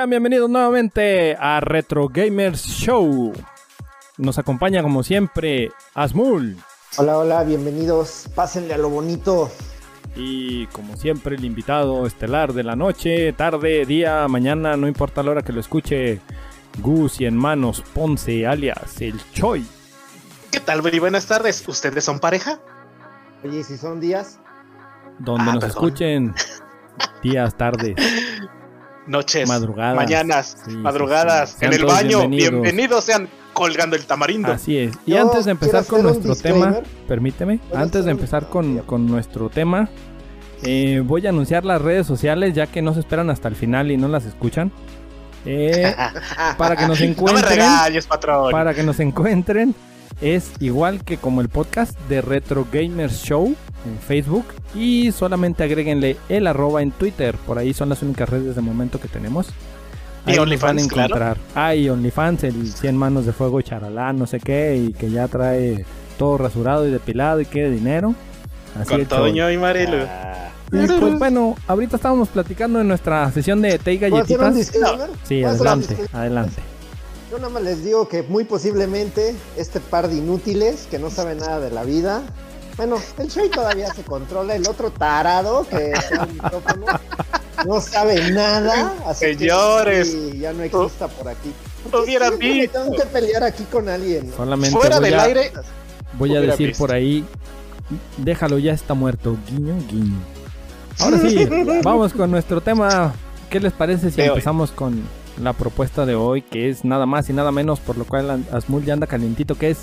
Sean 0.00 0.08
bienvenidos 0.08 0.48
nuevamente 0.48 1.36
a 1.38 1.60
Retro 1.60 2.08
Gamers 2.08 2.64
Show. 2.64 3.34
Nos 4.16 4.38
acompaña 4.38 4.82
como 4.82 5.02
siempre 5.02 5.72
Asmul. 5.92 6.56
Hola, 6.96 7.18
hola, 7.18 7.44
bienvenidos. 7.44 8.24
Pásenle 8.34 8.72
a 8.72 8.78
lo 8.78 8.88
bonito. 8.88 9.50
Y 10.16 10.68
como 10.68 10.96
siempre 10.96 11.36
el 11.36 11.44
invitado 11.44 12.06
estelar 12.06 12.54
de 12.54 12.62
la 12.62 12.76
noche, 12.76 13.34
tarde, 13.34 13.84
día, 13.84 14.26
mañana, 14.26 14.74
no 14.78 14.88
importa 14.88 15.22
la 15.22 15.32
hora 15.32 15.42
que 15.42 15.52
lo 15.52 15.60
escuche, 15.60 16.22
Gus 16.78 17.20
y 17.20 17.26
en 17.26 17.36
manos 17.36 17.84
Ponce 17.92 18.46
alias 18.46 19.02
el 19.02 19.20
Choi. 19.34 19.66
¿Qué 20.50 20.60
tal, 20.60 20.80
Very? 20.80 20.98
Buenas 20.98 21.26
tardes. 21.26 21.62
¿Ustedes 21.68 22.02
son 22.02 22.20
pareja? 22.20 22.58
Oye, 23.44 23.62
si 23.64 23.76
son 23.76 24.00
días. 24.00 24.38
Donde 25.18 25.50
Ah, 25.50 25.54
nos 25.56 25.64
perdón. 25.64 25.68
escuchen 25.68 26.34
días, 27.22 27.54
tardes, 27.54 27.96
Noches, 29.06 29.48
madrugadas. 29.48 29.96
mañanas, 29.96 30.56
Sí, 30.66 30.76
madrugadas, 30.76 31.56
sí. 31.58 31.64
en 31.66 31.72
el 31.72 31.84
baño. 31.84 32.18
bienvenidos. 32.28 32.50
Bienvenidos. 32.50 33.04
sean 33.04 33.28
colgando 33.52 33.96
el 33.96 34.06
tamarindo. 34.06 34.52
Así 34.52 34.76
es. 34.78 34.92
Y 35.06 35.12
Yo 35.12 35.22
antes 35.22 35.44
de 35.46 35.50
empezar 35.52 35.84
con 35.86 36.02
nuestro 36.02 36.34
tema, 36.36 36.80
permíteme, 37.08 37.58
¿Puedo 37.68 37.82
antes 37.82 38.04
de 38.04 38.10
empezar 38.12 38.48
con, 38.48 38.78
con 38.80 39.06
nuestro 39.06 39.48
tema, 39.48 39.88
eh, 40.62 41.02
voy 41.04 41.26
a 41.26 41.30
anunciar 41.30 41.64
las 41.64 41.80
redes 41.82 42.06
sociales 42.06 42.54
ya 42.54 42.66
que 42.66 42.82
no 42.82 42.94
se 42.94 43.00
esperan 43.00 43.30
hasta 43.30 43.48
el 43.48 43.56
final 43.56 43.90
y 43.90 43.96
no 43.96 44.08
las 44.08 44.24
escuchan. 44.26 44.70
Eh, 45.46 45.94
para 46.58 46.76
que 46.76 46.86
nos 46.86 47.00
no 47.00 47.06
me 47.06 47.10
encuentren, 47.12 47.60
patrón. 48.08 48.50
para 48.52 48.74
que 48.74 48.82
nos 48.82 49.00
encuentren, 49.00 49.74
es 50.20 50.52
igual 50.60 51.02
que 51.02 51.16
como 51.16 51.40
el 51.40 51.48
podcast 51.48 51.98
de 52.08 52.20
Retro 52.20 52.66
Gamers 52.70 53.22
Show 53.24 53.56
en 53.86 53.98
Facebook 53.98 54.44
y 54.74 55.10
solamente 55.12 55.62
agréguenle 55.64 56.16
el 56.28 56.46
arroba 56.46 56.82
en 56.82 56.90
Twitter, 56.90 57.36
por 57.46 57.58
ahí 57.58 57.72
son 57.72 57.88
las 57.88 58.02
únicas 58.02 58.28
redes 58.28 58.54
de 58.56 58.62
momento 58.62 59.00
que 59.00 59.08
tenemos. 59.08 59.48
Y 60.26 60.30
Ahí 60.30 60.36
nos 60.36 60.42
OnlyFans, 60.42 60.76
van 60.76 60.84
a 60.84 60.88
claro. 60.88 61.06
encontrar. 61.06 61.36
Ah, 61.54 61.74
y 61.74 61.88
OnlyFans, 61.88 62.44
el 62.44 62.72
100 62.72 62.96
manos 62.96 63.24
de 63.26 63.32
fuego 63.32 63.60
charalá, 63.62 64.12
no 64.12 64.26
sé 64.26 64.38
qué, 64.38 64.76
y 64.76 64.92
que 64.92 65.10
ya 65.10 65.28
trae 65.28 65.84
todo 66.18 66.36
rasurado 66.36 66.86
y 66.86 66.90
depilado 66.90 67.40
y 67.40 67.46
quiere 67.46 67.70
dinero. 67.70 68.14
Así 68.78 68.90
Con. 68.90 69.06
Toño 69.06 69.50
y 69.50 69.56
Marilu. 69.56 70.04
Ah, 70.06 70.50
Y 70.72 70.86
pues 70.86 71.18
bueno, 71.18 71.56
ahorita 71.66 71.96
estábamos 71.96 72.28
platicando 72.28 72.80
en 72.80 72.88
nuestra 72.88 73.32
sesión 73.32 73.62
de 73.62 73.78
té 73.78 73.94
y 73.94 73.98
¿Puedo 73.98 74.16
hacer 74.18 74.38
un 74.38 74.44
galletitas. 74.44 75.10
Sí, 75.24 75.40
¿Puedo 75.40 75.54
hacer 75.54 75.60
un 75.62 75.66
adelante, 75.68 75.96
adelante. 76.12 76.62
Yo 77.30 77.38
nada 77.38 77.48
más 77.48 77.62
les 77.62 77.84
digo 77.84 78.08
que 78.08 78.22
muy 78.22 78.44
posiblemente 78.44 79.34
este 79.56 79.80
par 79.80 80.08
de 80.08 80.16
inútiles 80.16 80.86
que 80.90 80.98
no 80.98 81.10
saben 81.10 81.38
nada 81.38 81.60
de 81.60 81.70
la 81.70 81.84
vida. 81.84 82.22
Bueno, 82.80 82.96
el 83.18 83.28
show 83.30 83.46
todavía 83.50 83.92
se 83.92 84.02
controla. 84.02 84.54
El 84.54 84.66
otro 84.66 84.90
tarado 84.90 85.66
que 85.68 85.92
el 85.92 86.32
micrófono 86.32 86.86
no 87.66 87.78
sabe 87.78 88.30
nada. 88.30 88.94
Así 89.06 89.34
Señores. 89.34 90.16
ya 90.38 90.54
no 90.54 90.62
exista 90.62 91.06
por 91.08 91.28
aquí. 91.28 91.52
Hubieran 91.92 92.38
visto. 92.38 92.80
Tengo 92.82 92.96
que 92.96 93.04
pelear 93.04 93.42
aquí 93.44 93.64
con 93.64 93.86
alguien. 93.86 94.30
¿no? 94.30 94.36
Solamente 94.36 94.74
Fuera 94.74 94.98
del 94.98 95.12
a, 95.12 95.24
aire. 95.24 95.52
voy 96.14 96.34
a 96.34 96.40
decir 96.40 96.68
visto. 96.68 96.82
por 96.82 96.94
ahí, 96.94 97.22
déjalo 98.16 98.56
ya 98.58 98.72
está 98.72 98.94
muerto, 98.94 99.36
guiño, 99.50 99.74
guiño. 99.90 100.16
Ahora 101.00 101.18
sí, 101.18 101.46
vamos 101.84 102.14
con 102.14 102.30
nuestro 102.30 102.62
tema. 102.62 103.12
¿Qué 103.50 103.60
les 103.60 103.74
parece 103.74 104.10
si 104.10 104.16
De 104.16 104.22
hoy. 104.22 104.28
empezamos 104.30 104.70
con 104.70 105.02
la 105.38 105.52
propuesta 105.52 106.06
de 106.06 106.14
hoy, 106.14 106.40
que 106.40 106.70
es 106.70 106.82
nada 106.86 107.04
más 107.04 107.28
y 107.28 107.34
nada 107.34 107.52
menos, 107.52 107.78
por 107.78 107.98
lo 107.98 108.06
cual 108.06 108.42
Asmul 108.50 108.86
ya 108.86 108.94
anda 108.94 109.06
calientito, 109.06 109.54
que 109.58 109.68
es 109.68 109.80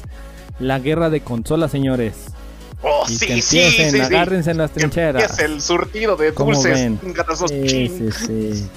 la 0.57 0.79
guerra 0.79 1.11
de 1.11 1.21
consolas, 1.21 1.69
señores? 1.69 2.15
Oh, 2.83 3.03
Y 3.07 3.17
sí, 3.17 3.25
sí, 3.41 3.59
empiecen, 3.59 3.91
sí, 3.91 3.97
sí. 3.97 4.01
agárrense 4.03 4.51
en 4.51 4.57
las 4.59 4.71
trincheras. 4.71 5.21
empiece 5.23 5.45
el 5.45 5.61
surtido 5.61 6.15
de 6.15 6.33
¿Cómo 6.33 6.53
dulces. 6.53 6.91
Sí, 7.49 7.87
sí, 7.89 8.11
sí. 8.11 8.69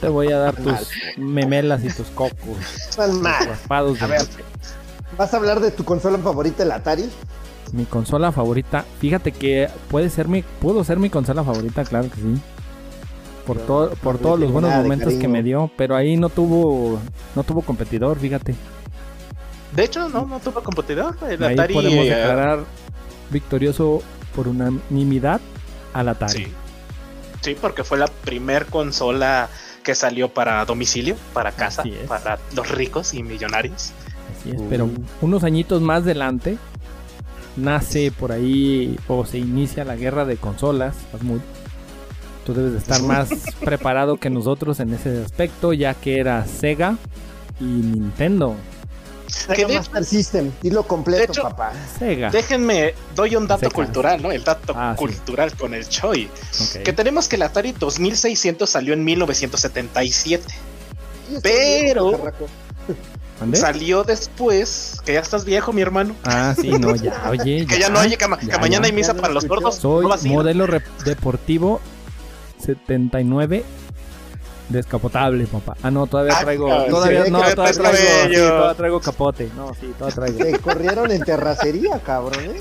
Te 0.00 0.08
voy 0.08 0.32
a 0.32 0.38
dar 0.38 0.56
tus 0.56 0.88
memelas 1.16 1.84
y 1.84 1.88
tus 1.88 2.06
cocos. 2.08 2.56
Están 2.88 3.20
mal. 3.20 3.46
raspados 3.48 4.00
A 4.00 4.06
ver, 4.06 4.22
¿vas 5.18 5.34
a 5.34 5.36
hablar 5.36 5.60
de 5.60 5.70
tu 5.72 5.84
consola 5.84 6.18
favorita, 6.18 6.62
el 6.62 6.72
Atari? 6.72 7.10
mi 7.72 7.84
consola 7.84 8.30
favorita. 8.32 8.84
Fíjate 9.00 9.32
que 9.32 9.68
puede 9.90 10.08
ser 10.08 10.28
mi, 10.28 10.42
pudo 10.42 10.84
ser 10.84 10.98
mi 10.98 11.10
consola 11.10 11.42
favorita, 11.44 11.84
claro 11.84 12.08
que 12.08 12.16
sí. 12.16 12.40
Por, 13.44 13.58
todo, 13.58 13.90
por 14.02 14.18
todos 14.18 14.40
los 14.40 14.50
buenos 14.50 14.72
momentos 14.74 15.14
que 15.14 15.28
me 15.28 15.42
dio, 15.42 15.70
pero 15.76 15.94
ahí 15.96 16.16
no 16.16 16.28
tuvo, 16.28 16.98
no 17.34 17.42
tuvo 17.44 17.62
competidor, 17.62 18.18
fíjate. 18.18 18.54
De 19.72 19.84
hecho, 19.84 20.08
no, 20.08 20.26
no 20.26 20.38
tuvo 20.40 20.62
computador. 20.62 21.16
El 21.28 21.42
ahí 21.44 21.54
Atari. 21.54 21.74
podemos 21.74 22.06
eh, 22.06 22.10
declarar 22.10 22.60
victorioso 23.30 24.02
por 24.34 24.48
unanimidad 24.48 25.40
al 25.92 26.08
Atari. 26.08 26.44
Sí. 26.44 26.52
Sí, 27.42 27.56
porque 27.60 27.84
fue 27.84 27.98
la 27.98 28.06
primer 28.08 28.66
consola 28.66 29.48
que 29.84 29.94
salió 29.94 30.28
para 30.28 30.64
domicilio, 30.64 31.16
para 31.32 31.52
casa, 31.52 31.84
para 32.08 32.38
los 32.54 32.68
ricos 32.70 33.14
y 33.14 33.22
millonarios. 33.22 33.92
Así 34.38 34.50
es, 34.50 34.60
Uh. 34.60 34.66
pero 34.68 34.88
unos 35.20 35.44
añitos 35.44 35.80
más 35.80 36.02
adelante 36.02 36.58
nace 37.56 38.10
por 38.10 38.32
ahí 38.32 38.98
o 39.06 39.24
se 39.24 39.38
inicia 39.38 39.84
la 39.84 39.96
guerra 39.96 40.24
de 40.24 40.36
consolas, 40.36 40.96
Asmud. 41.14 41.40
Tú 42.44 42.54
debes 42.54 42.72
de 42.72 42.78
estar 42.78 43.02
más 43.02 43.28
preparado 43.64 44.16
que 44.18 44.30
nosotros 44.30 44.80
en 44.80 44.92
ese 44.94 45.22
aspecto, 45.22 45.72
ya 45.72 45.94
que 45.94 46.18
era 46.18 46.44
Sega 46.46 46.96
y 47.60 47.64
Nintendo. 47.64 48.56
Que 49.26 49.32
Sega 49.56 49.68
de- 49.68 49.74
Master 49.78 50.04
System, 50.04 50.52
dilo 50.62 50.82
completo, 50.86 51.18
de 51.18 51.24
hecho- 51.32 51.42
papá. 51.42 51.72
Sega. 51.98 52.30
Déjenme, 52.30 52.94
doy 53.14 53.36
un 53.36 53.46
dato 53.46 53.70
cultural, 53.70 54.22
¿no? 54.22 54.30
El 54.32 54.44
dato 54.44 54.72
Ah, 54.76 54.94
sí. 54.96 54.98
cultural 55.04 55.54
con 55.56 55.74
el 55.74 55.88
Choi. 55.88 56.28
Que 56.84 56.92
tenemos 56.92 57.28
que 57.28 57.36
el 57.36 57.42
Atari 57.42 57.72
2600 57.72 58.68
salió 58.70 58.94
en 58.94 59.04
1977. 59.04 60.44
Sí, 61.28 61.34
está 61.36 61.40
Pero-. 61.48 62.20
Salió 63.52 64.02
después, 64.02 65.00
que 65.04 65.12
ya 65.12 65.20
estás 65.20 65.44
viejo, 65.44 65.70
mi 65.72 65.82
hermano. 65.82 66.14
Ah, 66.24 66.54
sí, 66.58 66.70
no, 66.70 66.94
ya, 66.96 67.22
oye. 67.30 67.66
Que 67.66 67.78
ya 67.78 67.90
no 67.90 67.98
hay, 67.98 68.16
que, 68.16 68.26
ma- 68.28 68.38
que 68.38 68.46
ya, 68.46 68.58
mañana 68.58 68.84
ya. 68.86 68.90
hay 68.90 68.92
misa 68.96 69.12
Ya 69.12 69.20
para 69.20 69.34
los 69.34 69.46
gordos. 69.46 69.74
Soy 69.76 70.06
no 70.06 70.16
modelo 70.32 70.66
deportivo 71.04 71.80
79 72.64 73.64
descapotable, 74.68 75.46
papá. 75.46 75.76
Ah, 75.82 75.90
no, 75.90 76.06
todavía 76.06 76.34
Ah, 76.36 76.40
traigo. 76.42 76.68
cabrón, 76.68 76.90
todavía 76.90 77.24
no, 77.24 77.38
todavía 77.40 77.54
traes 77.54 77.78
traigo, 77.78 77.96
sí, 77.98 78.06
cabello. 78.22 78.48
todavía 78.48 78.74
traigo 78.76 79.00
capote. 79.00 79.50
No, 79.56 79.74
sí, 79.74 79.92
todavía 79.98 80.14
traigo. 80.36 80.38
Te 80.38 80.58
corrieron 80.58 81.10
en 81.12 81.22
terracería, 81.22 81.98
cabrón, 82.00 82.44
¿eh? 82.44 82.60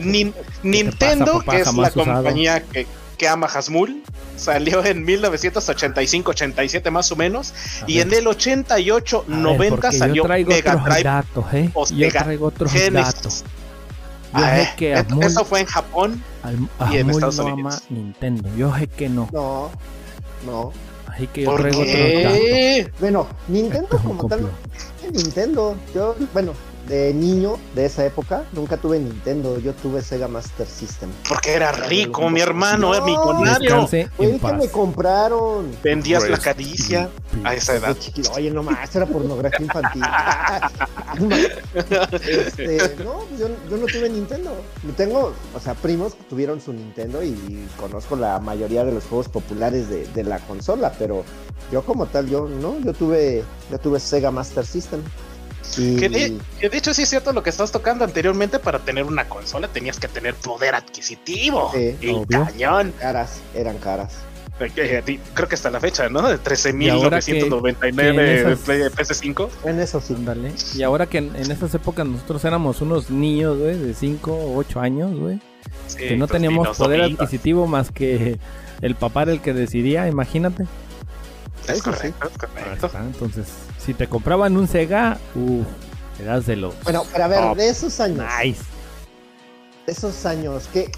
Nin- 0.00 0.34
Nintendo, 0.64 1.38
papá? 1.38 1.52
que 1.52 1.60
es 1.60 1.66
la 1.72 1.88
usado. 1.88 2.04
compañía 2.04 2.62
que, 2.64 2.86
que 3.16 3.28
ama 3.28 3.46
Hasmul, 3.46 4.02
salió 4.36 4.84
en 4.84 5.06
1985-87 5.06 6.90
más 6.90 7.12
o 7.12 7.16
menos. 7.16 7.52
A 7.82 7.84
Y 7.86 7.98
ver, 7.98 8.06
en 8.08 8.14
el 8.14 8.26
88-90 8.26 9.54
a 9.54 9.58
ver, 9.58 9.70
porque 9.70 9.92
salió 9.92 10.24
Mega 10.24 10.72
otros 10.74 10.84
Drive 10.84 11.02
datos, 11.04 11.44
¿eh? 11.52 11.70
Yo 11.94 12.08
traigo 12.10 12.46
otros 12.46 12.72
Genesis. 12.72 13.14
datos. 13.14 13.44
Yo 14.34 14.44
Ah, 14.44 14.50
sé 14.56 14.62
eh, 14.62 14.68
que 14.76 14.94
Amul, 14.96 15.24
Eso 15.24 15.44
fue 15.44 15.60
en 15.60 15.66
Japón. 15.66 16.22
Al- 16.42 16.68
y 16.92 16.96
en 16.98 17.10
Estados 17.10 17.36
no 17.38 17.44
Unidos. 17.46 17.74
ama 17.74 17.82
Nintendo. 17.88 18.48
Yo 18.56 18.76
sé 18.76 18.86
que 18.88 19.08
no. 19.08 19.28
No, 19.32 19.70
no. 20.44 20.72
Así 21.18 21.26
que 21.26 21.42
yo 21.42 21.50
¿Por 21.50 21.60
traigo 21.62 21.82
qué? 21.82 22.92
Bueno, 23.00 23.26
Nintendo 23.48 23.88
como 24.04 24.28
tal, 24.28 24.48
Nintendo. 25.12 25.74
Yo, 25.92 26.14
bueno, 26.32 26.52
de 26.88 27.12
niño 27.12 27.58
de 27.74 27.86
esa 27.86 28.04
época, 28.04 28.44
nunca 28.52 28.76
tuve 28.78 28.98
Nintendo. 28.98 29.58
Yo 29.58 29.74
tuve 29.74 30.02
Sega 30.02 30.26
Master 30.26 30.66
System. 30.66 31.10
Porque 31.28 31.52
era 31.52 31.70
rico, 31.72 32.28
mi 32.30 32.40
hermano, 32.40 32.88
No. 32.88 32.94
era 32.94 33.04
millonario. 33.04 33.86
Fue 33.86 34.08
el 34.20 34.40
que 34.40 34.52
me 34.54 34.68
compraron. 34.68 35.70
Vendías 35.82 36.28
la 36.28 36.38
caricia 36.38 37.10
a 37.44 37.54
esa 37.54 37.76
edad. 37.76 37.96
Chiquito. 37.98 38.32
Oye, 38.32 38.50
no 38.50 38.62
más, 38.62 38.94
era 38.94 39.06
pornografía 39.06 39.66
infantil. 39.66 40.02
este, 42.26 42.78
no, 43.04 43.24
yo, 43.38 43.48
yo 43.70 43.76
no 43.76 43.86
tuve 43.86 44.08
Nintendo. 44.08 44.50
Tengo, 44.96 45.34
o 45.54 45.60
sea, 45.60 45.74
primos 45.74 46.14
que 46.14 46.22
tuvieron 46.24 46.60
su 46.60 46.72
Nintendo 46.72 47.22
y 47.22 47.66
conozco 47.76 48.16
la 48.16 48.38
mayoría 48.38 48.84
de 48.84 48.92
los 48.92 49.04
juegos 49.04 49.28
populares 49.28 49.88
de, 49.88 50.06
de 50.06 50.24
la 50.24 50.38
consola, 50.40 50.92
pero 50.98 51.24
yo 51.70 51.82
como 51.82 52.06
tal, 52.06 52.28
yo 52.28 52.48
no, 52.48 52.78
yo 52.80 52.92
tuve, 52.94 53.44
yo 53.70 53.78
tuve 53.78 54.00
Sega 54.00 54.30
Master 54.30 54.64
System. 54.64 55.02
Que 55.76 56.08
de, 56.08 56.38
que 56.60 56.68
de 56.68 56.76
hecho 56.78 56.92
sí 56.94 57.02
es 57.02 57.08
cierto 57.08 57.32
lo 57.32 57.42
que 57.42 57.50
estás 57.50 57.70
tocando 57.72 58.04
anteriormente, 58.04 58.58
para 58.58 58.78
tener 58.80 59.04
una 59.04 59.28
consola 59.28 59.68
tenías 59.68 59.98
que 60.00 60.08
tener 60.08 60.34
poder 60.34 60.74
adquisitivo. 60.74 61.70
Sí, 61.74 61.96
y 62.00 62.10
obvio. 62.10 62.44
cañón. 62.44 62.92
caras, 62.98 63.40
eran 63.54 63.78
caras. 63.78 64.14
Eh, 64.60 64.72
eh, 65.06 65.20
Creo 65.34 65.48
que 65.48 65.54
hasta 65.54 65.70
la 65.70 65.78
fecha, 65.78 66.08
¿no? 66.08 66.22
De 66.28 66.36
Y 66.80 66.88
ahora 66.88 67.20
que- 67.20 67.40
13.999 67.44 67.94
que 67.94 68.08
en 68.08 68.16
de 68.16 68.40
esas- 68.40 68.58
Play- 68.60 68.82
PS5. 68.90 69.48
En 69.64 69.78
eso 69.80 70.00
sí. 70.00 70.14
Ándale. 70.14 70.52
Y 70.74 70.82
ahora 70.82 71.06
que 71.06 71.18
en, 71.18 71.36
en 71.36 71.50
esas 71.50 71.72
épocas 71.74 72.04
nosotros 72.06 72.44
éramos 72.44 72.80
unos 72.80 73.08
niños, 73.10 73.56
güey, 73.56 73.78
de 73.78 73.94
5 73.94 74.32
o 74.32 74.56
8 74.56 74.80
años, 74.80 75.16
güey. 75.16 75.40
Sí, 75.86 75.98
que 75.98 76.16
no 76.16 76.26
pues, 76.26 76.32
teníamos 76.40 76.76
poder 76.76 77.00
domingos. 77.02 77.20
adquisitivo 77.24 77.66
más 77.68 77.92
que 77.92 78.38
el 78.80 78.94
papá 78.96 79.22
era 79.22 79.32
el 79.32 79.40
que 79.40 79.52
decidía, 79.54 80.08
imagínate. 80.08 80.64
Es 81.68 81.76
sí. 81.76 81.80
correcto, 81.82 82.28
es 82.28 82.38
correcto. 82.38 82.86
Está, 82.86 82.98
Entonces, 83.00 83.44
si 83.88 83.94
te 83.94 84.06
compraban 84.06 84.54
un 84.58 84.68
Sega, 84.68 85.16
uff, 85.34 85.66
eras 86.20 86.44
de 86.44 86.56
los 86.56 86.74
Bueno, 86.84 87.04
pero 87.10 87.24
a 87.24 87.28
ver, 87.28 87.40
Top. 87.40 87.56
de 87.56 87.68
esos 87.70 87.98
años, 88.00 88.26
nice. 88.44 88.60
de 89.86 89.92
esos 89.92 90.26
años, 90.26 90.68
¿qué, 90.74 90.92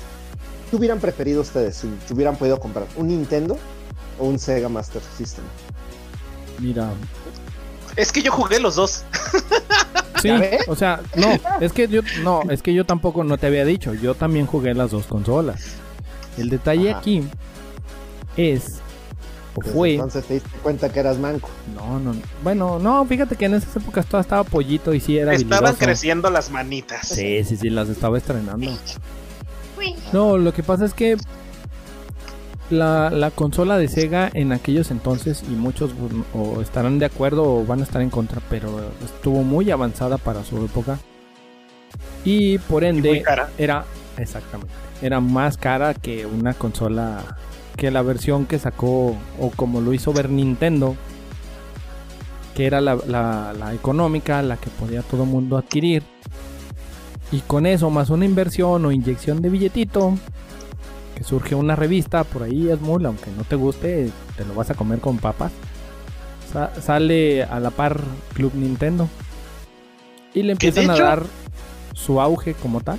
qué 0.69 0.77
hubieran 0.77 0.99
preferido 0.99 1.41
ustedes 1.43 1.77
si 1.77 2.13
hubieran 2.13 2.35
podido 2.35 2.59
comprar? 2.59 2.89
¿Un 2.97 3.07
Nintendo 3.07 3.57
o 4.19 4.25
un 4.25 4.41
Sega 4.41 4.69
Master 4.69 5.01
System? 5.17 5.45
Mira, 6.59 6.91
Es 7.95 8.11
que 8.11 8.23
yo 8.23 8.33
jugué 8.33 8.59
los 8.59 8.75
dos. 8.75 9.05
sí, 10.21 10.31
o 10.67 10.75
sea, 10.75 11.01
no, 11.15 11.29
es 11.61 11.73
que 11.73 11.87
yo 11.87 12.01
no, 12.25 12.43
es 12.51 12.61
que 12.61 12.75
yo 12.75 12.85
tampoco 12.85 13.23
no 13.23 13.39
te 13.39 13.47
había 13.47 13.65
dicho, 13.65 13.95
yo 13.95 14.17
también 14.17 14.47
jugué 14.47 14.75
las 14.75 14.91
dos 14.91 15.07
consolas. 15.07 15.61
El 16.37 16.51
detalle 16.51 16.91
Ajá. 16.91 16.99
aquí 16.99 17.23
es 18.37 18.81
o 19.55 19.63
fue 19.63 19.95
Entonces 19.95 20.25
te 20.27 20.35
diste 20.35 20.59
cuenta 20.61 20.91
que 20.93 21.01
eras 21.01 21.19
manco. 21.19 21.51
No, 21.65 21.99
no, 22.01 22.15
no. 22.15 22.23
Bueno, 22.43 22.79
no, 22.79 23.05
fíjate 23.07 23.37
que 23.37 23.47
en 23.47 23.55
esas 23.55 23.75
épocas 23.77 24.07
todo 24.07 24.21
estaba 24.21 24.45
pollito 24.45 24.95
y 24.95 25.01
sí 25.01 25.19
era 25.19 25.35
Estaban 25.35 25.75
habilidoso. 25.75 25.79
creciendo 25.79 26.31
las 26.31 26.51
manitas. 26.51 27.09
Sí, 27.09 27.45
sí, 27.45 27.57
sí, 27.57 27.71
las 27.71 27.89
estaba 27.89 28.19
estrenando. 28.19 28.83
No, 30.13 30.39
lo 30.39 30.53
que 30.53 30.63
pasa 30.63 30.85
es 30.85 30.95
que 30.95 31.17
la, 32.71 33.11
la 33.11 33.31
consola 33.33 33.79
de 33.79 33.89
Sega 33.89 34.31
en 34.33 34.53
aquellos 34.53 34.91
entonces, 34.91 35.43
y 35.49 35.53
muchos 35.53 35.93
mm, 35.95 36.23
o 36.35 36.61
estarán 36.61 36.99
de 36.99 37.07
acuerdo 37.07 37.45
o 37.45 37.65
van 37.67 37.81
a 37.81 37.85
estar 37.85 38.01
en 38.03 38.11
contra, 38.11 38.41
pero 38.49 38.93
estuvo 39.05 39.43
muy 39.43 39.71
avanzada 39.71 40.19
para 40.19 40.45
su 40.45 40.65
época. 40.65 40.99
Y 42.25 42.59
por 42.59 42.85
Y 42.89 42.89
ende 42.89 43.09
muy 43.09 43.23
cara. 43.23 43.51
era, 43.59 43.87
exactamente, 44.17 44.73
era 45.01 45.21
más 45.21 45.57
cara 45.57 45.95
que 45.95 46.27
una 46.27 46.55
consola, 46.55 47.39
que 47.81 47.91
la 47.91 48.03
versión 48.03 48.45
que 48.45 48.59
sacó, 48.59 49.17
o 49.41 49.51
como 49.57 49.81
lo 49.81 49.95
hizo 49.95 50.13
ver 50.13 50.29
Nintendo, 50.29 50.97
que 52.55 52.67
era 52.67 52.83
la, 52.83 52.97
la- 53.07 53.55
la 53.59 53.73
económica, 53.73 54.43
la 54.43 54.59
que 54.59 54.69
podía 54.69 55.01
todo 55.01 55.25
mundo 55.25 55.57
adquirir. 55.57 56.03
Y 57.33 57.41
con 57.41 57.65
eso, 57.65 57.89
más 57.89 58.11
una 58.11 58.27
inversión 58.27 58.85
o 58.85 58.93
inyección 58.93 59.41
de 59.41 59.49
billetito, 59.49 60.13
que 61.15 61.25
surge 61.25 61.55
una 61.55 61.75
revista 61.75 62.23
por 62.25 62.43
ahí, 62.43 62.71
Asmul, 62.71 63.07
aunque 63.07 63.31
no 63.35 63.45
te 63.45 63.57
guste, 63.57 64.11
te 64.37 64.45
lo 64.45 64.53
vas 64.53 64.69
a 64.69 64.75
comer 64.75 64.99
con 65.01 65.17
papas. 65.17 65.51
Sa- 66.53 66.79
sale 66.83 67.45
a 67.45 67.61
la 67.61 67.71
par 67.71 67.99
Club 68.35 68.53
Nintendo. 68.57 69.09
Y 70.35 70.43
le 70.43 70.53
empiezan 70.53 70.91
a 70.91 70.95
dar 71.03 71.23
su 71.95 72.21
auge 72.21 72.53
como 72.53 72.83
tal. 72.83 72.99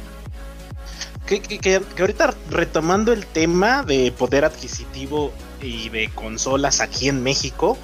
Que, 1.31 1.39
que- 1.41 1.59
que- 1.59 1.81
que 1.95 2.01
ahorita 2.01 2.33
retomando 2.49 3.13
el 3.13 3.25
tema 3.25 3.83
de 3.83 4.11
poder 4.11 4.43
adquisitivo 4.43 5.31
y 5.61 5.87
de 5.87 6.09
consolas 6.09 6.81
aquí 6.81 7.07
en 7.07 7.23
México, 7.23 7.77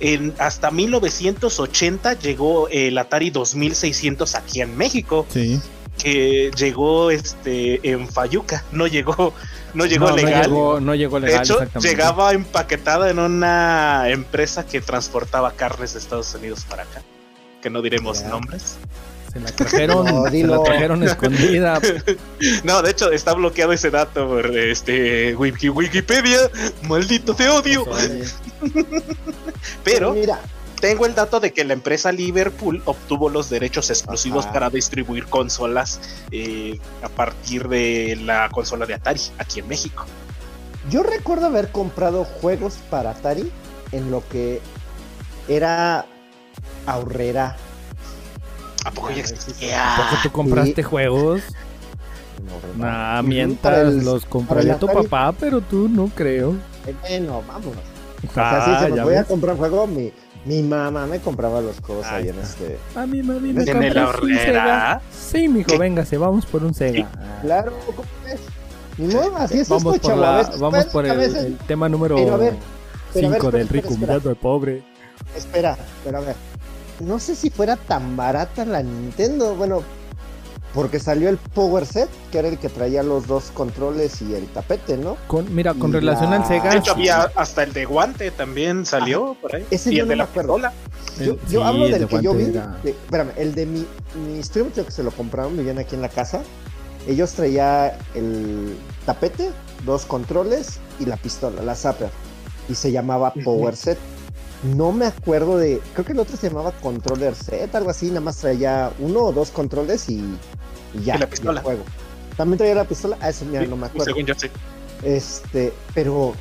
en, 0.00 0.32
hasta 0.38 0.70
1980 0.70 2.14
llegó 2.14 2.66
el 2.70 2.96
Atari 2.96 3.28
2600 3.28 4.34
aquí 4.34 4.62
en 4.62 4.74
México, 4.78 5.26
Sí. 5.28 5.60
que 6.02 6.50
llegó 6.56 7.10
este 7.10 7.86
en 7.90 8.08
Fayuca, 8.08 8.64
no 8.72 8.86
llegó, 8.86 9.34
no 9.74 9.84
llegó 9.84 10.10
legal. 10.10 10.48
No 10.50 10.56
llegó, 10.56 10.80
no 10.80 10.94
llegó 10.94 11.20
de 11.20 11.26
legal, 11.26 11.42
hecho, 11.44 11.58
llegaba 11.80 12.32
empaquetada 12.32 13.10
en 13.10 13.18
una 13.18 14.04
empresa 14.08 14.64
que 14.64 14.80
transportaba 14.80 15.52
carnes 15.52 15.92
de 15.92 15.98
Estados 15.98 16.34
Unidos 16.34 16.64
para 16.66 16.84
acá, 16.84 17.02
que 17.60 17.68
no 17.68 17.82
diremos 17.82 18.22
nombres. 18.22 18.78
Se 19.34 19.40
la 19.40 19.50
trajeron, 19.52 20.04
No, 20.06 20.30
se 20.30 20.44
la 20.46 20.62
trajeron 20.62 21.02
escondida. 21.02 21.80
No, 22.64 22.80
de 22.82 22.90
hecho 22.92 23.10
está 23.10 23.34
bloqueado 23.34 23.72
ese 23.72 23.90
dato 23.90 24.26
por 24.28 24.46
este 24.56 25.36
Wiki- 25.36 25.70
Wikipedia. 25.70 26.38
Maldito 26.82 27.34
te 27.34 27.48
odio. 27.48 27.84
Pero 29.84 30.12
mira, 30.12 30.40
tengo 30.80 31.06
el 31.06 31.14
dato 31.14 31.40
de 31.40 31.52
que 31.52 31.64
la 31.64 31.72
empresa 31.72 32.12
Liverpool 32.12 32.82
obtuvo 32.84 33.28
los 33.28 33.50
derechos 33.50 33.90
exclusivos 33.90 34.44
Ajá. 34.44 34.52
para 34.54 34.70
distribuir 34.70 35.26
consolas 35.26 36.00
eh, 36.30 36.78
a 37.02 37.08
partir 37.08 37.68
de 37.68 38.18
la 38.22 38.48
consola 38.50 38.86
de 38.86 38.94
Atari 38.94 39.20
aquí 39.38 39.60
en 39.60 39.68
México. 39.68 40.04
yo 40.90 41.02
recuerdo 41.02 41.46
haber 41.46 41.70
comprado 41.72 42.24
juegos 42.24 42.74
para 42.90 43.10
Atari 43.10 43.50
en 43.92 44.10
lo 44.10 44.26
que 44.28 44.60
era 45.48 46.06
ahorrera. 46.86 47.56
¿A 48.84 48.90
poco 48.90 49.08
ya 49.10 49.16
Ya, 49.16 49.20
existía? 49.22 49.94
¿Por 49.96 50.08
qué 50.10 50.16
tú 50.22 50.32
compraste 50.32 50.74
Sí. 50.76 50.82
juegos? 50.82 51.42
Ahorrera. 52.50 52.76
Nah, 53.16 53.22
mientras 53.22 53.78
el- 53.88 54.04
los 54.04 54.26
compraría 54.26 54.74
el 54.74 54.78
tu 54.78 54.86
papá, 54.86 55.32
pero 55.38 55.60
tú 55.60 55.88
no 55.88 56.08
creo. 56.14 56.54
Eh, 56.86 56.94
Bueno, 57.00 57.42
vámonos. 57.46 57.76
O 57.76 58.40
Ah, 58.40 58.62
sea, 58.64 58.64
sí, 58.80 58.84
si 58.84 58.90
ya 58.90 58.96
me 58.96 59.02
voy 59.04 59.14
a 59.16 59.24
comprar 59.24 59.56
juego, 59.56 59.86
mi, 59.86 60.12
mi 60.44 60.62
mamá 60.62 61.06
me 61.06 61.20
compraba 61.20 61.60
los 61.60 61.78
juegos 61.80 62.06
Ahí 62.06 62.24
ahí 62.24 62.28
en 62.30 62.38
este. 62.40 62.78
A 62.94 63.06
mí, 63.06 63.22
mami, 63.22 63.52
me 63.52 63.62
¿En 63.62 63.68
el 63.68 63.94
compras 63.94 64.20
un 64.22 64.28
Sega. 64.36 65.00
Sí, 65.10 65.48
mijo, 65.48 65.70
¿Qué? 65.70 65.78
véngase, 65.78 66.16
vamos 66.18 66.46
por 66.46 66.64
un 66.64 66.74
Sega. 66.74 67.08
Ah, 67.18 67.38
Claro, 67.42 67.72
¿cómo 67.86 68.02
ves? 68.24 68.40
Ni 68.98 69.12
modo, 69.14 69.36
así 69.38 69.58
es 69.60 69.68
vamos 69.68 69.96
esto, 69.96 70.08
por, 70.08 70.16
la, 70.18 70.36
veces 70.38 70.60
vamos 70.60 70.84
por 70.86 71.04
el, 71.06 71.16
veces- 71.18 71.44
el 71.44 71.56
tema 71.58 71.88
número 71.88 72.14
Pero 72.16 72.34
a 72.34 72.36
ver, 72.36 72.52
5 72.52 72.60
pero 73.12 73.26
a 73.26 73.30
ver, 73.30 73.34
espera, 73.36 73.50
del 73.50 73.60
espera, 73.62 73.80
rico 73.82 73.88
espera. 73.94 74.06
mirando 74.06 74.30
al 74.30 74.36
pobre. 74.36 74.82
Espera, 75.36 75.76
pero 76.04 76.18
a 76.18 76.20
ver. 76.20 76.36
No 77.00 77.18
sé 77.18 77.34
si 77.34 77.50
fuera 77.50 77.76
tan 77.76 78.16
barata 78.16 78.64
la 78.64 78.82
Nintendo. 78.82 79.54
Bueno, 79.56 79.82
porque 80.72 80.98
salió 80.98 81.28
el 81.28 81.36
Power 81.38 81.86
Set, 81.86 82.08
que 82.32 82.38
era 82.38 82.48
el 82.48 82.58
que 82.58 82.68
traía 82.68 83.02
los 83.04 83.26
dos 83.28 83.50
controles 83.54 84.20
y 84.22 84.34
el 84.34 84.46
tapete, 84.48 84.96
¿no? 84.96 85.16
Con, 85.28 85.54
mira, 85.54 85.72
con 85.74 85.90
Y 85.90 85.94
relación 85.94 86.30
la- 86.30 86.36
al 86.38 86.46
Sega. 86.46 86.70
De 86.70 86.78
hecho, 86.78 86.92
había 86.92 87.30
hasta 87.36 87.62
el 87.62 87.72
de 87.72 87.84
guante 87.84 88.30
también 88.32 88.84
salió 88.84 89.36
por 89.40 89.54
ahí. 89.54 89.64
Ese 89.70 89.92
y 89.92 89.96
yo 89.96 90.02
el 90.02 90.08
no 90.08 90.12
de 90.12 90.16
la 90.16 90.26
pistola. 90.26 90.72
Yo, 91.20 91.34
yo 91.34 91.38
sí, 91.48 91.56
hablo 91.62 91.84
el 91.86 91.92
del 91.92 92.00
de 92.00 92.06
que 92.08 92.22
yo 92.22 92.34
vi. 92.34 92.44
era- 92.44 92.76
de- 92.82 92.90
espérame, 92.90 93.30
el 93.36 93.54
de 93.54 93.66
mi, 93.66 93.86
mis 94.32 94.48
primos 94.48 94.72
que 94.72 94.90
se 94.90 95.04
lo 95.04 95.12
compraron, 95.12 95.56
vivían 95.56 95.78
aquí 95.78 95.94
en 95.94 96.02
la 96.02 96.08
casa. 96.08 96.42
Ellos 97.06 97.32
traía 97.34 97.96
el 98.14 98.76
tapete, 99.06 99.52
dos 99.84 100.06
controles 100.06 100.80
y 100.98 101.04
la 101.04 101.16
pistola, 101.18 101.62
la 101.62 101.76
Zapper. 101.76 102.08
Y 102.68 102.74
se 102.74 102.90
llamaba 102.90 103.32
Power 103.44 103.76
Set. 103.76 103.98
No 104.62 104.92
me 104.92 105.06
acuerdo 105.06 105.58
de. 105.58 105.80
Creo 105.92 106.04
que 106.06 106.12
el 106.12 106.18
otro 106.20 106.36
se 106.36 106.48
llamaba 106.48 106.72
Controller 106.72 107.34
Set, 107.34 107.74
algo 107.74 107.90
así. 107.90 108.06
Nada 108.08 108.20
más 108.20 108.38
traía 108.38 108.90
uno 108.98 109.20
o 109.24 109.32
dos 109.32 109.50
controles 109.50 110.08
y, 110.08 110.24
y 110.94 111.02
ya. 111.04 111.16
Y 111.16 111.18
la 111.18 111.26
pistola. 111.28 111.60
el 111.60 111.64
juego. 111.64 111.84
También 112.36 112.58
traía 112.58 112.74
la 112.74 112.84
pistola. 112.84 113.16
Ah, 113.20 113.28
eso 113.28 113.44
mira, 113.44 113.62
Sí, 113.62 113.68
no 113.68 113.76
me 113.76 113.86
acuerdo. 113.86 114.06
Según 114.06 114.24
yo 114.26 114.34
sí. 114.36 114.48
Este, 115.02 115.72
pero 115.92 116.34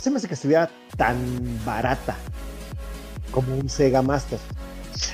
se 0.00 0.10
me 0.10 0.18
hace 0.18 0.28
que 0.28 0.34
estuviera 0.34 0.70
tan 0.96 1.16
barata 1.64 2.16
como 3.32 3.56
un 3.56 3.68
Sega 3.68 4.02
Master. 4.02 4.38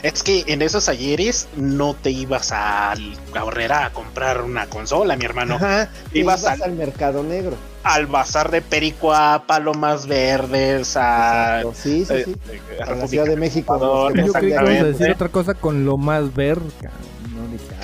Es 0.03 0.23
que 0.23 0.45
en 0.49 0.61
esos 0.61 0.89
ayeres 0.89 1.49
no 1.57 1.95
te 1.95 2.11
ibas 2.11 2.51
a 2.53 2.95
la 3.33 3.45
horrera 3.45 3.87
a 3.87 3.93
comprar 3.93 4.43
una 4.43 4.67
consola, 4.67 5.17
mi 5.17 5.25
hermano. 5.25 5.55
Ajá, 5.55 5.89
ibas 6.13 6.41
ibas 6.43 6.45
al- 6.45 6.63
al 6.63 6.73
mercado 6.73 7.23
negro. 7.23 7.57
Al 7.85 8.07
bazar 8.07 8.51
de 8.51 8.61
Pericuá, 8.61 9.45
Palomas 9.47 10.07
Verdes, 10.07 10.97
a, 10.97 11.63
Sí, 11.75 12.05
sí, 12.05 12.13
eh, 12.15 12.23
sí. 12.25 12.35
eh, 12.51 12.61
A 12.75 12.79
la 12.81 12.85
República 12.87 13.09
Ciudad 13.09 13.27
de 13.27 13.37
México. 13.37 13.75
Ecuador, 13.77 14.27
Yo 14.27 14.33
creí 14.33 14.51
que 14.51 14.59
a 14.59 14.85
decir 14.85 15.11
otra 15.11 15.29
cosa 15.29 15.55
con 15.55 15.85
lo 15.85 15.97
más 15.97 16.35
ver. 16.35 16.59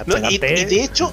No, 0.06 0.18
No, 0.18 0.30
y, 0.30 0.34
y 0.34 0.38
de 0.38 0.82
hecho, 0.84 1.12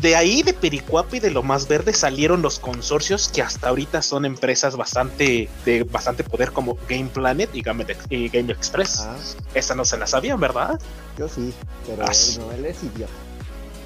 de 0.00 0.14
ahí 0.14 0.42
de 0.42 0.52
Pericuapa 0.52 1.16
y 1.16 1.20
de 1.20 1.30
lo 1.30 1.42
más 1.42 1.66
verde 1.66 1.92
salieron 1.92 2.42
los 2.42 2.58
consorcios 2.60 3.28
que 3.28 3.42
hasta 3.42 3.68
ahorita 3.68 4.02
son 4.02 4.24
empresas 4.24 4.76
bastante 4.76 5.48
de 5.64 5.82
bastante 5.84 6.22
poder 6.22 6.52
como 6.52 6.78
Game 6.88 7.08
Planet 7.12 7.50
y 7.52 7.62
Game, 7.62 7.84
y 8.10 8.28
Game 8.28 8.52
Express. 8.52 9.00
Ah, 9.00 9.16
Esa 9.54 9.74
no 9.74 9.84
se 9.84 9.98
la 9.98 10.06
sabían, 10.06 10.38
¿verdad? 10.38 10.78
yo 11.18 11.28
sí, 11.28 11.52
pero 11.84 12.02
él 12.04 12.38
no, 12.38 12.52
él 12.52 12.66
es 12.66 12.82
idiota. 12.84 13.12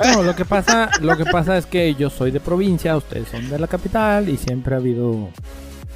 No, 0.04 0.22
lo 0.22 0.34
que 0.36 0.44
pasa, 0.44 0.90
lo 1.00 1.16
que 1.16 1.24
pasa 1.24 1.56
es 1.58 1.66
que 1.66 1.94
yo 1.94 2.10
soy 2.10 2.30
de 2.30 2.40
provincia, 2.40 2.96
ustedes 2.96 3.28
son 3.28 3.48
de 3.48 3.58
la 3.58 3.66
capital 3.66 4.28
y 4.28 4.36
siempre 4.36 4.74
ha 4.74 4.78
habido 4.78 5.28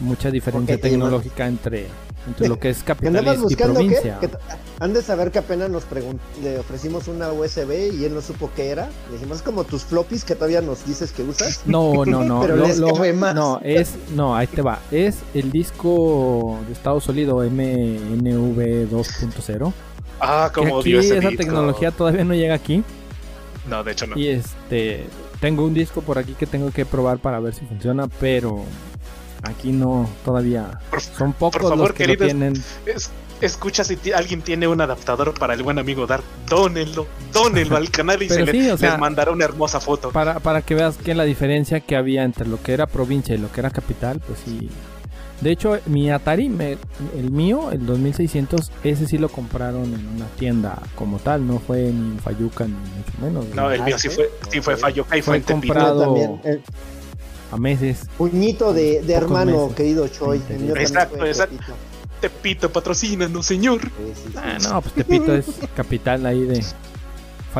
mucha 0.00 0.30
diferencia 0.30 0.78
tecnológica 0.78 1.46
entre, 1.46 1.86
entre 2.26 2.48
lo 2.48 2.58
que 2.58 2.68
es 2.70 2.78
¿Qué 2.78 2.84
capital 2.84 3.38
y, 3.50 3.54
qué? 3.54 3.64
provincia. 3.64 4.18
Que 4.20 4.28
t- 4.28 4.36
Han 4.78 4.92
de 4.92 5.00
saber 5.00 5.30
que 5.30 5.38
apenas 5.38 5.70
nos 5.70 5.84
le 6.42 6.58
ofrecimos 6.58 7.08
una 7.08 7.32
USB 7.32 7.94
y 7.98 8.04
él 8.04 8.12
no 8.14 8.20
supo 8.20 8.50
qué 8.54 8.68
era. 8.68 8.90
Le 9.08 9.14
dijimos, 9.14 9.38
es 9.38 9.42
como 9.42 9.64
tus 9.64 9.84
floppies 9.84 10.22
que 10.24 10.34
todavía 10.34 10.60
nos 10.60 10.84
dices 10.84 11.12
que 11.12 11.22
usas. 11.22 11.62
No, 11.64 12.04
no, 12.04 12.22
no. 12.24 12.40
Pero 12.42 12.56
lo- 12.56 12.66
les 12.66 12.76
lo- 12.78 12.94
más. 13.14 13.34
No, 13.34 13.58
es, 13.64 13.94
no, 14.14 14.36
ahí 14.36 14.46
te 14.48 14.60
va. 14.60 14.80
Es 14.90 15.16
el 15.32 15.50
disco 15.50 16.58
de 16.66 16.74
estado 16.74 17.00
sólido 17.00 17.36
MNV 17.38 18.90
2.0. 18.90 19.72
Ah, 20.20 20.50
como 20.54 20.78
aquí 20.80 20.90
dio 20.90 21.00
ese 21.00 21.18
esa 21.18 21.30
tecnología 21.30 21.90
todavía 21.90 22.24
no 22.24 22.34
llega 22.34 22.54
aquí. 22.54 22.82
No, 23.68 23.82
de 23.84 23.92
hecho 23.92 24.06
no. 24.06 24.16
Y 24.18 24.28
este, 24.28 25.06
tengo 25.40 25.64
un 25.64 25.74
disco 25.74 26.00
por 26.02 26.18
aquí 26.18 26.34
que 26.34 26.46
tengo 26.46 26.70
que 26.70 26.86
probar 26.86 27.18
para 27.18 27.40
ver 27.40 27.54
si 27.54 27.64
funciona, 27.66 28.06
pero 28.20 28.64
aquí 29.42 29.72
no, 29.72 30.08
todavía. 30.24 30.78
Por, 30.90 31.00
Son 31.00 31.32
pocos 31.32 31.62
favor, 31.62 31.78
los 31.78 31.92
que 31.92 32.06
lo 32.06 32.14
queridos. 32.16 32.26
tienen. 32.28 32.52
es- 32.86 33.10
escucha 33.42 33.84
si 33.84 33.98
alguien 34.12 34.40
tiene 34.40 34.66
un 34.66 34.80
adaptador 34.80 35.34
para 35.38 35.52
el 35.52 35.62
buen 35.62 35.78
amigo 35.78 36.06
Dark, 36.06 36.24
dónenlo, 36.48 37.06
dónenlo 37.34 37.76
al 37.76 37.90
canal 37.90 38.22
y 38.22 38.28
se 38.30 38.34
Pero 38.36 38.46
le- 38.46 38.52
sí, 38.52 38.78
sea- 38.78 38.90
les 38.92 38.98
mandará 38.98 39.30
una 39.30 39.44
hermosa 39.44 39.78
foto. 39.78 40.10
Para, 40.10 40.40
para 40.40 40.62
que 40.62 40.74
veas 40.74 40.96
que 40.96 41.14
la 41.14 41.24
diferencia 41.24 41.80
que 41.80 41.96
había 41.96 42.24
entre 42.24 42.46
lo 42.48 42.62
que 42.62 42.72
era 42.72 42.86
provincia 42.86 43.34
y 43.34 43.38
lo 43.38 43.52
que 43.52 43.60
era 43.60 43.68
capital, 43.70 44.20
pues 44.26 44.38
sí. 44.44 44.70
De 45.40 45.50
hecho, 45.50 45.78
mi 45.86 46.10
Atari, 46.10 46.48
me- 46.48 46.78
el 47.16 47.30
mío, 47.30 47.70
el 47.70 47.84
2600, 47.84 48.72
ese 48.82 49.06
sí 49.06 49.18
lo 49.18 49.28
compraron 49.28 49.84
en 49.92 50.06
una 50.16 50.26
tienda 50.38 50.80
como 50.94 51.18
tal, 51.18 51.46
no 51.46 51.58
fue 51.58 51.82
ni 51.92 52.12
en 52.12 52.18
Fayuca 52.18 52.64
ni 52.64 52.72
mucho 52.72 53.12
menos. 53.20 53.44
No, 53.54 53.70
el 53.70 53.82
Ah, 53.82 53.84
mío 53.84 53.98
sí 53.98 54.08
¿sí? 54.08 54.14
fue, 54.14 54.30
sí 54.50 54.60
fue. 54.62 54.76
Fayuca 54.76 55.16
y 55.16 55.20
fue 55.22 55.32
Fue 55.32 55.36
en 55.36 55.42
Tepito. 55.42 55.66
comprado. 55.74 56.00
También, 56.00 56.40
el 56.44 56.62
A 57.52 57.56
meses. 57.58 58.00
puñito 58.16 58.72
de, 58.72 58.98
hermano, 59.12 59.62
meses. 59.64 59.76
querido 59.76 60.08
Choi. 60.08 60.40
Exacto, 60.78 61.24
exacto. 61.26 61.56
Tepito. 61.56 61.74
Tepito, 62.20 62.72
patrocínanos, 62.72 63.44
señor. 63.44 63.82
Sí, 63.82 63.88
sí, 64.14 64.22
sí. 64.32 64.38
Ah, 64.38 64.56
no, 64.62 64.80
pues 64.80 64.94
Tepito 64.94 65.34
es 65.34 65.46
capital 65.76 66.24
ahí 66.24 66.40
de 66.44 66.64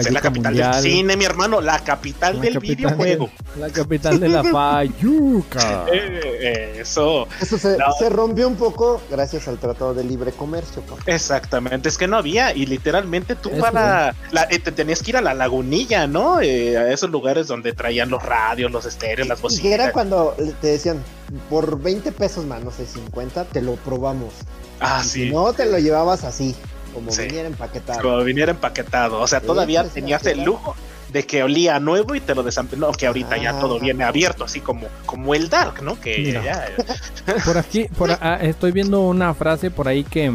Es 0.00 0.10
la 0.12 0.20
capital 0.20 0.52
Mundial. 0.52 0.72
del 0.82 0.82
cine, 0.92 1.16
mi 1.16 1.24
hermano, 1.24 1.60
la 1.60 1.78
capital 1.80 2.36
La 2.36 2.42
del 2.42 2.54
capital 2.54 2.76
videojuego. 2.76 3.30
de- 3.54 3.60
la 3.60 3.70
capital 3.70 4.20
de 4.20 4.28
la 4.28 4.42
Fayuca. 4.52 5.86
Eh, 5.92 6.78
eso, 6.80 7.26
Eso 7.40 7.58
se, 7.58 7.76
No. 7.78 7.86
se 7.98 8.08
rompió 8.08 8.46
un 8.48 8.56
poco 8.56 9.00
gracias 9.10 9.48
al 9.48 9.58
Tratado 9.58 9.94
de 9.94 10.04
Libre 10.04 10.32
Comercio. 10.32 10.82
papá. 10.82 11.02
exactamente, 11.06 11.88
es 11.88 11.96
que 11.98 12.06
no 12.08 12.16
había 12.16 12.54
y 12.54 12.66
literalmente 12.66 13.34
tú 13.34 13.50
Eso 13.50 13.60
para, 13.60 14.14
la- 14.32 14.46
eh, 14.50 14.58
te 14.58 14.72
tenías 14.72 15.02
que 15.02 15.10
ir 15.12 15.16
a 15.16 15.20
la 15.22 15.34
lagunilla, 15.34 16.06
¿no? 16.06 16.40
Eh, 16.40 16.76
a 16.76 16.90
esos 16.92 17.10
lugares 17.10 17.46
donde 17.46 17.72
traían 17.72 18.10
los 18.10 18.22
radios, 18.22 18.70
los 18.70 18.84
estéreos, 18.86 19.28
las 19.28 19.38
Y 19.40 19.42
bocinas. 19.42 19.62
que 19.62 19.72
era 19.74 19.92
cuando 19.92 20.34
te 20.60 20.68
decían, 20.68 21.02
por 21.50 21.80
20 21.80 22.12
pesos 22.12 22.44
más, 22.44 22.62
no 22.62 22.70
sé, 22.70 22.86
50, 22.86 23.44
te 23.46 23.62
lo 23.62 23.74
probamos. 23.76 24.32
Ah, 24.80 25.00
Y 25.04 25.08
sí. 25.08 25.24
Si 25.24 25.30
no, 25.30 25.52
te 25.52 25.66
lo 25.66 25.78
llevabas 25.78 26.24
así, 26.24 26.54
como 26.96 27.12
Sí. 27.12 27.22
viniera 27.24 27.46
empaquetado. 27.48 28.00
Como 28.00 28.24
viniera 28.24 28.50
empaquetado. 28.52 29.20
O 29.20 29.26
sea, 29.26 29.40
todavía 29.40 29.84
tenías 29.84 30.24
el 30.26 30.42
lujo 30.44 30.74
de 31.12 31.24
que 31.26 31.42
olía 31.42 31.78
nuevo 31.78 32.14
y 32.14 32.20
te 32.20 32.34
lo 32.34 32.42
desampenó. 32.42 32.90
Que 32.92 33.06
ahorita 33.06 33.36
ya 33.36 33.50
Ah. 33.50 33.60
todo 33.60 33.78
viene 33.78 34.02
abierto, 34.04 34.44
así 34.44 34.60
como, 34.60 34.86
como 35.04 35.34
el 35.34 35.48
Dark, 35.50 35.82
¿no? 35.82 36.00
Que 36.00 36.18
Mira. 36.18 36.42
ya. 36.42 36.66
Por 37.44 37.58
aquí, 37.58 37.84
por 37.96 38.10
a- 38.10 38.18
ah, 38.20 38.36
estoy 38.40 38.72
viendo 38.72 39.00
una 39.02 39.34
frase 39.34 39.70
por 39.70 39.88
ahí 39.88 40.04
que, 40.04 40.32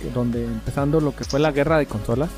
que 0.00 0.10
donde 0.14 0.44
empezando 0.44 1.00
lo 1.00 1.14
que 1.14 1.24
fue 1.24 1.40
la 1.40 1.52
guerra 1.52 1.78
de 1.78 1.86
consolas, 1.86 2.30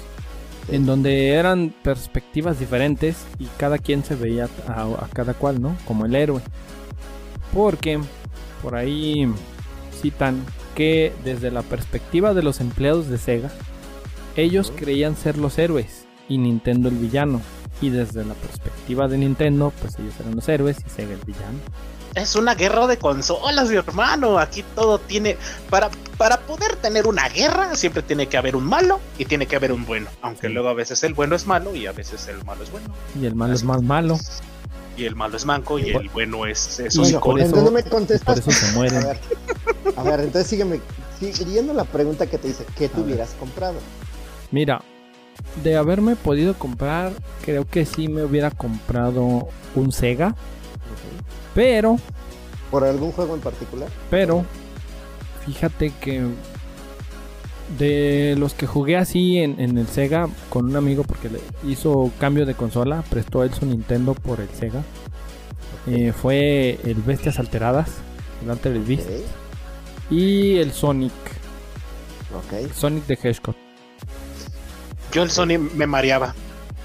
en 0.68 0.84
donde 0.84 1.30
eran 1.34 1.72
perspectivas 1.82 2.58
diferentes 2.58 3.16
y 3.38 3.46
cada 3.56 3.78
quien 3.78 4.02
se 4.04 4.16
veía 4.16 4.48
a, 4.66 4.82
a 4.82 5.08
cada 5.12 5.32
cual, 5.34 5.62
¿no? 5.62 5.76
Como 5.86 6.06
el 6.06 6.14
héroe. 6.16 6.40
Porque 7.54 8.00
por 8.62 8.74
ahí 8.74 9.26
citan 10.02 10.44
que 10.76 11.12
desde 11.24 11.50
la 11.50 11.62
perspectiva 11.62 12.34
de 12.34 12.44
los 12.44 12.60
empleados 12.60 13.08
de 13.08 13.18
Sega, 13.18 13.50
ellos 14.36 14.72
creían 14.76 15.16
ser 15.16 15.38
los 15.38 15.58
héroes 15.58 16.04
y 16.28 16.38
Nintendo 16.38 16.88
el 16.88 16.96
villano. 16.96 17.40
Y 17.80 17.90
desde 17.90 18.24
la 18.24 18.34
perspectiva 18.34 19.08
de 19.08 19.18
Nintendo, 19.18 19.72
pues 19.80 19.98
ellos 19.98 20.14
eran 20.20 20.36
los 20.36 20.48
héroes 20.48 20.76
y 20.86 20.90
Sega 20.90 21.12
el 21.14 21.20
villano. 21.26 21.58
Es 22.14 22.34
una 22.34 22.54
guerra 22.54 22.86
de 22.86 22.96
consolas, 22.96 23.68
mi 23.68 23.76
hermano. 23.76 24.38
Aquí 24.38 24.64
todo 24.74 24.98
tiene. 24.98 25.36
Para, 25.68 25.90
para 26.16 26.38
poder 26.40 26.76
tener 26.76 27.06
una 27.06 27.28
guerra, 27.28 27.74
siempre 27.76 28.00
tiene 28.02 28.26
que 28.26 28.38
haber 28.38 28.56
un 28.56 28.64
malo 28.64 29.00
y 29.18 29.26
tiene 29.26 29.44
que 29.46 29.56
haber 29.56 29.70
un 29.72 29.84
bueno. 29.84 30.08
Aunque 30.22 30.46
Sí. 30.46 30.52
luego 30.54 30.70
a 30.70 30.74
veces 30.74 31.02
el 31.04 31.12
bueno 31.12 31.36
es 31.36 31.46
malo 31.46 31.74
y 31.76 31.86
a 31.86 31.92
veces 31.92 32.26
el 32.28 32.42
malo 32.44 32.62
es 32.64 32.70
bueno. 32.70 32.86
Y 33.20 33.26
el 33.26 33.34
malo 33.34 33.52
es 33.52 33.64
más 33.64 33.82
malo. 33.82 34.18
Y 34.96 35.04
el 35.04 35.14
malo 35.14 35.36
es 35.36 35.44
manco 35.44 35.78
y 35.78 35.92
Por- 35.92 36.02
el 36.02 36.08
bueno 36.10 36.46
es, 36.46 36.80
es 36.80 36.96
Bueno, 36.96 37.20
por 37.20 37.38
eso- 37.38 37.46
entonces 37.46 37.64
no 37.64 37.70
me 37.70 37.82
Por 37.82 37.90
contestas. 37.92 38.38
eso 38.38 38.50
se 38.50 38.66
A 38.68 38.72
mueren. 38.72 39.02
ver, 39.04 39.18
a 39.96 40.02
ver, 40.02 40.20
entonces 40.20 40.46
sígueme, 40.48 40.80
siguiendo 41.20 41.72
la 41.74 41.84
pregunta 41.84 42.26
que 42.26 42.38
te 42.38 42.48
dice, 42.48 42.64
¿qué 42.76 42.88
te 42.88 43.00
hubieras 43.00 43.30
comprado? 43.38 43.74
Mira, 44.50 44.80
de 45.62 45.76
haberme 45.76 46.16
podido 46.16 46.54
comprar, 46.54 47.12
creo 47.44 47.68
que 47.68 47.84
sí 47.84 48.08
me 48.08 48.22
hubiera 48.24 48.50
comprado 48.50 49.48
un 49.74 49.92
Sega. 49.92 50.34
Pero, 51.54 51.98
¿Por 52.70 52.84
algún 52.84 53.12
juego 53.12 53.34
en 53.34 53.40
particular? 53.40 53.88
pero, 54.10 54.44
fíjate 55.46 55.92
que 56.00 56.24
de 57.78 58.34
los 58.38 58.54
que 58.54 58.66
jugué 58.66 58.96
así 58.96 59.38
en, 59.38 59.58
en 59.60 59.76
el 59.78 59.88
Sega 59.88 60.28
con 60.50 60.66
un 60.66 60.76
amigo 60.76 61.02
porque 61.02 61.28
le 61.28 61.40
hizo 61.68 62.10
cambio 62.20 62.46
de 62.46 62.54
consola, 62.54 63.02
prestó 63.10 63.42
él 63.42 63.52
su 63.52 63.66
Nintendo 63.66 64.14
por 64.14 64.40
el 64.40 64.48
Sega. 64.50 64.82
eh, 65.88 66.12
fue 66.12 66.78
el 66.84 66.94
Bestias 66.96 67.38
Alteradas, 67.38 67.88
el 68.44 68.50
Altered 68.50 68.86
Beast, 68.86 69.08
y 70.10 70.56
el 70.58 70.72
Sonic. 70.72 71.12
Sonic 72.74 73.04
the 73.06 73.14
Hedgehog. 73.14 73.54
Yo 75.12 75.22
el 75.22 75.30
Sony 75.30 75.58
me 75.74 75.86
mareaba 75.86 76.34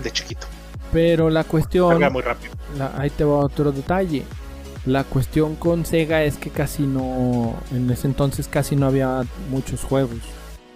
de 0.03 0.11
chiquito. 0.11 0.47
Pero 0.93 1.29
la 1.29 1.43
cuestión, 1.43 1.89
Carga 1.91 2.09
muy 2.09 2.21
rápido. 2.21 2.53
la- 2.77 2.93
ahí 2.97 3.09
te 3.09 3.23
va 3.23 3.37
otro 3.37 3.71
detalle. 3.71 4.23
La 4.85 5.03
cuestión 5.03 5.55
con 5.55 5.85
Sega 5.85 6.23
es 6.23 6.37
que 6.37 6.49
casi 6.49 6.83
no, 6.83 7.55
en 7.71 7.89
ese 7.91 8.07
entonces 8.07 8.47
casi 8.47 8.75
no 8.75 8.87
había 8.87 9.23
muchos 9.49 9.83
juegos. 9.83 10.17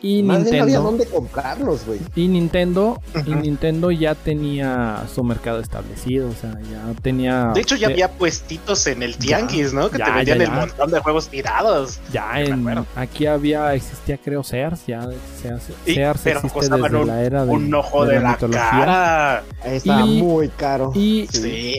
Y 0.07 0.21
Más 0.21 0.43
bien 0.43 0.57
no 0.57 0.63
había 0.63 0.77
Nintendo, 0.77 0.81
dónde 0.83 1.05
comprarlos, 1.07 1.85
güey. 1.87 1.99
y 2.15 2.27
Nintendo, 2.27 3.01
y. 3.25 3.33
Nintendo 3.33 3.89
ya 3.89 4.13
tenía 4.13 5.03
su 5.13 5.23
mercado 5.23 5.59
establecido, 5.61 6.29
o 6.29 6.33
sea, 6.33 6.51
ya 6.71 6.93
tenía. 7.01 7.51
De 7.55 7.61
hecho, 7.61 7.75
ya 7.75 7.87
había 7.87 8.11
puestitos 8.11 8.85
en 8.85 9.01
el 9.01 9.13
Ya, 9.17 9.37
tianguis, 9.39 9.73
¿no? 9.73 9.89
Que 9.89 9.97
ya, 9.97 10.05
te 10.05 10.11
vendían 10.11 10.37
ya, 10.37 10.43
el 10.45 10.51
montón 10.51 10.91
de 10.91 10.99
juegos 10.99 11.27
tirados. 11.29 11.99
ya 12.13 12.39
en, 12.39 12.85
aquí 12.95 13.25
había, 13.25 13.73
existía 13.73 14.19
creo 14.23 14.43
Sears, 14.43 14.85
ya 14.85 15.09
Sears, 15.41 15.63
Y- 15.87 15.93
Sears 15.95 16.21
pero 16.23 16.39
existe 16.41 16.69
desde 16.69 16.97
un- 16.97 17.07
la 17.07 17.23
era 17.23 17.45
de, 17.45 17.51
Un 17.51 17.73
ojo 17.73 18.05
de, 18.05 18.19
la, 18.19 18.31
mitología. 18.33 18.69
cara. 18.69 19.43
Estaba 19.63 20.01
Y- 20.05 20.21
muy 20.21 20.49
caro. 20.49 20.91
Y 20.93 21.27
Sí. 21.31 21.75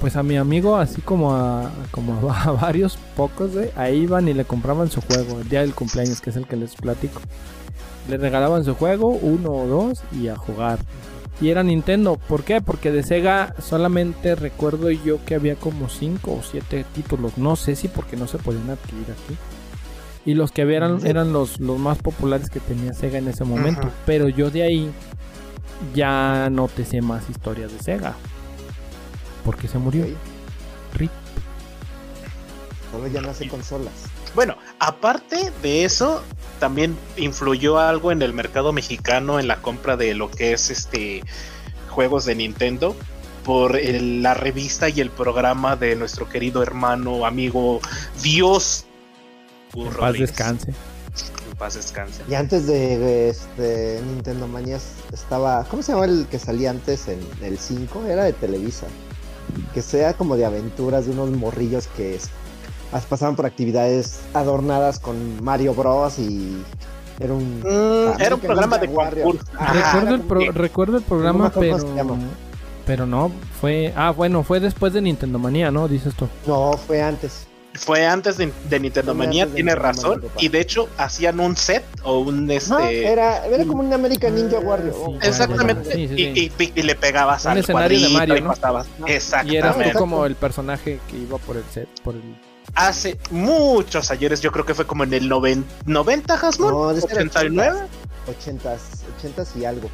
Pues 0.00 0.16
a 0.16 0.22
mi 0.22 0.36
amigo, 0.36 0.76
así 0.76 1.00
como 1.00 1.34
a, 1.34 1.70
como 1.92 2.30
a 2.30 2.52
varios 2.60 2.98
pocos, 3.16 3.52
güey, 3.54 3.70
ahí 3.74 4.02
iban 4.02 4.28
y 4.28 4.34
le 4.34 4.44
compraban 4.44 4.90
su 4.90 5.00
juego 5.00 5.40
el 5.40 5.48
día 5.48 5.60
del 5.60 5.74
cumpleaños, 5.74 6.20
que 6.20 6.28
es 6.30 6.36
el 6.36 6.46
que 6.46 6.56
les 6.56 6.74
platico. 6.74 7.20
Le 8.08 8.16
regalaban 8.16 8.64
su 8.64 8.74
juego, 8.74 9.08
uno 9.08 9.50
o 9.50 9.66
dos, 9.66 10.02
y 10.12 10.28
a 10.28 10.36
jugar. 10.36 10.78
Y 11.40 11.50
era 11.50 11.62
Nintendo. 11.62 12.16
¿Por 12.16 12.42
qué? 12.42 12.60
Porque 12.60 12.90
de 12.90 13.02
Sega 13.02 13.54
solamente 13.60 14.34
recuerdo 14.34 14.90
yo 14.90 15.24
que 15.24 15.34
había 15.36 15.54
como 15.54 15.88
5 15.88 16.32
o 16.32 16.42
7 16.42 16.84
títulos. 16.94 17.38
No 17.38 17.54
sé 17.54 17.76
si 17.76 17.88
porque 17.88 18.16
no 18.16 18.26
se 18.26 18.38
podían 18.38 18.70
adquirir 18.70 19.04
aquí. 19.04 19.36
Y 20.24 20.34
los 20.34 20.50
que 20.50 20.62
había 20.62 20.78
eran, 20.78 21.32
los, 21.32 21.60
los 21.60 21.78
más 21.78 21.98
populares 21.98 22.50
que 22.50 22.60
tenía 22.60 22.92
Sega 22.92 23.18
en 23.18 23.28
ese 23.28 23.44
momento. 23.44 23.88
Pero 24.04 24.28
yo 24.28 24.50
de 24.50 24.62
ahí 24.62 24.90
ya 25.94 26.48
no 26.50 26.66
te 26.68 26.84
sé 26.84 27.02
más 27.02 27.30
historias 27.30 27.72
de 27.72 27.78
Sega. 27.78 28.14
Porque 29.44 29.68
se 29.68 29.78
murió. 29.78 30.06
Rip. 30.94 31.10
Solo 32.90 33.06
ya 33.06 33.20
no 33.20 33.30
hace 33.30 33.48
consolas. 33.48 34.07
Bueno, 34.34 34.56
aparte 34.78 35.52
de 35.62 35.84
eso, 35.84 36.22
también 36.60 36.96
influyó 37.16 37.78
algo 37.78 38.12
en 38.12 38.22
el 38.22 38.32
mercado 38.32 38.72
mexicano 38.72 39.40
en 39.40 39.48
la 39.48 39.60
compra 39.62 39.96
de 39.96 40.14
lo 40.14 40.30
que 40.30 40.52
es 40.52 40.70
este 40.70 41.22
juegos 41.90 42.24
de 42.26 42.34
Nintendo 42.34 42.94
por 43.44 43.76
el- 43.76 44.22
la 44.22 44.34
revista 44.34 44.88
y 44.88 45.00
el 45.00 45.10
programa 45.10 45.74
de 45.76 45.96
nuestro 45.96 46.28
querido 46.28 46.62
hermano, 46.62 47.24
amigo, 47.26 47.80
Dios. 48.22 48.84
En 49.74 49.84
paz 49.94 50.12
descanse. 50.20 50.70
En 50.70 51.56
paz 51.56 51.74
descanse. 51.74 52.22
Y 52.28 52.34
antes 52.34 52.66
de 52.66 53.30
este, 53.30 54.00
Nintendo 54.06 54.46
Manías 54.46 54.92
estaba, 55.12 55.64
¿cómo 55.64 55.82
se 55.82 55.92
llama 55.92 56.04
el 56.04 56.26
que 56.30 56.38
salía 56.38 56.70
antes 56.70 57.08
en 57.08 57.20
el 57.42 57.58
5? 57.58 58.04
Era 58.06 58.24
de 58.24 58.32
Televisa. 58.34 58.86
Que 59.72 59.80
sea 59.82 60.12
como 60.12 60.36
de 60.36 60.44
aventuras 60.44 61.06
de 61.06 61.12
unos 61.12 61.30
morrillos 61.30 61.86
que 61.96 62.14
pasaban 63.06 63.36
por 63.36 63.46
actividades 63.46 64.20
adornadas 64.34 64.98
con 64.98 65.42
Mario 65.42 65.74
Bros. 65.74 66.18
y 66.18 66.62
era 67.20 67.34
un... 67.34 67.60
Mm, 67.60 68.20
era 68.20 68.34
un 68.34 68.40
programa 68.40 68.78
de 68.78 68.86
concurso. 68.88 69.44
Recuerdo, 69.72 70.14
el 70.14 70.20
pro- 70.22 70.52
recuerdo 70.52 71.00
programa, 71.00 71.50
pero. 71.50 71.76
Pero 72.86 73.04
no, 73.04 73.30
fue. 73.60 73.92
Ah, 73.96 74.10
bueno, 74.12 74.42
fue 74.42 74.60
después 74.60 74.94
de 74.94 75.02
Nintendo 75.02 75.38
Manía, 75.38 75.70
¿no? 75.70 75.88
Dices 75.88 76.14
tú. 76.14 76.26
No, 76.46 76.72
fue 76.78 77.02
antes. 77.02 77.46
Fue 77.74 78.06
antes 78.06 78.38
de, 78.38 78.50
de 78.70 78.80
Nintendo 78.80 79.14
Fue 79.14 79.26
Manía, 79.26 79.42
antes 79.42 79.54
de 79.56 79.62
tiene 79.62 79.72
Nintendo 79.72 79.92
razón. 80.02 80.20
Manía, 80.22 80.32
y 80.38 80.48
de 80.48 80.60
hecho 80.60 80.88
hacían 80.96 81.38
un 81.38 81.54
set 81.54 81.84
o 82.02 82.20
un 82.20 82.50
este. 82.50 82.70
No, 82.70 82.78
era, 82.80 83.46
era 83.46 83.64
como 83.66 83.82
un 83.82 83.92
American 83.92 84.34
Ninja 84.34 84.56
Ah, 84.56 84.60
Warrior. 84.64 84.94
sí, 84.94 85.00
Oh, 85.04 85.18
Exactamente. 85.20 85.92
Sí, 85.94 86.08
sí, 86.08 86.14
y, 86.14 86.34
sí. 86.34 86.52
y- 86.74 86.80
y 86.80 86.82
le 86.82 86.94
pegabas 86.94 87.44
Un 87.44 87.50
al 87.52 87.58
escenario 87.58 88.00
de 88.00 88.08
Mario, 88.08 88.36
y 88.38 88.40
¿no? 88.40 88.48
pasabas. 88.48 88.86
No. 88.98 89.06
Y 89.06 89.10
eras 89.10 89.28
tú 89.28 89.38
Exactamente. 89.52 89.92
Como 89.98 90.24
el 90.24 90.34
personaje 90.34 90.98
que 91.10 91.16
iba 91.18 91.36
por 91.38 91.56
el 91.58 91.64
set. 91.70 91.88
Por 92.02 92.14
el... 92.14 92.22
Hace 92.74 93.18
muchos 93.30 94.10
ayeres, 94.10 94.40
yo 94.40 94.52
creo 94.52 94.64
que 94.64 94.74
fue 94.74 94.86
como 94.86 95.04
en 95.04 95.12
el 95.14 95.28
noven- 95.28 95.64
90, 95.86 96.34
Hasmon. 96.34 96.72
No, 96.72 96.94
de 96.94 97.00
ser 97.00 97.12
89. 97.18 97.80
80s, 98.26 98.78
80s 99.20 99.56
y 99.56 99.64
algo. 99.64 99.90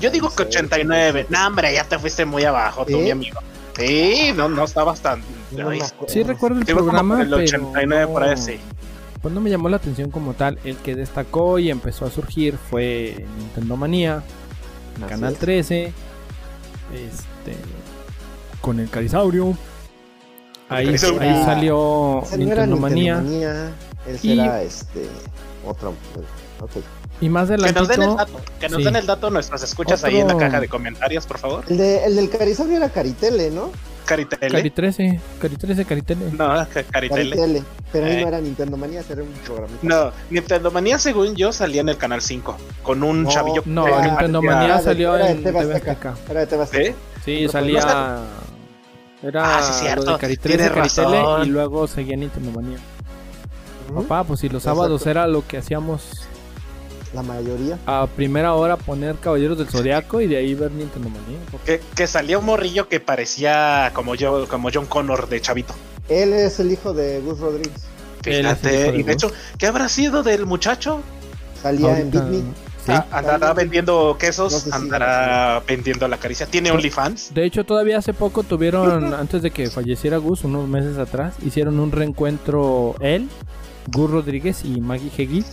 Yo 0.00 0.10
digo 0.10 0.28
que 0.34 0.42
89. 0.44 1.26
No, 1.28 1.46
hombre, 1.46 1.72
ya 1.72 1.84
te 1.84 1.98
fuiste 1.98 2.24
muy 2.24 2.42
abajo, 2.44 2.84
tú, 2.84 2.92
¿Sí? 2.92 3.02
mi 3.02 3.10
amigo. 3.10 3.40
Sí, 3.76 4.32
no, 4.34 4.48
no 4.48 4.64
estabas 4.64 5.00
tan. 5.00 5.20
No. 5.52 5.70
Sí, 6.08 6.22
recuerdo 6.22 6.58
el 6.60 6.66
como 6.66 6.78
programa, 6.78 7.20
el 7.22 7.28
pero. 7.30 7.42
89 7.44 8.06
por 8.08 8.22
ahí, 8.24 8.30
no- 8.34 8.36
sí. 8.42 8.58
pues 9.22 9.32
no 9.34 9.40
me 9.40 9.50
llamó 9.50 9.68
la 9.68 9.76
atención 9.76 10.10
como 10.10 10.34
tal. 10.34 10.58
El 10.64 10.76
que 10.78 10.96
destacó 10.96 11.58
y 11.58 11.70
empezó 11.70 12.06
a 12.06 12.10
surgir 12.10 12.58
fue 12.70 13.24
Nintendo 13.38 13.76
Manía, 13.76 14.22
Canal 15.08 15.34
es. 15.34 15.38
13, 15.38 15.92
este, 16.94 17.56
con 18.60 18.80
el 18.80 18.88
Carisaurio. 18.88 19.56
Ahí, 20.68 20.88
ahí 20.88 20.98
salió 20.98 22.22
Ese 22.24 22.38
no 22.38 22.52
era 22.52 22.66
Nintendo 22.66 22.76
Manía. 22.76 23.18
Él 24.06 24.18
Y- 24.22 24.36
será 24.36 24.62
este. 24.62 25.08
Otro. 25.64 25.94
Ok. 26.60 26.70
Y 27.20 27.28
más 27.28 27.48
Que 27.48 27.56
nos 27.56 27.88
den 27.88 28.02
el 28.02 28.16
dato, 28.16 28.40
que 28.60 28.68
nos 28.68 28.78
Sí. 28.78 28.84
den 28.84 28.96
el 28.96 29.06
dato 29.06 29.30
nuestras 29.30 29.62
escuchas 29.62 30.04
ahí 30.04 30.16
en 30.18 30.28
la 30.28 30.34
Otro- 30.34 30.46
caja 30.46 30.60
de 30.60 30.68
comentarios, 30.68 31.26
por 31.26 31.38
favor. 31.38 31.64
El, 31.68 31.78
de, 31.78 32.04
el 32.04 32.16
del 32.16 32.28
Carisaurio 32.30 32.76
era 32.76 32.88
Caritele, 32.90 33.50
¿no? 33.50 33.70
Caritele. 34.04 34.48
Cari 34.52 34.70
13, 34.70 35.20
Cari 35.40 35.56
13, 35.56 35.84
Caritele. 35.84 36.26
No, 36.32 36.46
ca- 36.46 36.82
Caritele. 36.90 37.30
Caritele. 37.30 37.62
Pero 37.90 38.06
ahí 38.06 38.12
Eh. 38.12 38.20
no 38.22 38.28
era 38.28 38.40
Nintendo 38.40 38.76
Manía, 38.76 39.02
era 39.08 39.22
un 39.22 39.28
programita. 39.44 39.78
No, 39.82 40.12
Nintendo 40.30 40.70
Manía, 40.70 40.98
según 40.98 41.34
yo, 41.34 41.52
salía 41.52 41.80
en 41.80 41.88
el 41.88 41.96
canal 41.96 42.20
5 42.22 42.56
con 42.82 43.02
un 43.02 43.24
No, 43.24 43.30
chavillo. 43.30 43.62
No, 43.64 43.86
Nintendo 44.02 44.42
Manía 44.42 44.76
de- 44.76 44.82
salió 44.84 45.16
era 45.16 45.24
de 45.26 45.30
en 45.32 45.42
TV 45.42 45.60
TV 45.60 45.74
Azteca. 45.74 46.14
Era 46.30 46.40
de 46.40 46.46
TV 46.46 46.62
Azteca. 46.62 46.84
¿Sí? 46.84 46.94
Sí, 47.24 47.36
Pero 47.40 47.52
salía. 47.52 48.18
Era 49.26 49.58
Ah, 49.58 49.62
sí, 49.62 49.72
cierto. 49.80 50.04
lo 50.04 50.12
de 50.12 50.18
Cari 50.18 50.36
13, 50.36 50.56
Tienes 50.58 50.72
Caritele 50.74 51.20
razón. 51.22 51.46
y 51.46 51.50
luego 51.50 51.86
seguía 51.86 52.16
Nintendo 52.16 52.50
Manía. 52.52 52.78
Papá, 53.94 54.24
pues 54.24 54.40
si 54.40 54.48
los 54.48 54.62
Exacto. 54.62 54.76
sábados 54.80 55.06
era 55.06 55.26
lo 55.26 55.46
que 55.46 55.58
hacíamos 55.58 56.26
La 57.12 57.22
mayoría. 57.22 57.78
a 57.86 58.06
primera 58.06 58.54
hora 58.54 58.76
poner 58.76 59.16
Caballeros 59.16 59.56
del 59.58 59.68
Zodiaco 59.68 60.20
y 60.20 60.26
de 60.26 60.36
ahí 60.36 60.54
ver 60.54 60.70
Nintendo 60.72 61.08
Manía. 61.08 61.38
Que, 61.64 61.80
que 61.94 62.06
salía 62.06 62.38
un 62.38 62.44
morrillo 62.44 62.88
que 62.88 63.00
parecía 63.00 63.90
como 63.94 64.14
yo, 64.14 64.46
como 64.48 64.68
John 64.72 64.86
Connor 64.86 65.28
de 65.28 65.40
Chavito. 65.40 65.74
Él 66.08 66.32
es 66.32 66.60
el 66.60 66.70
hijo 66.72 66.92
de 66.92 67.20
Gus 67.20 67.38
Rodríguez. 67.40 67.84
Fíjate, 68.22 68.68
de 68.68 68.88
y 68.98 69.02
de 69.02 69.02
Gus. 69.02 69.12
hecho, 69.12 69.32
¿qué 69.58 69.66
habrá 69.66 69.88
sido 69.88 70.22
del 70.22 70.46
muchacho? 70.46 71.00
Salía 71.62 71.98
en 72.00 72.10
Beat 72.10 72.24
Me. 72.28 72.42
Sí. 72.86 72.92
Andará 73.10 73.52
vendiendo 73.52 74.16
quesos, 74.18 74.52
No 74.52 74.58
sé 74.60 74.70
si- 74.70 74.76
andará 74.76 75.62
vendiendo 75.66 76.06
la 76.08 76.16
caricia. 76.18 76.46
Tiene 76.46 76.70
OnlyFans. 76.70 77.34
De 77.34 77.44
hecho, 77.44 77.64
todavía 77.64 77.98
hace 77.98 78.14
poco 78.14 78.42
tuvieron, 78.42 79.12
antes 79.14 79.42
de 79.42 79.50
que 79.50 79.68
falleciera 79.70 80.16
Gus, 80.18 80.44
unos 80.44 80.68
meses 80.68 80.96
atrás, 80.98 81.34
hicieron 81.44 81.78
un 81.80 81.92
reencuentro 81.92 82.94
él, 83.00 83.28
Gus 83.92 84.10
Rodríguez 84.10 84.64
y 84.64 84.80
Maggie 84.80 85.10
Hegis. 85.16 85.46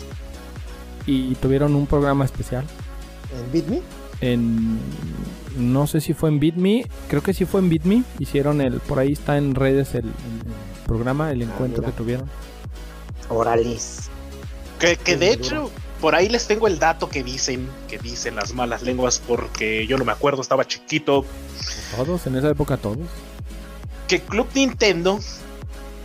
Y 1.05 1.35
tuvieron 1.35 1.75
un 1.75 1.85
programa 1.85 2.23
especial 2.23 2.63
En 3.37 3.51
Beat 3.51 3.67
Me. 3.67 3.81
en... 4.21 4.79
No 5.57 5.85
sé 5.85 6.01
si 6.01 6.13
fue 6.15 6.29
en 6.29 6.39
BitMe, 6.39 6.87
creo 7.09 7.21
que 7.21 7.33
sí 7.33 7.45
fue 7.45 7.59
en 7.61 7.69
BitMe. 7.69 8.03
Hicieron 8.19 8.59
el... 8.61 8.79
Por 8.79 8.97
ahí 8.99 9.11
está 9.11 9.37
en 9.37 9.53
redes 9.53 9.93
el, 9.95 10.05
el- 10.05 10.07
el 10.07 10.87
programa, 10.87 11.31
el 11.31 11.41
encuentro 11.43 11.83
que 11.83 11.91
tuvieron. 11.91 12.29
Orales. 13.29 14.09
Que, 14.79 14.95
que 14.97 15.15
de 15.17 15.37
duro. 15.37 15.69
Por 16.03 16.13
ahí 16.15 16.27
les 16.27 16.47
tengo 16.47 16.67
el 16.67 16.79
dato 16.79 17.07
que 17.07 17.23
dicen, 17.23 17.69
que 17.87 17.97
dicen 17.97 18.35
las 18.35 18.53
malas 18.53 18.81
lenguas, 18.81 19.21
porque 19.25 19.87
yo 19.87 19.97
no 19.97 20.03
me 20.03 20.11
acuerdo, 20.11 20.41
estaba 20.41 20.67
chiquito, 20.67 21.23
Todos, 21.95 22.27
en 22.27 22.35
esa 22.35 22.49
época 22.49 22.75
todos. 22.75 23.07
que 24.09 24.19
Club 24.19 24.49
Nintendo, 24.53 25.21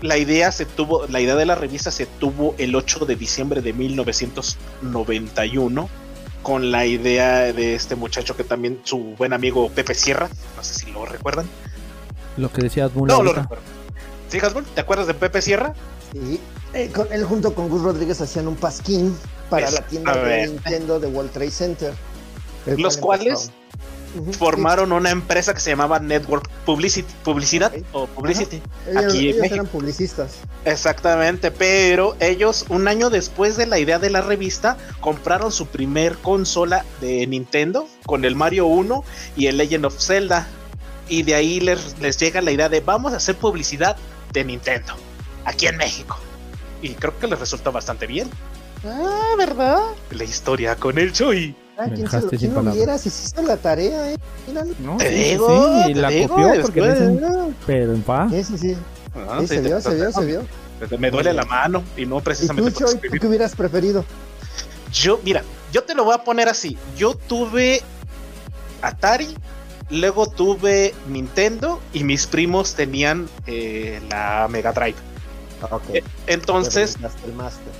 la 0.00 0.16
idea 0.16 0.52
se 0.52 0.66
tuvo, 0.66 1.08
la 1.08 1.20
idea 1.20 1.34
de 1.34 1.46
la 1.46 1.56
revista 1.56 1.90
se 1.90 2.06
tuvo 2.06 2.54
el 2.58 2.76
8 2.76 3.06
de 3.06 3.16
diciembre 3.16 3.60
de 3.60 3.72
1991, 3.72 5.88
con 6.44 6.70
la 6.70 6.86
idea 6.86 7.52
de 7.52 7.74
este 7.74 7.96
muchacho 7.96 8.36
que 8.36 8.44
también, 8.44 8.78
su 8.84 9.16
buen 9.18 9.32
amigo 9.32 9.68
Pepe 9.68 9.96
Sierra, 9.96 10.28
no 10.56 10.62
sé 10.62 10.74
si 10.74 10.92
lo 10.92 11.06
recuerdan. 11.06 11.46
Lo 12.36 12.52
que 12.52 12.62
decía 12.62 12.88
No, 12.94 13.24
lo 13.24 13.32
recuerdo. 13.32 13.64
¿Sí, 14.28 14.38
Hasbro? 14.38 14.62
¿Te 14.62 14.80
acuerdas 14.80 15.08
de 15.08 15.14
Pepe 15.14 15.42
Sierra? 15.42 15.74
Sí. 16.12 16.40
Eh, 16.74 16.90
con- 16.94 17.12
él 17.12 17.24
junto 17.24 17.54
con 17.54 17.68
Gus 17.68 17.82
Rodríguez 17.82 18.20
hacían 18.20 18.48
un 18.48 18.56
pasquín 18.56 19.16
para 19.48 19.70
la 19.70 19.80
tienda 19.82 20.16
de. 20.16 20.48
Nintendo 20.48 21.00
de 21.00 21.06
World 21.06 21.30
Trade 21.32 21.50
Center. 21.50 21.94
Los 22.66 22.98
cual 22.98 23.20
cuales 23.20 23.50
Formaron 24.38 24.92
una 24.92 25.10
empresa 25.10 25.52
que 25.52 25.60
se 25.60 25.70
llamaba 25.70 25.98
Network 26.00 26.48
Publicity, 26.64 27.12
Publicidad 27.24 27.72
o 27.92 28.06
Publicity. 28.06 28.62
Ellos, 28.88 29.04
aquí 29.04 29.28
en 29.28 29.34
ellos 29.36 29.52
eran 29.52 29.66
publicistas. 29.66 30.36
Exactamente, 30.64 31.50
pero 31.50 32.16
ellos 32.18 32.64
un 32.70 32.88
año 32.88 33.10
después 33.10 33.56
de 33.56 33.66
la 33.66 33.78
idea 33.78 33.98
de 33.98 34.10
la 34.10 34.22
revista 34.22 34.78
compraron 35.00 35.52
su 35.52 35.66
primer 35.66 36.16
consola 36.18 36.84
de 37.00 37.26
Nintendo 37.26 37.86
con 38.06 38.24
el 38.24 38.34
Mario 38.34 38.66
1 38.66 39.04
y 39.36 39.46
el 39.46 39.58
Legend 39.58 39.84
of 39.84 39.98
Zelda. 39.98 40.48
Y 41.08 41.22
de 41.22 41.34
ahí 41.34 41.60
les, 41.60 41.98
les 42.00 42.18
llega 42.18 42.40
la 42.40 42.50
idea 42.50 42.68
de 42.68 42.80
vamos 42.80 43.12
a 43.12 43.16
hacer 43.16 43.36
publicidad 43.36 43.96
de 44.32 44.44
Nintendo 44.44 44.94
aquí 45.48 45.66
en 45.66 45.76
México. 45.76 46.16
Y 46.82 46.90
creo 46.90 47.18
que 47.18 47.26
les 47.26 47.38
resultó 47.38 47.72
bastante 47.72 48.06
bien. 48.06 48.30
Ah, 48.84 49.34
¿verdad? 49.36 49.80
La 50.10 50.24
historia 50.24 50.76
con 50.76 50.98
el 50.98 51.12
Choi. 51.12 51.54
Ah, 51.76 51.86
Me 51.86 51.94
¿quién, 51.94 52.10
se 52.10 52.20
lo, 52.20 52.28
quién 52.28 52.54
lo 52.54 52.62
viera? 52.72 52.98
Si 52.98 53.10
la 53.42 53.56
tarea, 53.56 54.12
eh. 54.12 54.16
Míralo. 54.46 54.72
No, 54.80 54.96
Te 54.96 55.10
digo, 55.10 55.82
sí, 55.84 55.90
y 55.90 55.94
te 55.94 56.00
la 56.00 56.08
digo, 56.08 56.28
copió 56.28 56.62
porque 56.62 56.80
le 56.80 56.92
dicen, 56.92 57.56
pero 57.66 57.94
en 57.94 58.02
paz. 58.02 58.30
Sí, 58.32 58.44
sí, 58.44 58.58
sí. 58.58 58.76
Ah, 59.14 59.38
Sí, 59.40 59.48
sí, 59.48 59.54
se 59.54 59.60
vio, 59.62 59.80
se 59.80 59.94
vio, 59.94 60.12
se 60.12 60.24
vio. 60.24 60.42
Me 60.98 61.10
duele 61.10 61.32
la 61.32 61.44
mano 61.44 61.82
y 61.96 62.06
no 62.06 62.18
¿Y 62.18 62.22
precisamente 62.22 62.70
tú, 62.70 62.80
Choy, 62.80 63.10
tú 63.10 63.18
qué 63.20 63.26
hubieras 63.26 63.54
preferido? 63.56 64.04
Yo, 64.92 65.20
mira, 65.24 65.42
yo 65.72 65.82
te 65.82 65.94
lo 65.94 66.04
voy 66.04 66.14
a 66.14 66.24
poner 66.24 66.48
así. 66.48 66.78
Yo 66.96 67.14
tuve 67.14 67.82
Atari, 68.82 69.36
luego 69.90 70.28
tuve 70.28 70.94
Nintendo 71.08 71.80
y 71.92 72.04
mis 72.04 72.26
primos 72.26 72.74
tenían 72.74 73.28
eh, 73.46 74.00
la 74.08 74.46
Mega 74.48 74.72
Drive. 74.72 74.96
Ok. 75.70 75.82
Eh, 75.94 76.04
Entonces 76.26 76.96
el 77.26 77.32
Master. 77.34 77.72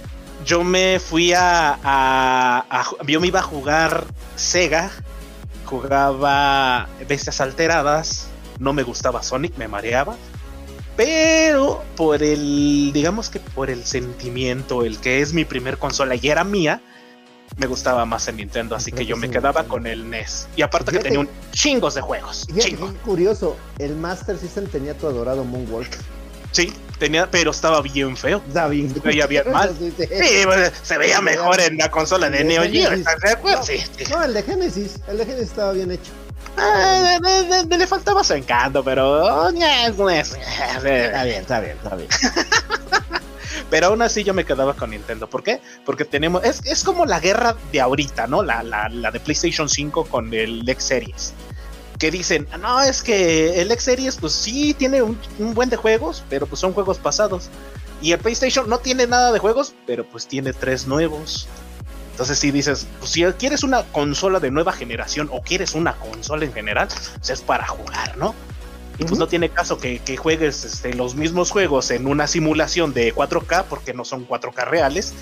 yo 0.45 0.65
me 0.65 0.99
fui 1.01 1.33
a, 1.33 1.79
a- 1.83 2.65
a 2.69 2.85
ju- 2.85 2.97
Yo 3.07 3.21
me 3.21 3.27
iba 3.29 3.41
a 3.41 3.43
jugar 3.43 4.05
Sega, 4.37 4.91
jugaba 5.65 6.89
Bestias 7.09 7.41
Alteradas, 7.41 8.29
no 8.59 8.73
me 8.73 8.83
gustaba 8.83 9.23
Sonic, 9.23 9.57
me 9.57 9.69
mareaba. 9.69 10.17
Pero 10.97 11.85
por 11.97 12.23
el, 12.25 12.91
digamos 12.93 13.31
que 13.31 13.39
por 13.39 13.71
el 13.71 13.85
sentimiento, 13.85 14.83
el 14.85 14.99
que 14.99 15.21
es 15.21 15.33
mi 15.33 15.45
primer 15.45 15.79
consola 15.79 16.17
y 16.17 16.29
era 16.29 16.43
mía, 16.43 16.81
me 17.57 17.67
gustaba 17.69 18.05
más 18.05 18.27
el 18.29 18.37
Nintendo, 18.37 18.75
así 18.75 18.91
que 18.91 19.07
yo 19.07 19.17
me 19.17 19.31
quedaba 19.31 19.65
con 19.65 19.87
el 19.87 20.11
NES. 20.11 20.49
Y 20.57 20.63
aparte 20.63 20.91
que 20.93 20.99
tenía 20.99 21.21
un 21.21 21.29
chingos 21.53 21.95
de 21.95 22.01
juegos, 22.01 22.47
chingo. 22.59 22.93
curioso, 23.05 23.57
el 23.79 23.95
Master 23.95 24.37
System 24.39 24.67
tenía 24.67 24.97
tu 24.99 25.07
adorado 25.07 25.45
Moonwalk. 25.45 25.89
Sí, 26.51 26.73
tenía, 26.99 27.31
pero 27.31 27.51
estaba 27.53 27.81
bien 27.81 28.17
feo. 28.17 28.43
Está 28.47 28.69
bien. 28.69 28.93
Se 28.93 29.01
veía 29.01 29.27
bien 29.27 29.45
mal. 29.53 29.75
Sí, 29.79 29.93
sí. 29.97 30.05
Sí, 30.07 30.41
pues, 30.45 30.73
se 30.83 30.99
veía 30.99 31.21
mejor 31.21 31.61
en 31.61 31.77
la 31.79 31.91
consola 31.91 32.29
de 32.31 32.45
Neo 32.45 32.63
Geo, 32.63 32.73
Genesis. 32.73 32.99
¿estás 32.99 33.21
de 33.21 33.31
acuerdo? 33.31 33.59
No. 33.61 33.65
Sí. 33.65 33.85
No, 34.11 34.25
el 34.25 34.35
de 34.35 34.43
Genesis. 34.43 34.97
El 35.09 35.19
de 35.19 35.25
Genesis 35.27 35.49
estaba 35.49 35.73
bien 35.73 35.91
hecho. 35.93 36.11
Ah, 36.57 37.19
de- 37.23 37.45
de- 37.45 37.65
de- 37.65 37.79
le 37.79 37.87
faltaba 37.87 38.25
su 38.25 38.35
encanto, 38.35 38.83
pero 38.83 39.25
oh, 39.25 39.51
ñe, 39.51 39.87
Está 39.87 41.23
bien, 41.23 41.41
está 41.41 41.61
bien, 41.61 41.77
está 41.77 41.95
bien. 41.97 42.09
pero 43.71 43.89
aún 43.89 44.03
así 44.03 44.25
yo 44.25 44.35
me 44.35 44.45
quedaba 44.45 44.75
con 44.75 44.91
Nintendo. 44.91 45.29
¿Por 45.29 45.43
qué? 45.43 45.61
Porque 45.85 46.05
tenemos 46.05 46.43
es, 46.45 46.61
es 46.65 46.83
como 46.85 47.07
la 47.07 47.21
guerra 47.21 47.55
de 47.73 47.81
ahorita, 47.81 48.27
¿no? 48.27 48.43
La, 48.43 48.63
la, 48.63 48.89
la 48.89 49.11
de 49.11 49.21
PlayStation 49.21 49.69
5 49.69 50.07
con 50.07 50.33
el 50.35 50.69
X 50.69 50.85
Series. 50.85 51.33
Que 51.99 52.11
dicen, 52.11 52.47
no, 52.61 52.81
es 52.81 53.03
que 53.03 53.61
el 53.61 53.71
X 53.73 53.85
Series 53.85 54.17
pues 54.17 54.33
sí 54.33 54.75
tiene 54.75 55.03
un, 55.03 55.19
un 55.39 55.55
buen 55.55 55.69
de 55.69 55.77
juegos, 55.77 56.23
pero 56.31 56.47
pues 56.47 56.61
son 56.61 56.73
juegos 56.73 56.99
pasados. 56.99 57.49
Y 58.01 58.13
el 58.13 58.19
PlayStation 58.19 58.69
no 58.69 58.79
tiene 58.79 59.07
nada 59.07 59.33
de 59.33 59.39
juegos, 59.39 59.75
pero 59.87 60.05
pues 60.05 60.27
tiene 60.27 60.53
tres 60.53 60.87
nuevos. 60.87 61.49
Entonces 62.13 62.39
si 62.39 62.51
dices, 62.51 62.87
pues 62.99 63.11
si 63.13 63.25
quieres 63.39 63.63
una 63.63 63.85
consola 63.85 64.41
de 64.41 64.51
nueva 64.51 64.73
generación 64.73 65.29
o 65.33 65.41
quieres 65.41 65.75
una 65.75 65.95
consola 65.97 66.45
en 66.45 66.53
general, 66.53 66.89
pues 66.89 67.31
es 67.31 67.41
para 67.43 67.67
jugar, 67.67 68.17
¿no? 68.17 68.35
Y 68.99 69.05
pues 69.05 69.21
no 69.21 69.29
tiene 69.29 69.49
caso 69.49 69.79
que, 69.79 70.01
que 70.01 70.17
juegues 70.17 70.65
este, 70.65 70.95
los 70.95 71.15
mismos 71.15 71.53
juegos 71.53 71.93
en 71.93 72.09
una 72.09 72.27
simulación 72.27 72.93
de 72.93 73.15
4K, 73.15 73.67
porque 73.69 73.95
no 73.95 74.05
son 74.05 74.27
4K 74.27 74.67
reales, 74.67 75.15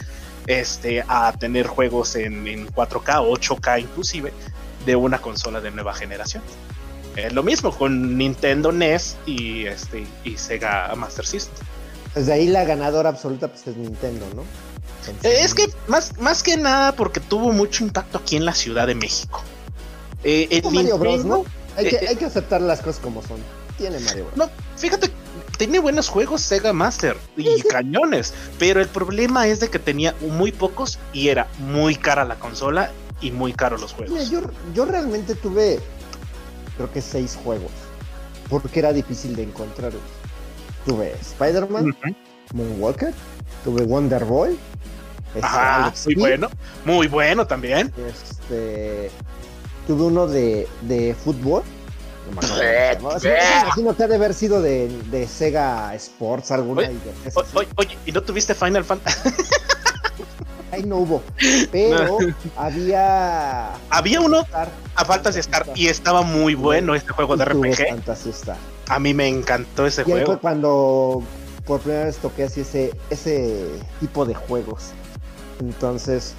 este, 0.46 1.04
a 1.06 1.32
tener 1.32 1.66
juegos 1.66 2.16
en, 2.16 2.48
en 2.48 2.66
4K 2.68 3.20
o 3.20 3.36
8K 3.36 3.82
inclusive, 3.82 4.32
de 4.87 4.96
una 4.96 5.18
consola 5.18 5.61
de 5.61 5.70
nueva 5.70 5.92
generación. 5.92 6.42
Es 7.16 7.33
lo 7.33 7.42
mismo 7.42 7.77
con 7.77 8.16
Nintendo 8.16 8.72
NES 8.72 9.16
y, 9.27 9.66
este, 9.66 10.07
y 10.25 10.37
Sega 10.37 10.94
Master 10.96 11.27
System. 11.27 11.55
Desde 12.14 12.33
ahí 12.33 12.46
la 12.46 12.64
ganadora 12.64 13.09
absoluta 13.11 13.49
pues 13.49 13.66
es 13.66 13.77
Nintendo, 13.77 14.27
¿no? 14.35 14.42
Entonces, 15.07 15.25
Eh, 15.40 15.44
Es 15.44 15.55
que 15.55 15.66
más, 15.88 16.18
más 16.18 16.42
que 16.42 16.57
nada 16.57 16.92
porque 16.92 17.20
tuvo 17.20 17.53
mucho 17.53 17.85
impacto 17.85 18.18
aquí 18.18 18.37
en 18.37 18.44
la 18.44 18.55
Ciudad 18.55 18.87
de 18.87 18.94
México. 18.94 19.42
Eh, 20.25 20.49
el 20.51 20.62
Como 20.62 20.77
Mario 20.77 20.99
Bros, 20.99 21.14
Nintendo- 21.25 21.44
¿no? 21.44 21.44
Hay 21.77 21.88
que, 21.88 21.96
eh, 21.96 22.07
hay 22.09 22.16
que 22.16 22.25
aceptar 22.25 22.61
las 22.61 22.81
cosas 22.81 23.01
como 23.03 23.22
son. 23.22 23.38
Tiene 23.79 23.99
Mario 24.01 24.25
Bros. 24.27 24.37
No, 24.37 24.51
fíjate, 24.77 25.11
tiene 25.59 25.79
buenos 25.79 26.09
juegos 26.09 26.40
Sega 26.42 26.72
Master 26.72 27.16
y 27.37 27.44
Sí, 27.44 27.51
sí. 27.62 27.68
cañones, 27.68 28.33
pero 28.59 28.81
el 28.81 28.88
problema 28.88 29.46
es 29.46 29.61
de 29.61 29.68
que 29.68 29.79
tenía 29.79 30.14
muy 30.20 30.53
pocos 30.53 30.99
y 31.12 31.29
era 31.29 31.49
muy 31.59 31.96
cara 31.96 32.25
la 32.25 32.37
consola 32.38 32.90
y 33.20 33.31
muy 33.31 33.52
caro 33.52 33.76
los 33.79 33.94
Mira, 33.98 34.09
juegos. 34.09 34.31
yo, 34.31 34.40
yo 34.74 34.85
realmente 34.85 35.35
tuve, 35.35 35.81
creo 36.76 36.92
que 36.92 37.00
seis 37.00 37.38
juegos. 37.42 37.72
Porque 38.48 38.79
era 38.79 38.92
difícil 38.92 39.35
de 39.35 39.42
encontrarlos. 39.42 40.02
Tuve 40.85 41.12
Spider-Man. 41.20 41.96
Moonwalker, 42.55 43.12
tuve 43.64 43.83
Wonder 43.83 44.24
Boy. 44.24 44.57
Ajá, 45.42 45.87
Alex 45.87 46.07
muy 46.07 46.14
bueno. 46.14 46.48
Muy 46.85 47.09
bueno 47.09 47.46
también. 47.46 47.92
Este, 48.09 49.11
tuve 49.87 50.05
uno 50.05 50.26
de, 50.26 50.68
de 50.83 51.14
fútbol. 51.14 51.62
No 52.26 52.40
me 52.40 52.46
acuerdo 52.46 52.98
cómo 53.00 53.20
se 53.20 53.29
llama. 53.29 53.40
Sí, 53.40 53.46
me 53.55 53.61
imagino 53.62 53.96
que 53.96 54.02
ha 54.05 54.09
de 54.09 54.14
haber 54.14 54.35
sido 54.35 54.62
de, 54.62 54.88
de 55.11 55.26
Sega 55.29 55.94
Sports 55.96 56.50
alguna. 56.52 56.83
Oye, 56.83 56.92
y 56.92 56.98
de 56.98 57.33
Oye, 57.55 57.68
oye, 57.76 57.98
¿y 58.07 58.12
no 58.12 58.22
tuviste 58.22 58.55
Final 58.55 58.85
Fantasy? 58.85 59.29
Ahí 60.76 60.82
no 60.84 60.96
hubo. 60.98 61.22
Pero 61.72 62.18
había. 62.56 63.70
Había 63.90 64.20
uno 64.20 64.40
Star, 64.42 64.68
a 64.94 65.04
Fantasy 65.04 65.40
Star 65.40 65.66
y 65.74 65.88
estaba 65.88 66.22
muy 66.22 66.54
bueno 66.54 66.94
este 66.94 67.12
juego 67.12 67.36
de 67.36 67.44
RPG. 67.44 67.88
Fantasy 67.88 68.30
Star. 68.30 68.56
A 68.88 68.98
mí 68.98 69.14
me 69.14 69.26
encantó 69.28 69.86
ese 69.86 70.02
Y 70.02 70.04
ahí 70.04 70.10
fue 70.18 70.24
juego. 70.26 70.40
cuando 70.40 71.22
por 71.66 71.80
primera 71.80 72.04
vez 72.04 72.16
toqué 72.18 72.44
así 72.44 72.60
ese, 72.60 72.92
ese 73.10 73.66
tipo 74.00 74.24
de 74.24 74.34
juegos. 74.34 74.90
Entonces, 75.60 76.34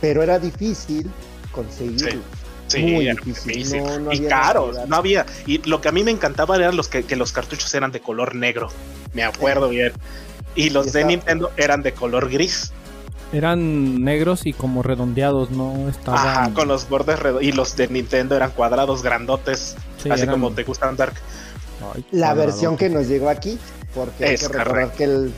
pero 0.00 0.22
era 0.22 0.38
difícil 0.38 1.10
conseguirlo. 1.52 2.20
Sí, 2.68 2.82
muy 2.84 3.06
era 3.06 3.14
difícil, 3.14 3.52
difícil. 3.52 3.82
no- 3.84 3.98
no 3.98 4.12
y 4.12 4.20
caros, 4.20 4.78
no 4.88 4.96
había. 4.96 5.26
Y 5.46 5.58
lo 5.68 5.80
que 5.82 5.88
a 5.88 5.92
mí 5.92 6.02
me 6.02 6.10
encantaba 6.10 6.56
eran 6.56 6.74
los 6.76 6.88
que, 6.88 7.04
que 7.04 7.16
los 7.16 7.30
cartuchos 7.32 7.72
eran 7.74 7.92
de 7.92 8.00
color 8.00 8.34
negro. 8.34 8.68
Me 9.12 9.22
acuerdo 9.24 9.68
bien. 9.68 9.92
Y 10.54 10.70
los 10.70 10.86
Y 10.88 10.90
de 10.90 11.04
Nintendo 11.04 11.50
eran 11.56 11.82
de 11.82 11.92
color 11.92 12.30
gris. 12.30 12.72
Eran 13.32 14.02
negros 14.04 14.44
y 14.46 14.52
como 14.52 14.82
redondeados, 14.82 15.50
no 15.50 15.88
estaban. 15.88 16.26
Ajá, 16.26 16.50
con 16.54 16.68
los 16.68 16.88
bordes 16.88 17.18
redondos. 17.18 17.44
Y 17.44 17.52
los 17.52 17.74
de 17.76 17.88
Nintendo 17.88 18.36
eran 18.36 18.50
cuadrados 18.50 19.02
grandotes. 19.02 19.74
Sí, 20.02 20.10
así 20.10 20.22
eran- 20.22 20.34
como 20.34 20.52
te 20.52 20.64
gustan 20.64 20.96
Dark. 20.96 21.14
Ay, 21.94 22.04
La 22.12 22.28
cuadrado. 22.28 22.46
versión 22.50 22.76
que 22.76 22.88
nos 22.90 23.08
llegó 23.08 23.28
aquí, 23.30 23.58
porque 23.94 24.24
hay 24.26 24.34
Es 24.34 24.42
que 24.42 24.48
recordar 24.48 24.68
correcto. 24.68 24.96
que 24.98 25.04
el 25.04 25.32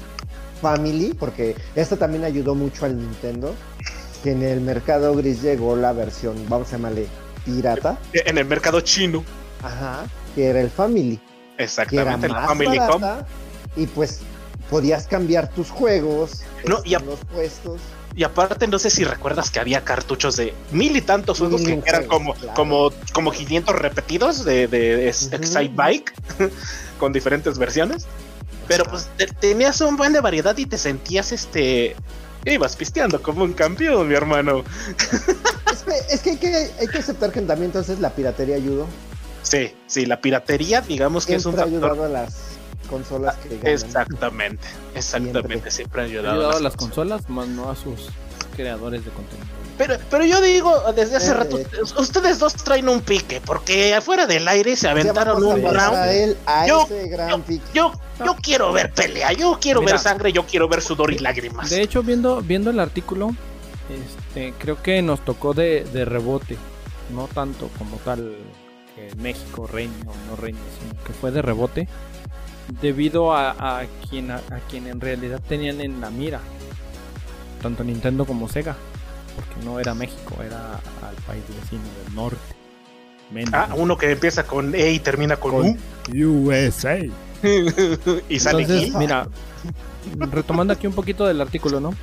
Family, 0.60 1.14
porque 1.18 1.54
esto 1.74 1.96
también 1.96 2.24
ayudó 2.24 2.54
mucho 2.54 2.84
al 2.86 2.96
Nintendo, 2.96 3.54
que 4.22 4.32
en 4.32 4.42
el 4.42 4.60
mercado 4.60 5.14
gris 5.14 5.42
llegó 5.42 5.76
la 5.76 5.92
versión, 5.92 6.36
vamos 6.48 6.68
a 6.68 6.72
llamarle 6.76 7.06
pirata, 7.44 7.98
En 8.12 8.38
el 8.38 8.46
mercado 8.46 8.80
chino. 8.80 9.22
ajá, 9.62 10.04
que 10.34 10.46
era 10.46 10.60
el 10.60 10.70
Family, 10.70 11.16
que 11.18 11.22
era 11.54 11.64
Exactamente, 11.64 12.28
más 12.28 12.46
Family.com. 12.46 13.00
barata, 13.00 13.26
y 13.76 13.86
pues 13.86 14.20
podías 14.74 15.06
cambiar 15.06 15.48
tus 15.50 15.70
juegos 15.70 16.40
No, 16.66 16.78
este, 16.78 16.88
y 16.88 16.94
a- 16.96 16.98
en 16.98 17.06
los 17.06 17.20
puestos. 17.32 17.80
Y 18.16 18.24
aparte, 18.24 18.66
no 18.66 18.80
sé 18.80 18.90
si 18.90 19.04
recuerdas 19.04 19.48
que 19.52 19.60
había 19.60 19.84
cartuchos 19.84 20.34
de 20.34 20.52
mil 20.72 20.96
y 20.96 21.00
tantos 21.00 21.38
juegos 21.38 21.62
que 21.62 21.80
eran 21.86 22.06
como, 22.06 22.34
claro. 22.34 22.54
como, 22.56 22.90
como 23.12 23.30
500 23.30 23.72
repetidos 23.76 24.44
de, 24.44 24.66
de. 24.66 25.08
Excite 25.08 25.70
Bike 25.76 26.12
con 26.98 27.12
diferentes 27.12 27.56
versiones. 27.56 28.06
Pero 28.66 28.84
pues 28.86 29.06
te- 29.16 29.26
tenías 29.28 29.80
un 29.80 29.96
buen 29.96 30.12
de 30.12 30.20
variedad 30.20 30.56
y 30.58 30.66
te 30.66 30.76
sentías 30.76 31.30
este. 31.30 31.94
Ibas 32.44 32.74
pisteando 32.74 33.22
como 33.22 33.44
un 33.44 33.52
campeón, 33.52 34.08
mi 34.08 34.14
hermano. 34.16 34.64
Es 35.72 35.82
que, 35.84 36.14
es 36.14 36.20
que 36.20 36.30
hay, 36.30 36.36
que 36.36 36.70
hay 36.80 36.86
que 36.88 36.98
aceptar 36.98 37.30
que 37.30 37.40
también 37.42 37.66
entonces 37.70 38.00
la 38.00 38.10
piratería 38.10 38.56
ayudó. 38.56 38.88
Sí, 39.42 39.72
sí, 39.86 40.04
la 40.06 40.20
piratería, 40.20 40.80
digamos 40.80 41.26
que 41.26 41.36
es 41.36 41.46
un 41.46 41.52
factor. 41.54 41.68
ayudado 41.74 42.04
a 42.04 42.08
las 42.08 42.32
consolas 42.84 43.36
que 43.36 43.56
ganan. 43.56 43.66
Exactamente, 43.72 44.66
exactamente, 44.94 45.70
siempre 45.70 46.02
ha 46.02 46.04
Ha 46.04 46.06
ayudado. 46.08 46.32
ayudado 46.34 46.52
a 46.52 46.56
a 46.56 46.60
las 46.60 46.76
consolas. 46.76 47.22
consolas, 47.22 47.30
más 47.30 47.48
no 47.56 47.70
a 47.70 47.76
sus 47.76 48.08
creadores 48.56 49.04
de 49.04 49.10
contenido. 49.10 49.46
Pero, 49.76 49.96
pero 50.08 50.24
yo 50.24 50.40
digo, 50.40 50.72
desde 50.94 51.16
hace 51.16 51.32
Eh, 51.32 51.34
rato, 51.34 51.58
ustedes 51.98 52.38
dos 52.38 52.54
traen 52.54 52.88
un 52.88 53.00
pique, 53.00 53.40
porque 53.44 53.92
afuera 53.92 54.24
del 54.26 54.46
aire 54.46 54.76
se 54.76 54.88
aventaron 54.88 55.42
un 55.42 55.60
round. 55.62 55.76
a 55.96 56.12
él 56.12 56.36
a 56.46 56.64
Yo- 56.66 56.84
ese 56.84 57.08
gran 57.08 57.42
pick. 57.42 57.60
Yo, 57.72 57.92
yo 58.24 58.36
quiero 58.40 58.72
ver 58.72 58.92
pelea, 58.92 59.32
yo 59.32 59.58
quiero 59.60 59.80
Mira. 59.80 59.94
ver 59.94 60.00
sangre, 60.00 60.32
yo 60.32 60.46
quiero 60.46 60.68
ver 60.68 60.80
sudor 60.80 61.12
y 61.12 61.18
lágrimas. 61.18 61.70
De 61.70 61.82
hecho, 61.82 62.04
viendo, 62.04 62.40
viendo 62.40 62.70
el 62.70 62.78
artículo, 62.78 63.34
este, 63.90 64.54
creo 64.58 64.80
que 64.80 65.02
nos 65.02 65.24
tocó 65.24 65.54
de, 65.54 65.84
de 65.92 66.04
rebote. 66.04 66.56
No 67.12 67.26
tanto 67.26 67.68
como 67.76 67.96
tal 67.98 68.36
que 68.94 69.12
México 69.16 69.66
reine 69.66 69.92
o 70.06 70.30
no 70.30 70.36
reine, 70.36 70.58
sino 70.80 71.02
que 71.04 71.12
fue 71.12 71.32
de 71.32 71.42
rebote. 71.42 71.88
Debido 72.80 73.34
a, 73.34 73.80
a 73.80 73.86
quien, 74.08 74.30
a, 74.30 74.36
a 74.36 74.60
quien 74.70 74.86
en 74.86 75.00
realidad 75.00 75.40
tenían 75.48 75.80
en 75.80 76.00
la 76.00 76.10
mira. 76.10 76.40
Tanto 77.62 77.84
Nintendo 77.84 78.24
como 78.24 78.48
Sega. 78.48 78.76
Porque 79.36 79.64
no 79.64 79.80
era 79.80 79.94
México, 79.94 80.36
era 80.42 80.74
al 80.74 81.14
país 81.26 81.42
vecino 81.48 81.82
del 82.04 82.14
norte. 82.14 82.38
Ah, 83.52 83.70
uno 83.76 83.96
que 83.96 84.10
empieza 84.12 84.46
con 84.46 84.74
E 84.74 84.92
y 84.92 84.98
termina 85.00 85.36
con, 85.36 85.52
Con 85.52 85.78
USA. 86.22 86.98
U. 86.98 87.12
y 88.28 88.38
sale 88.38 88.62
Entonces, 88.62 88.90
aquí. 88.90 88.92
mira, 88.96 89.28
retomando 90.30 90.72
aquí 90.72 90.86
un 90.86 90.92
poquito 90.92 91.26
del 91.26 91.40
artículo, 91.40 91.80
¿no? 91.80 91.94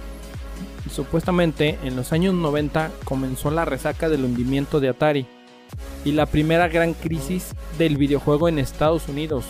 Supuestamente 0.92 1.80
en 1.84 1.96
los 1.96 2.12
años 2.12 2.34
90 2.34 2.92
comenzó 3.06 3.50
la 3.50 3.66
resaca 3.66 4.10
del 4.10 4.26
hundimiento 4.26 4.80
de 4.80 4.90
Atari 4.90 5.26
y 6.04 6.12
la 6.12 6.26
primera 6.26 6.68
gran 6.68 6.94
crisis 6.94 7.54
del 7.78 7.98
videojuego 7.98 8.50
en 8.50 8.60
Estados 8.60 9.08
Unidos. 9.08 9.46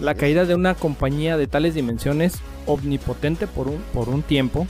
La 0.00 0.14
caída 0.14 0.44
de 0.44 0.54
una 0.54 0.74
compañía 0.74 1.36
de 1.36 1.46
tales 1.46 1.74
dimensiones, 1.74 2.34
omnipotente 2.66 3.46
por 3.46 3.68
un, 3.68 3.78
por 3.92 4.08
un 4.08 4.22
tiempo, 4.22 4.66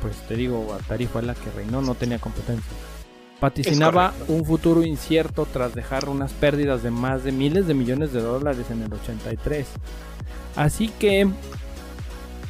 pues 0.00 0.16
te 0.28 0.34
digo, 0.34 0.74
Atari 0.74 1.06
fue 1.06 1.22
la 1.22 1.34
que 1.34 1.50
reinó, 1.50 1.80
no 1.80 1.94
tenía 1.94 2.18
competencia. 2.18 2.72
Vaticinaba 3.40 4.12
correcto. 4.12 4.32
un 4.32 4.44
futuro 4.44 4.84
incierto 4.84 5.46
tras 5.52 5.74
dejar 5.74 6.08
unas 6.08 6.32
pérdidas 6.32 6.82
de 6.82 6.90
más 6.90 7.24
de 7.24 7.32
miles 7.32 7.66
de 7.66 7.74
millones 7.74 8.12
de 8.12 8.20
dólares 8.20 8.66
en 8.70 8.82
el 8.82 8.92
83. 8.92 9.66
Así 10.56 10.88
que 10.98 11.28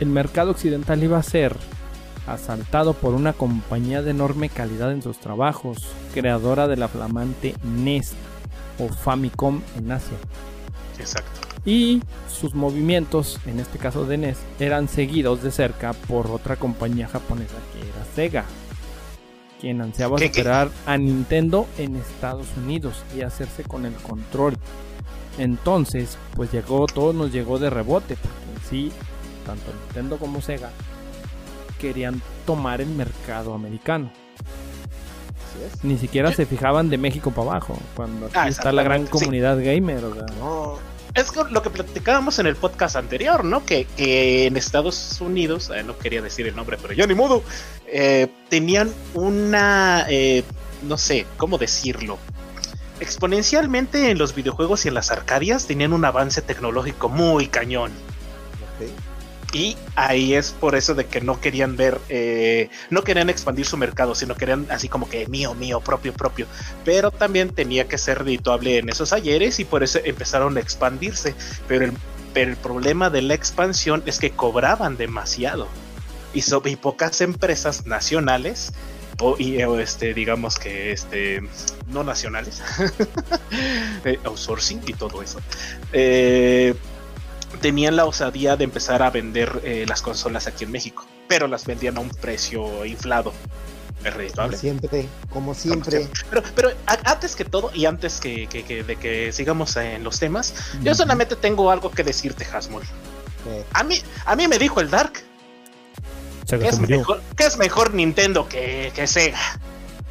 el 0.01 0.09
mercado 0.09 0.51
occidental 0.51 1.03
iba 1.03 1.19
a 1.19 1.23
ser 1.23 1.57
asaltado 2.27 2.95
por 2.95 3.15
una 3.15 3.33
compañía 3.33 4.03
de 4.03 4.11
enorme 4.11 4.49
calidad 4.49 4.93
en 4.93 5.03
sus 5.03 5.19
trabajos, 5.19 5.79
creadora 6.15 6.69
de 6.69 6.77
la 6.77 6.89
flamante 6.89 7.55
NES 7.65 8.13
o 8.79 8.89
Famicom 8.89 9.61
en 9.77 9.93
Asia. 9.93 10.17
Exacto. 10.99 11.52
Y 11.65 12.03
sus 12.29 12.55
movimientos, 12.55 13.39
en 13.47 13.61
este 13.61 13.79
caso 13.79 14.05
de 14.05 14.17
NES, 14.17 14.39
eran 14.59 14.89
seguidos 14.89 15.43
de 15.43 15.53
cerca 15.53 15.93
por 15.93 16.27
otra 16.31 16.57
compañía 16.57 17.07
japonesa 17.07 17.55
que 17.73 17.81
era 17.89 18.05
Sega, 18.17 18.45
quien 19.61 19.81
ansiaba 19.81 20.17
¿Qué- 20.19 20.29
qué? 20.31 20.35
superar 20.41 20.71
a 20.87 20.99
Nintendo 20.99 21.67
en 21.79 21.95
Estados 21.97 22.49
Unidos 22.57 23.05
y 23.17 23.21
hacerse 23.23 23.63
con 23.63 23.87
el 23.87 23.95
control. 23.95 24.57
Entonces, 25.39 26.19
pues 26.35 26.51
llegó, 26.51 26.87
todo 26.87 27.13
nos 27.13 27.33
llegó 27.33 27.59
de 27.61 27.71
rebote, 27.71 28.17
porque 28.17 28.37
en 28.57 28.69
sí, 28.69 28.93
tanto 29.47 29.65
Nintendo 29.85 30.17
como 30.19 30.41
Sega 30.43 30.71
querían 31.81 32.21
tomar 32.45 32.81
el 32.81 32.89
mercado 32.89 33.55
americano. 33.55 34.11
Ni 35.85 35.97
siquiera 35.97 36.33
se 36.33 36.45
fijaban 36.45 36.91
de 36.91 36.99
México 36.99 37.31
para 37.31 37.51
abajo, 37.53 37.79
cuando 37.95 38.27
aquí 38.27 38.35
Ah, 38.37 38.49
está 38.49 38.73
la 38.73 38.83
gran 38.83 39.05
sí. 39.05 39.11
comunidad 39.11 39.59
gamer. 39.63 40.05
o 40.05 40.15
sea, 40.15 40.27
No, 40.41 40.79
Es 41.15 41.35
lo 41.37 41.63
que 41.63 41.69
platicábamos 41.69 42.39
en 42.39 42.47
el 42.47 42.57
podcast 42.57 42.97
anterior, 42.97 43.45
¿no? 43.45 43.67
Que, 43.67 43.85
que 43.85 44.47
en 44.47 44.57
Estados 44.57 45.21
Unidos, 45.21 45.71
eh, 45.75 45.83
no 45.83 45.99
quería 45.99 46.23
decir 46.23 46.47
el 46.47 46.57
nombre, 46.57 46.79
pero 46.81 46.95
ya 46.95 47.07
ni 47.07 47.15
modo, 47.15 47.43
eh, 47.87 48.29
tenían 48.49 48.91
una, 49.13 50.07
eh, 50.09 50.43
no 50.83 50.97
sé, 50.97 51.27
¿cómo 51.37 51.59
decirlo? 51.59 52.19
Exponencialmente 52.99 54.11
en 54.11 54.17
los 54.17 54.35
videojuegos 54.35 54.87
y 54.87 54.89
en 54.89 54.95
las 54.95 55.11
arcadias 55.11 55.67
tenían 55.67 55.93
un 55.93 56.05
avance 56.05 56.41
tecnológico 56.41 57.11
muy 57.11 57.47
cañón. 57.47 57.93
Y 59.53 59.77
ahí 59.97 60.33
es 60.35 60.51
por 60.53 60.75
eso 60.75 60.95
de 60.95 61.05
que 61.07 61.21
no 61.21 61.39
querían 61.41 61.77
ver, 61.77 61.99
eh, 62.09 62.71
no 62.89 63.03
querían 63.03 63.29
expandir 63.29 63.67
su 63.67 63.77
mercado, 63.77 64.15
sino 64.15 64.35
querían 64.35 64.67
así 64.71 64.89
como 64.89 65.09
que 65.11 65.27
mío, 65.27 65.55
mío, 65.55 65.81
propio, 65.81 66.15
propio. 66.15 66.47
Pero 66.87 67.11
también 67.11 67.51
tenía 67.51 67.87
que 67.87 67.99
ser 67.99 68.21
redituable 68.21 68.79
en 68.79 68.89
esos 68.89 69.13
ayeres 69.13 69.61
y 69.61 69.65
por 69.67 69.83
eso 69.83 69.99
empezaron 70.05 70.57
a 70.57 70.61
expandirse. 70.61 71.35
Pero 71.69 71.85
el, 71.85 71.93
pero 72.33 72.51
el 72.51 72.57
problema 72.57 73.11
de 73.11 73.21
la 73.21 73.35
expansión 73.35 74.03
es 74.07 74.19
que 74.19 74.31
cobraban 74.31 74.97
demasiado. 74.97 75.69
Y, 76.33 76.41
so- 76.41 76.63
y 76.65 76.77
pocas 76.77 77.21
empresas 77.21 77.85
nacionales, 77.87 78.73
y, 79.39 79.57
este, 79.61 80.15
digamos 80.15 80.59
que 80.59 80.93
este, 80.93 81.43
no 81.89 82.03
nacionales, 82.03 82.63
eh, 84.05 84.19
outsourcing 84.25 84.81
y 84.87 84.95
todo 84.95 85.23
eso. 85.23 85.41
Eh, 85.93 86.75
tenían 87.61 87.97
la 87.97 88.05
osadía 88.05 88.57
de 88.57 88.65
empezar 88.65 89.03
a 89.03 89.11
vender 89.11 89.61
eh, 89.65 89.85
las 89.89 90.03
consolas 90.03 90.47
aquí 90.47 90.65
en 90.65 90.71
México, 90.73 91.07
pero 91.29 91.47
las 91.47 91.65
vendían 91.67 91.97
a 91.97 92.01
un 92.01 92.09
precio 92.11 92.85
inflado. 92.85 93.33
Es 94.05 94.09
Como 94.11 94.17
redituable. 94.19 94.57
siempre, 94.57 95.09
como 95.33 95.55
siempre. 95.55 96.09
Pero, 96.31 96.43
pero 96.57 96.71
antes 97.05 97.37
que 97.37 97.45
todo 97.45 97.71
y 97.73 97.85
antes 97.87 98.19
que, 98.21 98.49
que- 98.49 98.65
que- 98.65 98.83
de 98.83 98.97
que 98.97 99.31
sigamos 99.33 99.77
en 99.77 100.03
los 100.03 100.19
temas, 100.19 100.55
yo 100.83 100.93
solamente 100.95 101.37
tengo 101.37 101.71
algo 101.71 101.91
que 101.91 102.03
decirte, 102.03 102.45
Hasmul. 102.45 102.83
A 103.73 103.85
mí, 103.85 104.01
a 104.25 104.35
mí 104.37 104.49
me 104.49 104.59
dijo 104.59 104.81
el 104.81 104.91
Dark 104.91 105.13
que 106.49 106.69
es 106.69 106.79
mejor, 106.81 107.23
que 107.37 107.45
es 107.47 107.57
mejor 107.59 107.95
Nintendo 107.95 108.49
que, 108.49 108.93
que 108.95 109.07
Sega. 109.07 109.39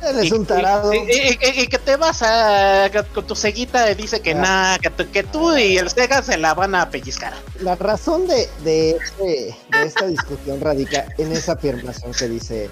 Eres 0.03 0.25
Y- 0.25 0.33
un 0.33 0.45
tarado. 0.45 0.93
Y, 0.93 0.97
y- 0.97 1.37
y- 1.41 1.61
y 1.61 1.67
que 1.67 1.77
te 1.77 1.95
vas 1.95 2.21
a, 2.23 2.89
con 3.13 3.25
tu 3.27 3.35
ceguita 3.35 3.89
y 3.91 3.95
dice 3.95 4.19
que 4.21 4.31
Ah. 4.31 4.35
nada, 4.35 4.79
que, 4.79 4.89
tú- 4.89 5.11
que 5.11 5.23
tú 5.23 5.55
y 5.57 5.77
el 5.77 5.89
Sega 5.89 6.21
se 6.23 6.37
la 6.37 6.53
van 6.53 6.73
a 6.75 6.89
pellizcar. 6.89 7.33
La 7.59 7.75
razón 7.75 8.27
de, 8.27 8.49
de, 8.63 8.91
este- 8.91 9.55
de 9.71 9.83
esta 9.85 10.07
discusión 10.07 10.59
radica 10.61 11.05
en 11.17 11.31
esa 11.31 11.53
afirmación 11.53 12.11
que 12.13 12.27
dice 12.27 12.69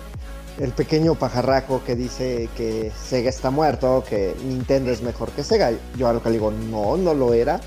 el 0.59 0.71
pequeño 0.71 1.15
pajarraco 1.15 1.81
que 1.85 1.95
dice 1.95 2.49
que 2.57 2.91
Sega 3.07 3.29
está 3.29 3.49
muerto, 3.51 4.03
que 4.09 4.35
Nintendo 4.43 4.91
es 4.91 5.01
mejor 5.01 5.29
que 5.31 5.43
Sega. 5.43 5.71
Yo 5.97 6.07
a 6.09 6.13
lo 6.13 6.21
que 6.23 6.29
le 6.29 6.33
digo, 6.33 6.51
no, 6.51 6.97
no 6.97 7.13
lo 7.13 7.33
era. 7.33 7.61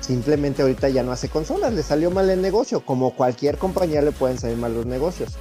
Simplemente 0.00 0.62
ahorita 0.62 0.88
ya 0.88 1.02
no 1.02 1.12
hace 1.12 1.28
consolas, 1.28 1.72
le 1.72 1.82
salió 1.82 2.10
mal 2.10 2.28
el 2.30 2.40
negocio. 2.42 2.80
Como 2.84 3.14
cualquier 3.14 3.58
compañía 3.58 4.00
le 4.02 4.12
pueden 4.12 4.38
salir 4.38 4.56
mal 4.56 4.74
los 4.74 4.86
negocios. 4.86 5.32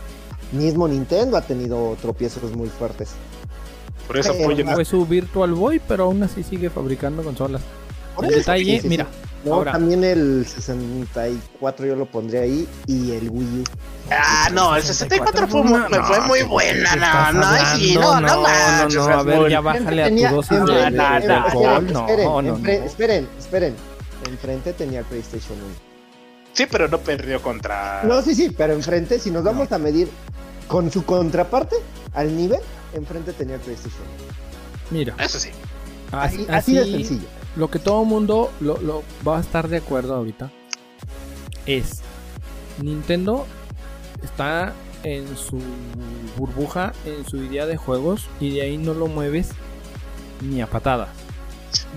Mismo 0.52 0.88
Nintendo 0.88 1.38
ha 1.38 1.42
tenido 1.42 1.96
tropiezos 2.02 2.52
muy 2.56 2.70
fuertes. 2.70 3.10
Por 4.10 4.18
eso 4.18 4.34
Fue 4.74 4.86
su 4.86 5.06
Virtual 5.06 5.54
Boy, 5.54 5.80
pero 5.88 6.06
aún 6.06 6.24
así 6.24 6.42
sigue 6.42 6.72
fabricando 6.72 7.22
consolas. 7.22 7.62
Por 8.16 8.26
El 8.26 8.32
eso, 8.32 8.40
detalle, 8.40 8.64
sí, 8.66 8.72
sí, 8.78 8.82
sí. 8.82 8.90
mira, 8.90 9.06
No, 9.46 9.54
ahora. 9.54 9.72
también 9.74 10.04
el 10.04 10.48
64 10.48 11.86
yo 11.86 11.96
lo 11.96 12.08
pondría 12.08 12.42
ahí 12.42 12.68
y 12.88 13.12
el 13.12 13.30
Wii 13.30 13.60
U. 13.60 13.64
Ah, 14.10 14.50
no, 14.52 14.76
el 14.76 14.82
64 14.82 15.48
fue, 15.48 15.62
muy- 15.62 15.80
No, 15.92 16.04
fue 16.06 16.22
muy 16.22 16.40
¿qué 16.40 16.46
buena, 16.46 16.96
no, 16.96 17.40
no, 17.40 17.48
sí, 17.78 17.94
no, 17.94 18.14
hablando? 18.14 18.36
no, 18.36 18.42
manches, 18.42 18.96
no, 18.96 19.04
a 19.04 19.22
ver, 19.24 19.52
ya 19.52 19.62
bájale 19.62 20.04
a 20.04 20.10
tu 20.30 20.36
dosis 20.36 20.66
de, 20.66 20.84
alcohol. 20.88 21.86
esperen, 21.86 21.94
No, 21.94 22.00
esperen, 22.08 22.26
no, 22.26 22.42
no. 22.42 22.68
esperen, 22.68 23.28
esperen. 23.38 23.76
Enfrente 24.28 24.74
tenía 24.74 25.00
el 25.02 25.06
PlayStation 25.06 25.56
1. 25.56 25.68
Sí, 26.54 26.66
pero 26.70 26.88
no 26.88 26.98
perdió 26.98 27.40
contra. 27.44 28.02
No, 28.06 28.24
sí, 28.24 28.34
sí, 28.34 28.50
pero 28.58 28.74
enfrente, 28.74 29.20
si 29.20 29.30
nos 29.30 29.44
vamos 29.44 29.72
a 29.72 29.78
medir 29.78 30.10
con 30.70 30.90
su 30.90 31.04
contraparte, 31.04 31.76
al 32.14 32.36
nivel, 32.38 32.62
enfrente 32.94 33.34
tenía 33.34 33.56
el 33.56 33.62
PlayStation 33.62 34.04
1. 34.92 34.98
Mira, 34.98 35.16
Eso 35.20 35.38
sí. 35.40 35.50
así, 36.14 36.46
Así, 36.48 36.48
así 36.50 36.74
de 36.76 36.86
sencillo. 36.86 37.28
lo 37.58 37.70
que 37.70 37.80
todo 37.80 38.06
mundo 38.06 38.52
lo, 38.62 38.78
lo 38.80 39.04
va 39.28 39.38
a 39.38 39.42
estar 39.42 39.68
de 39.68 39.78
acuerdo 39.78 40.16
ahorita 40.16 40.50
es 41.66 42.00
Nintendo 42.82 43.46
está 44.24 44.74
en 45.04 45.26
su 45.38 45.60
burbuja, 46.38 46.94
en 47.06 47.26
su 47.28 47.38
idea 47.38 47.66
de 47.66 47.78
juegos 47.78 48.28
y 48.40 48.52
de 48.56 48.62
ahí 48.62 48.78
no 48.78 48.94
lo 48.94 49.08
mueves 49.08 49.50
ni 50.42 50.62
a 50.62 50.68
patadas. 50.68 51.10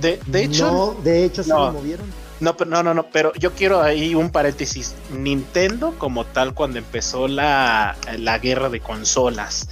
De, 0.00 0.20
de 0.26 0.44
hecho, 0.44 0.66
No, 0.70 1.02
de 1.02 1.24
hecho, 1.24 1.42
sí 1.42 1.50
no. 1.50 1.66
lo 1.66 1.72
movieron. 1.72 2.06
No, 2.42 2.54
no, 2.66 2.82
no, 2.82 2.92
no, 2.92 3.06
pero 3.10 3.32
yo 3.34 3.52
quiero 3.52 3.80
ahí 3.80 4.14
un 4.14 4.30
paréntesis. 4.30 4.94
Nintendo, 5.10 5.94
como 5.98 6.26
tal, 6.26 6.52
cuando 6.52 6.78
empezó 6.78 7.28
la, 7.28 7.96
la 8.18 8.38
guerra 8.38 8.68
de 8.68 8.80
consolas 8.80 9.68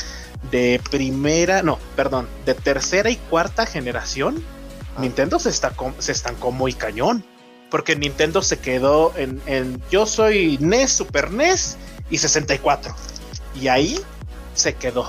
de 0.51 0.81
primera, 0.91 1.63
no, 1.63 1.79
perdón, 1.97 2.29
de 2.47 2.55
tercera 2.55 3.11
y 3.11 3.17
cuarta 3.17 3.67
generación, 3.67 4.43
Ah. 4.97 5.01
Nintendo 5.01 5.39
se, 5.39 5.51
está, 5.51 5.73
se 5.99 6.13
estancó 6.13 6.53
muy 6.53 6.73
cañón. 6.73 7.25
Porque 7.71 7.95
Nintendo 7.95 8.43
se 8.43 8.59
quedó 8.59 9.13
en, 9.17 9.41
en 9.47 9.81
yo 9.93 10.05
soy 10.05 10.59
NES, 10.61 10.93
Super 10.93 11.31
NES 11.31 11.77
y 12.11 12.19
64. 12.19 12.95
Y 13.61 13.69
ahí 13.69 14.01
se 14.55 14.75
quedó. 14.75 15.09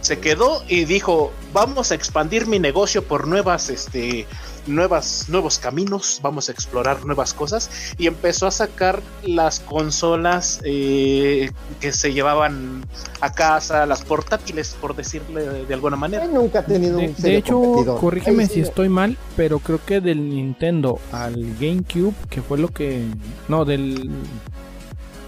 Se 0.00 0.18
quedó 0.18 0.64
y 0.66 0.86
dijo, 0.86 1.30
vamos 1.52 1.92
a 1.92 1.94
expandir 1.94 2.46
mi 2.46 2.58
negocio 2.58 3.04
por 3.04 3.28
nuevas, 3.28 3.68
este, 3.68 4.26
nuevas, 4.66 5.26
nuevos 5.28 5.58
caminos, 5.58 6.20
vamos 6.22 6.48
a 6.48 6.52
explorar 6.52 7.04
nuevas 7.04 7.34
cosas. 7.34 7.70
Y 7.98 8.06
empezó 8.06 8.46
a 8.46 8.50
sacar 8.50 9.00
las 9.22 9.60
consolas 9.60 10.60
eh, 10.64 11.50
que 11.80 11.92
se 11.92 12.12
llevaban 12.12 12.84
a 13.20 13.32
casa, 13.32 13.86
las 13.86 14.02
portátiles, 14.02 14.76
por 14.80 14.94
decirle 14.96 15.42
de, 15.48 15.66
de 15.66 15.74
alguna 15.74 15.96
manera. 15.96 16.24
Él 16.24 16.34
nunca 16.34 16.60
ha 16.60 16.64
tenido 16.66 16.98
De, 16.98 17.08
un 17.08 17.14
de 17.16 17.36
hecho, 17.36 17.60
competidor. 17.60 18.00
corrígeme 18.00 18.46
si 18.46 18.60
estoy 18.60 18.88
mal, 18.88 19.16
pero 19.36 19.58
creo 19.58 19.80
que 19.84 20.00
del 20.00 20.28
Nintendo 20.28 20.98
al 21.12 21.34
GameCube, 21.60 22.14
que 22.28 22.42
fue 22.42 22.58
lo 22.58 22.68
que... 22.68 23.04
No, 23.48 23.64
del... 23.64 24.10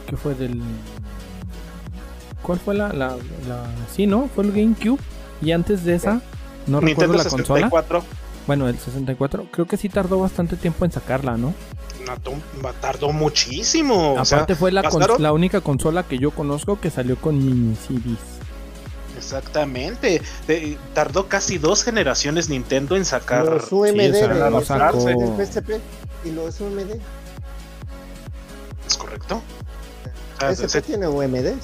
¿Qué 0.06 0.16
fue? 0.16 0.34
Del... 0.34 0.60
¿Cuál 2.42 2.58
fue 2.58 2.74
la, 2.74 2.88
la, 2.92 3.16
la- 3.48 3.66
Sí, 3.94 4.06
¿no? 4.06 4.28
Fue 4.34 4.44
el 4.44 4.52
GameCube. 4.52 4.98
Y 5.40 5.52
antes 5.52 5.84
de 5.84 5.94
esa, 5.94 6.20
no 6.66 6.80
recuerdo 6.80 7.14
Nintendo 7.14 7.18
la 7.24 7.30
consola. 7.30 7.70
64 8.42 8.46
Bueno, 8.46 8.68
el 8.68 8.78
64. 8.78 9.46
Creo 9.50 9.66
que 9.66 9.76
sí 9.76 9.88
tardó 9.88 10.18
bastante 10.20 10.56
tiempo 10.56 10.84
en 10.84 10.92
sacarla, 10.92 11.36
¿no? 11.36 11.54
tardó 12.80 13.12
muchísimo. 13.12 14.14
o 14.14 14.24
sea, 14.24 14.38
Aparte 14.38 14.56
fue 14.56 14.72
la, 14.72 14.82
gastaron- 14.82 15.18
la 15.20 15.32
única 15.32 15.60
consola 15.60 16.02
que 16.02 16.18
yo 16.18 16.30
conozco 16.32 16.80
que 16.80 16.90
salió 16.90 17.16
con 17.16 17.38
mini 17.44 17.76
CDs. 17.76 18.18
Exactamente. 19.16 20.20
Tardó 20.94 21.28
casi 21.28 21.58
dos 21.58 21.84
generaciones 21.84 22.48
Nintendo 22.48 22.96
en 22.96 23.04
sacar. 23.04 23.44
Los 23.44 23.70
UMD 23.70 24.00
Sí, 24.00 24.10
o 24.10 24.14
sea, 24.14 24.28
de 24.28 24.40
lo 24.40 24.50
los 24.50 24.66
sacó- 24.66 25.04
del 25.04 25.46
PSP 25.46 25.80
y 26.24 26.30
los 26.32 26.60
UMD. 26.60 26.98
¿Es 28.86 28.96
correcto? 28.96 29.40
PSP 30.40 30.68
se- 30.68 30.82
tiene 30.82 31.06
UMDs. 31.06 31.54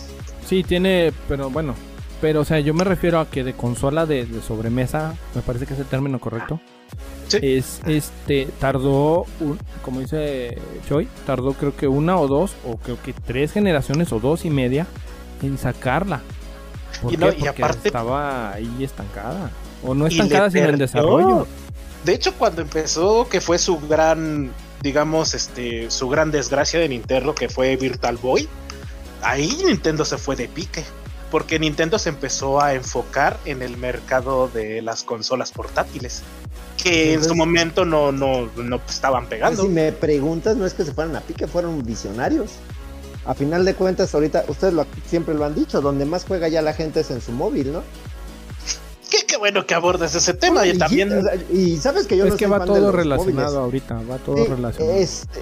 Sí, 0.47 0.63
tiene, 0.63 1.13
pero 1.29 1.51
bueno. 1.51 1.75
Pero, 2.21 2.41
o 2.41 2.45
sea, 2.45 2.59
yo 2.61 2.75
me 2.75 2.83
refiero 2.85 3.21
a 3.21 3.31
que 3.31 3.45
de 3.45 3.53
consola 3.55 4.05
de, 4.07 4.27
de 4.27 4.43
sobremesa, 4.43 5.15
me 5.35 5.43
parece 5.43 5.67
que 5.67 5.75
es 5.75 5.81
el 5.81 5.87
término 5.87 6.19
correcto. 6.19 6.61
Sí. 7.29 7.39
Es, 7.43 7.81
este, 7.87 8.49
tardó, 8.59 9.27
un- 9.41 9.59
como 9.83 10.01
dice 10.01 10.59
Choi, 10.89 11.07
tardó 11.27 11.53
creo 11.53 11.77
que 11.77 11.87
una 11.87 12.19
o 12.19 12.27
dos, 12.27 12.53
o 12.67 12.77
creo 12.79 13.01
que 13.03 13.13
tres 13.13 13.53
generaciones 13.53 14.13
o 14.13 14.19
dos 14.19 14.45
y 14.45 14.51
media 14.51 14.87
en 15.43 15.59
sacarla. 15.59 16.23
¿Por 17.03 17.13
Y 17.13 17.17
qué? 17.17 17.21
no, 17.25 17.29
y 17.29 17.33
Porque 17.35 17.49
aparte- 17.63 17.89
estaba 17.89 18.53
ahí 18.53 18.83
estancada. 18.83 19.51
O 19.85 19.95
no 19.95 20.07
estancada, 20.07 20.51
sino 20.51 20.71
en 20.71 20.79
desarrollo. 20.79 21.47
De 22.05 22.15
hecho, 22.15 22.33
cuando 22.35 22.63
empezó, 22.63 23.29
que 23.29 23.41
fue 23.41 23.59
su 23.59 23.79
gran, 23.79 24.51
digamos, 24.83 25.35
este, 25.35 25.89
su 25.91 26.09
gran 26.09 26.31
desgracia 26.33 26.81
de 26.81 26.89
Nintendo, 26.89 27.35
que 27.35 27.49
fue 27.49 27.77
Virtual 27.77 28.17
Boy, 28.17 28.49
ahí 29.23 29.57
Nintendo 29.67 30.05
se 30.05 30.17
fue 30.19 30.35
de 30.35 30.49
pique. 30.49 30.83
Porque 31.31 31.59
Nintendo 31.59 31.99
se 31.99 32.09
empezó 32.09 32.61
a 32.61 32.75
enfocar 32.75 33.39
en 33.45 33.61
el 33.63 33.77
mercado 33.77 34.49
de 34.49 34.81
las 34.83 35.03
consolas 35.03 35.53
portátiles. 35.53 36.23
Que 36.83 37.13
en 37.15 37.25
su 37.25 37.35
momento 37.35 37.85
no, 37.85 38.13
no, 38.13 38.49
no 38.57 38.81
estaban 38.89 39.27
pegando. 39.27 39.63
Si 39.63 39.69
me 39.69 39.93
preguntas, 39.93 40.57
no 40.57 40.65
es 40.65 40.73
que 40.75 40.85
se 40.85 40.95
fueran 40.95 41.17
a 41.17 41.21
pique, 41.21 41.47
fueron 41.47 41.83
visionarios. 41.85 42.53
A 43.27 43.35
final 43.35 43.65
de 43.67 43.75
cuentas, 43.75 44.15
ahorita, 44.15 44.45
ustedes 44.49 44.73
lo- 44.73 44.87
siempre 45.07 45.35
lo 45.35 45.45
han 45.45 45.55
dicho, 45.55 45.83
donde 45.83 46.07
más 46.07 46.25
juega 46.25 46.49
ya 46.49 46.63
la 46.63 46.73
gente 46.73 47.01
es 47.01 47.11
en 47.11 47.21
su 47.21 47.33
móvil, 47.33 47.73
¿no? 47.73 47.83
Qué, 49.11 49.27
qué 49.27 49.37
bueno 49.37 49.67
que 49.67 49.75
abordes 49.75 50.15
ese 50.15 50.33
tema. 50.35 50.67
Y 50.67 50.71
Y- 50.71 50.79
también. 50.79 51.13
Y, 51.53 51.77
sabes 51.79 52.07
que 52.07 52.17
yo 52.17 52.25
es 52.25 52.31
no 52.33 52.37
que 52.39 52.45
soy 52.45 52.53
va 52.53 52.59
fan 52.59 52.69
todo 52.69 52.93
relacionado 52.93 53.61
móviles. 53.69 53.91
ahorita, 53.91 54.11
va 54.11 54.19
todo 54.19 54.45
relacionado. 54.47 54.97
este, 54.99 55.41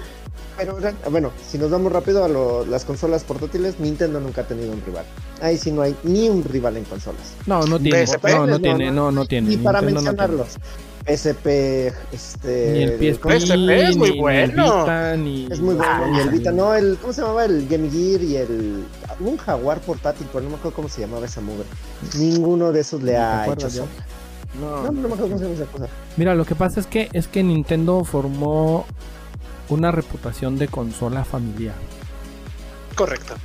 pero 0.57 0.77
bueno, 1.11 1.31
si 1.49 1.57
nos 1.57 1.69
vamos 1.69 1.91
rápido 1.91 2.23
a 2.23 2.27
lo- 2.27 2.65
las 2.65 2.83
consolas 2.85 3.23
portátiles, 3.23 3.79
Nintendo 3.79 4.19
nunca 4.19 4.41
ha 4.41 4.47
tenido 4.47 4.71
un 4.71 4.81
rival. 4.85 5.05
Ahí 5.41 5.57
sí 5.57 5.71
no 5.71 5.81
hay 5.83 5.95
ni 6.03 6.29
un 6.29 6.43
rival 6.43 6.77
en 6.77 6.83
consolas. 6.85 7.33
No, 7.45 7.65
no 7.65 7.79
tiene, 7.79 8.05
PSP, 8.05 8.29
no, 8.31 8.39
no 8.39 8.47
no, 8.47 8.59
tiene, 8.59 8.85
no, 8.87 8.93
no, 8.93 9.11
no 9.11 9.25
tiene. 9.25 9.49
Ni 9.49 9.57
para 9.57 9.81
Nintendo 9.81 10.01
no 10.11 10.15
tiene. 10.17 10.27
mencionarlos. 10.33 10.57
PSP, 11.05 11.93
este. 12.11 12.71
Ni 12.73 12.83
el 12.83 12.91
PSP, 12.99 13.21
¿cómo 13.21 13.39
se- 13.39 13.45
PSP 13.47 13.89
es 13.89 13.95
muy 13.97 14.09
ni- 14.09 14.11
ni 14.11 14.17
el 14.17 14.21
bueno. 14.21 14.79
Vita, 14.81 15.15
ni- 15.15 15.47
Es 15.49 15.59
muy 15.61 15.75
bueno. 15.75 15.91
Ah, 15.93 16.11
y 16.13 16.19
el 16.19 16.29
Vita, 16.31 16.51
no, 16.51 16.75
el, 16.75 16.97
¿cómo 16.97 17.13
se 17.13 17.21
llamaba? 17.21 17.45
El 17.45 17.65
Game 17.67 17.89
Gear 17.89 18.21
y 18.21 18.35
el. 18.35 18.83
Un 19.21 19.37
Jaguar 19.37 19.79
portátil, 19.79 20.27
pero 20.33 20.43
no 20.43 20.49
me 20.51 20.55
acuerdo 20.57 20.75
cómo 20.75 20.89
se 20.89 21.01
llamaba 21.01 21.25
esa 21.25 21.39
mugre. 21.41 21.63
Ninguno 22.17 22.71
de 22.73 22.81
esos 22.81 23.01
le 23.03 23.13
¿Te 23.13 23.17
ha 23.17 23.47
hecho 23.53 23.69
sombra. 23.69 24.05
No, 24.59 24.83
No, 24.83 24.91
no 24.91 25.07
me 25.07 25.13
acuerdo 25.13 25.23
cómo 25.27 25.37
se 25.37 25.43
llama 25.45 25.55
esa 25.55 25.65
cosa. 25.65 25.87
Mira, 26.17 26.35
lo 26.35 26.45
que 26.45 26.55
pasa 26.55 26.79
es 26.81 26.87
que 26.87 27.09
es 27.13 27.27
que 27.27 27.41
Nintendo 27.41 28.03
formó 28.03 28.85
una 29.69 29.91
reputación 29.91 30.57
de 30.57 30.67
consola 30.67 31.23
familiar. 31.23 31.75
Correcto. 32.95 33.35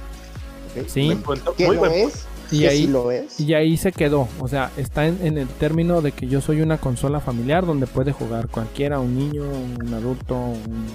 Sí. 0.86 1.18
Muy 1.24 1.74
lo 1.76 1.80
buen 1.80 1.92
es. 1.92 2.26
Y 2.50 2.66
ahí, 2.66 2.82
sí 2.82 2.86
lo 2.86 3.10
es. 3.10 3.40
y 3.40 3.54
ahí 3.54 3.76
se 3.78 3.92
quedó. 3.92 4.28
O 4.38 4.46
sea, 4.46 4.70
está 4.76 5.06
en, 5.06 5.18
en 5.22 5.38
el 5.38 5.48
término 5.48 6.02
de 6.02 6.12
que 6.12 6.26
yo 6.28 6.42
soy 6.42 6.60
una 6.60 6.76
consola 6.76 7.18
familiar 7.20 7.64
donde 7.64 7.86
puede 7.86 8.12
jugar 8.12 8.48
cualquiera, 8.48 9.00
un 9.00 9.16
niño, 9.16 9.42
un 9.44 9.94
adulto, 9.94 10.34
un... 10.36 10.86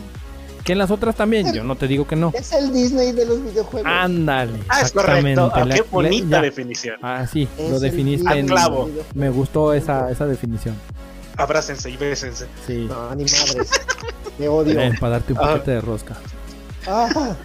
que 0.63 0.73
en 0.73 0.77
las 0.77 0.91
otras 0.91 1.15
también. 1.15 1.51
Yo 1.53 1.63
no 1.63 1.75
te 1.75 1.87
digo 1.87 2.05
que 2.05 2.15
no. 2.15 2.31
Es 2.35 2.51
el 2.51 2.71
Disney 2.71 3.11
de 3.11 3.25
los 3.25 3.43
videojuegos. 3.43 3.91
Ándale. 3.91 4.59
Ah, 4.69 4.81
es 4.81 4.87
exactamente. 4.89 5.41
correcto. 5.41 5.59
Ah, 5.59 5.73
qué 5.73 5.81
bonita 5.89 6.41
definición. 6.41 6.97
Ah, 7.01 7.25
sí, 7.25 7.47
Es 7.57 7.71
lo 7.71 7.79
definiste 7.79 8.31
en... 8.37 8.47
clavo. 8.47 8.89
Me 9.15 9.31
gustó 9.31 9.73
esa, 9.73 10.11
esa 10.11 10.27
definición. 10.27 10.75
Abrácense 11.37 11.89
y 11.89 11.97
bésense. 11.97 12.45
Sí. 12.67 12.85
No, 12.87 13.15
ni 13.15 13.23
madres. 13.23 13.71
Me 14.37 14.47
odio. 14.47 14.79
Para 14.99 15.13
darte 15.13 15.33
un 15.33 15.39
Ah. 15.39 15.41
paquete 15.41 15.71
de 15.71 15.81
rosca. 15.81 16.15
Ah, 16.87 17.35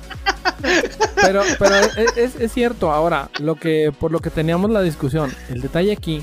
Pero, 1.16 1.42
pero 1.58 1.74
es, 1.76 2.16
es- 2.16 2.36
es 2.40 2.52
cierto, 2.52 2.92
ahora, 2.92 3.28
lo 3.40 3.56
que, 3.56 3.92
por 3.98 4.10
lo 4.12 4.20
que 4.20 4.30
teníamos 4.30 4.70
la 4.70 4.80
discusión, 4.82 5.32
el 5.48 5.60
detalle 5.60 5.92
aquí 5.92 6.22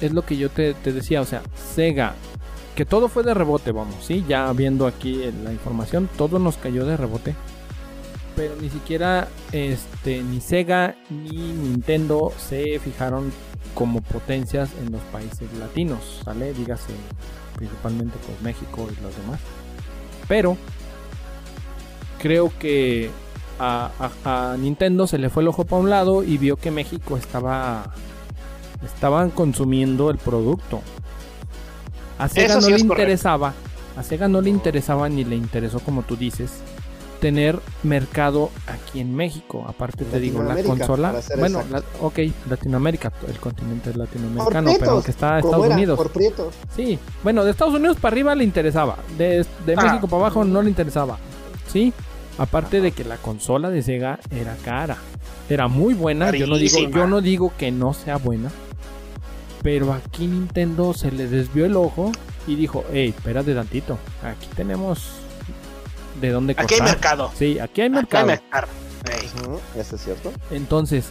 es 0.00 0.12
lo 0.12 0.22
que 0.22 0.36
yo 0.36 0.50
te, 0.50 0.74
te 0.74 0.92
decía, 0.92 1.20
o 1.20 1.24
sea, 1.24 1.42
Sega, 1.74 2.14
que 2.76 2.84
todo 2.84 3.08
fue 3.08 3.22
de 3.22 3.34
rebote, 3.34 3.72
vamos, 3.72 3.96
sí, 4.04 4.24
ya 4.28 4.52
viendo 4.52 4.86
aquí 4.86 5.30
la 5.44 5.52
información, 5.52 6.08
todo 6.16 6.38
nos 6.38 6.56
cayó 6.56 6.84
de 6.84 6.96
rebote. 6.96 7.34
pero 8.34 8.54
ni 8.62 8.70
siquiera 8.70 9.28
este 9.52 10.22
ni 10.22 10.40
Sega 10.40 10.94
ni 11.10 11.36
Nintendo 11.52 12.32
se 12.38 12.78
fijaron 12.78 13.30
como 13.74 14.00
potencias 14.00 14.70
en 14.84 14.90
los 14.90 15.02
países 15.12 15.52
latinos, 15.58 16.22
¿sale? 16.24 16.54
Dígase 16.54 16.92
principalmente 17.56 18.16
pues 18.26 18.40
México 18.40 18.88
y 18.90 19.02
los 19.02 19.14
demás. 19.18 19.38
Pero 20.32 20.56
creo 22.18 22.50
que 22.58 23.10
a, 23.58 23.90
a- 24.24 24.52
a 24.52 24.56
Nintendo 24.56 25.06
se 25.06 25.18
le 25.18 25.28
fue 25.28 25.42
el 25.42 25.48
ojo 25.48 25.64
para 25.64 25.82
un 25.82 25.90
lado 25.90 26.22
y 26.24 26.38
vio 26.38 26.56
que 26.56 26.70
México 26.70 27.18
estaba 27.18 27.92
estaban 28.82 29.28
consumiendo 29.28 30.08
el 30.08 30.16
producto. 30.16 30.80
A 32.18 32.30
Sega 32.30 32.46
Eso 32.46 32.54
no 32.54 32.62
sí 32.62 32.72
le 32.72 32.78
interesaba, 32.80 33.52
a 33.94 34.02
Sega 34.02 34.26
no 34.26 34.40
le 34.40 34.48
interesaba 34.48 35.06
ni 35.10 35.22
le 35.22 35.36
interesó 35.36 35.80
como 35.80 36.02
tú 36.02 36.16
dices 36.16 36.50
tener 37.22 37.60
mercado 37.84 38.50
aquí 38.66 38.98
en 38.98 39.14
México. 39.14 39.64
Aparte 39.68 40.04
te 40.04 40.18
digo, 40.18 40.42
la 40.42 40.60
consola, 40.64 41.14
bueno, 41.38 41.62
la- 41.70 41.80
ok, 42.00 42.18
Latinoamérica, 42.50 43.12
el 43.28 43.38
continente 43.38 43.90
es 43.90 43.96
Por 43.96 44.04
latinoamericano, 44.06 44.50
pero 44.50 44.64
prietos, 44.78 44.88
aunque 44.88 45.10
está 45.12 45.38
Estados 45.38 45.66
era, 45.66 45.74
Unidos. 45.76 45.96
por 45.96 46.10
prietos. 46.10 46.52
Sí, 46.74 46.98
bueno, 47.22 47.44
de 47.44 47.52
Estados 47.52 47.74
Unidos 47.74 47.96
para 48.00 48.12
arriba 48.12 48.34
le 48.34 48.42
interesaba, 48.42 48.96
de, 49.16 49.46
de 49.64 49.74
Ah. 49.76 49.82
México 49.84 50.08
para 50.08 50.22
abajo 50.24 50.44
no 50.44 50.62
le 50.62 50.68
interesaba. 50.68 51.16
Sí, 51.72 51.92
aparte 52.38 52.80
de 52.80 52.90
que 52.90 53.04
la 53.04 53.18
consola 53.18 53.70
de 53.70 53.82
Sega 53.82 54.18
era 54.32 54.56
cara, 54.64 54.96
era 55.48 55.68
muy 55.68 55.94
buena. 55.94 56.32
Yo 56.32 56.48
no 56.48 56.56
digo, 56.58 56.78
yo 56.90 57.06
no 57.06 57.20
digo 57.20 57.52
que 57.56 57.70
no 57.70 57.94
sea 57.94 58.16
buena, 58.16 58.50
pero 59.62 59.92
aquí 59.92 60.26
Nintendo 60.26 60.92
se 60.92 61.12
le 61.12 61.28
desvió 61.28 61.66
el 61.66 61.76
ojo 61.76 62.10
y 62.48 62.56
dijo, 62.56 62.84
hey, 62.92 63.14
espérate 63.16 63.54
tantito, 63.54 63.96
aquí 64.24 64.48
tenemos 64.56 65.12
de 66.22 66.30
dónde 66.30 66.54
Aquí 66.56 66.74
hay 66.74 66.80
mercado. 66.80 67.30
Sí, 67.36 67.58
aquí 67.58 67.82
hay 67.82 67.90
mercado. 67.90 68.30
hay 68.30 68.38
mercado. 68.38 68.68
Ey. 69.10 69.28
Ujú, 69.44 69.60
Eso 69.78 69.96
es 69.96 70.02
cierto. 70.04 70.32
Entonces, 70.50 71.06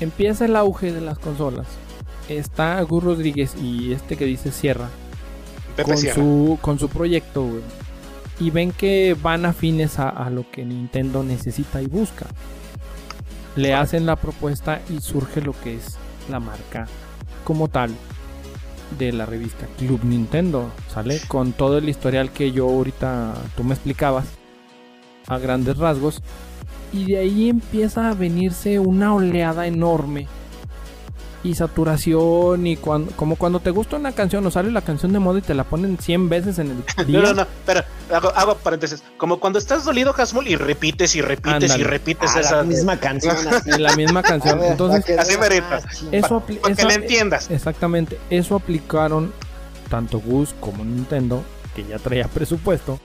empieza 0.00 0.46
el 0.46 0.56
auge 0.56 0.92
de 0.92 1.00
las 1.02 1.18
consolas. 1.18 1.66
Está 2.28 2.80
Gus 2.82 3.02
Rodríguez 3.04 3.54
y 3.60 3.92
este 3.92 4.16
que 4.16 4.24
dice 4.24 4.52
Sierra 4.52 4.88
Pepe 5.76 5.90
con 5.90 5.98
Sierra. 5.98 6.14
su, 6.14 6.58
con 6.62 6.78
su 6.78 6.88
proyecto, 6.88 7.42
güey. 7.44 7.62
Y 8.38 8.50
ven 8.50 8.72
que 8.72 9.16
van 9.20 9.44
afines 9.44 9.98
a, 9.98 10.08
a 10.08 10.30
lo 10.30 10.50
que 10.50 10.64
Nintendo 10.64 11.22
necesita 11.22 11.82
y 11.82 11.86
busca. 11.86 12.26
Le 13.56 13.74
hacen 13.74 14.06
la 14.06 14.16
propuesta 14.16 14.80
y 14.88 15.00
surge 15.00 15.42
lo 15.42 15.52
que 15.60 15.74
es 15.74 15.96
la 16.30 16.38
marca 16.40 16.86
como 17.44 17.66
tal 17.68 17.90
de 18.98 19.12
la 19.12 19.26
revista 19.26 19.66
Club 19.78 20.04
Nintendo, 20.04 20.70
¿sale? 20.88 21.20
Con 21.28 21.52
todo 21.52 21.78
el 21.78 21.88
historial 21.88 22.30
que 22.30 22.52
yo 22.52 22.68
ahorita 22.68 23.34
tú 23.56 23.64
me 23.64 23.74
explicabas 23.74 24.26
a 25.26 25.38
grandes 25.38 25.78
rasgos. 25.78 26.20
Y 26.92 27.04
de 27.04 27.18
ahí 27.18 27.48
empieza 27.48 28.10
a 28.10 28.14
venirse 28.14 28.78
una 28.78 29.14
oleada 29.14 29.66
enorme 29.66 30.26
y 31.42 31.54
saturación 31.54 32.66
y 32.66 32.76
cuando, 32.76 33.12
como 33.16 33.36
cuando 33.36 33.60
te 33.60 33.70
gusta 33.70 33.96
una 33.96 34.12
canción 34.12 34.46
o 34.46 34.50
sale 34.50 34.70
la 34.70 34.82
canción 34.82 35.12
de 35.12 35.18
moda 35.20 35.38
y 35.38 35.42
te 35.42 35.54
la 35.54 35.64
ponen 35.64 35.96
100 35.98 36.28
veces 36.28 36.58
en 36.58 36.70
el 36.70 37.06
día. 37.06 37.20
No, 37.20 37.28
no, 37.28 37.34
no, 37.34 37.46
pero 37.64 37.82
hago, 38.12 38.28
hago 38.36 38.54
paréntesis. 38.56 39.02
Como 39.16 39.40
cuando 39.40 39.58
estás 39.58 39.84
dolido, 39.84 40.14
Hasmul, 40.16 40.48
y 40.48 40.56
repites 40.56 41.14
y 41.16 41.22
repites 41.22 41.76
y 41.76 41.82
repites 41.82 42.30
Ah, 42.36 42.40
esa. 42.40 42.56
la 42.58 42.62
misma 42.64 42.96
canción 42.98 43.36
así. 43.48 43.70
La 43.78 43.96
misma 43.96 44.22
canción. 44.22 44.58
ver, 44.58 44.72
Entonces, 44.72 45.02
para 45.04 45.14
que 45.16 45.20
así 45.20 45.38
merita. 45.38 45.80
eso, 46.12 46.40
Para 46.40 46.74
que 46.74 46.84
le 46.84 46.94
entiendas. 46.94 47.50
Exactamente, 47.50 48.18
eso 48.28 48.56
aplicaron 48.56 49.32
tanto 49.88 50.20
Gus 50.20 50.54
como 50.60 50.84
Nintendo, 50.84 51.42
que 51.74 51.84
ya 51.84 51.98
traía 51.98 52.28
presupuesto, 52.28 53.00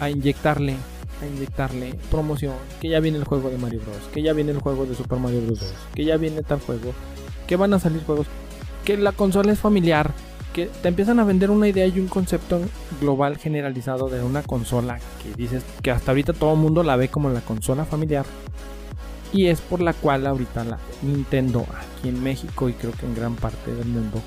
a 0.00 0.08
inyectarle, 0.08 0.76
a 1.22 1.26
inyectarle 1.26 1.94
promoción, 2.10 2.54
que 2.80 2.88
ya 2.88 3.00
viene 3.00 3.18
el 3.18 3.24
juego 3.24 3.50
de 3.50 3.58
Mario 3.58 3.80
Bros, 3.80 4.08
que 4.12 4.22
ya 4.22 4.32
viene 4.32 4.52
el 4.52 4.60
juego 4.60 4.86
de 4.86 4.94
Super 4.94 5.18
Mario 5.18 5.42
Bros 5.42 5.60
2, 5.60 5.74
que 5.94 6.04
ya 6.04 6.16
viene 6.16 6.42
tal 6.42 6.60
juego, 6.60 6.92
que 7.46 7.56
van 7.56 7.74
a 7.74 7.78
salir 7.78 8.02
juegos, 8.04 8.26
que 8.84 8.96
la 8.96 9.12
consola 9.12 9.52
es 9.52 9.58
familiar, 9.58 10.12
que 10.52 10.66
te 10.66 10.88
empiezan 10.88 11.20
a 11.20 11.24
vender 11.24 11.50
una 11.50 11.68
idea 11.68 11.86
y 11.86 12.00
un 12.00 12.08
concepto 12.08 12.60
global 13.00 13.36
generalizado 13.36 14.08
de 14.08 14.22
una 14.22 14.42
consola 14.42 14.98
que 15.22 15.34
dices 15.36 15.62
que 15.82 15.90
hasta 15.90 16.10
ahorita 16.10 16.32
todo 16.32 16.54
el 16.54 16.58
mundo 16.58 16.82
la 16.82 16.96
ve 16.96 17.08
como 17.08 17.30
la 17.30 17.40
consola 17.40 17.84
familiar. 17.84 18.24
Y 19.32 19.46
es 19.46 19.60
por 19.60 19.80
la 19.80 19.92
cual 19.92 20.26
ahorita 20.26 20.64
la 20.64 20.78
Nintendo 21.02 21.66
aquí 21.70 22.08
en 22.08 22.22
México 22.22 22.68
y 22.68 22.72
creo 22.72 22.92
que 22.92 23.04
en 23.04 23.14
gran 23.14 23.36
parte 23.36 23.74
del 23.74 23.86
mundo 23.86 24.22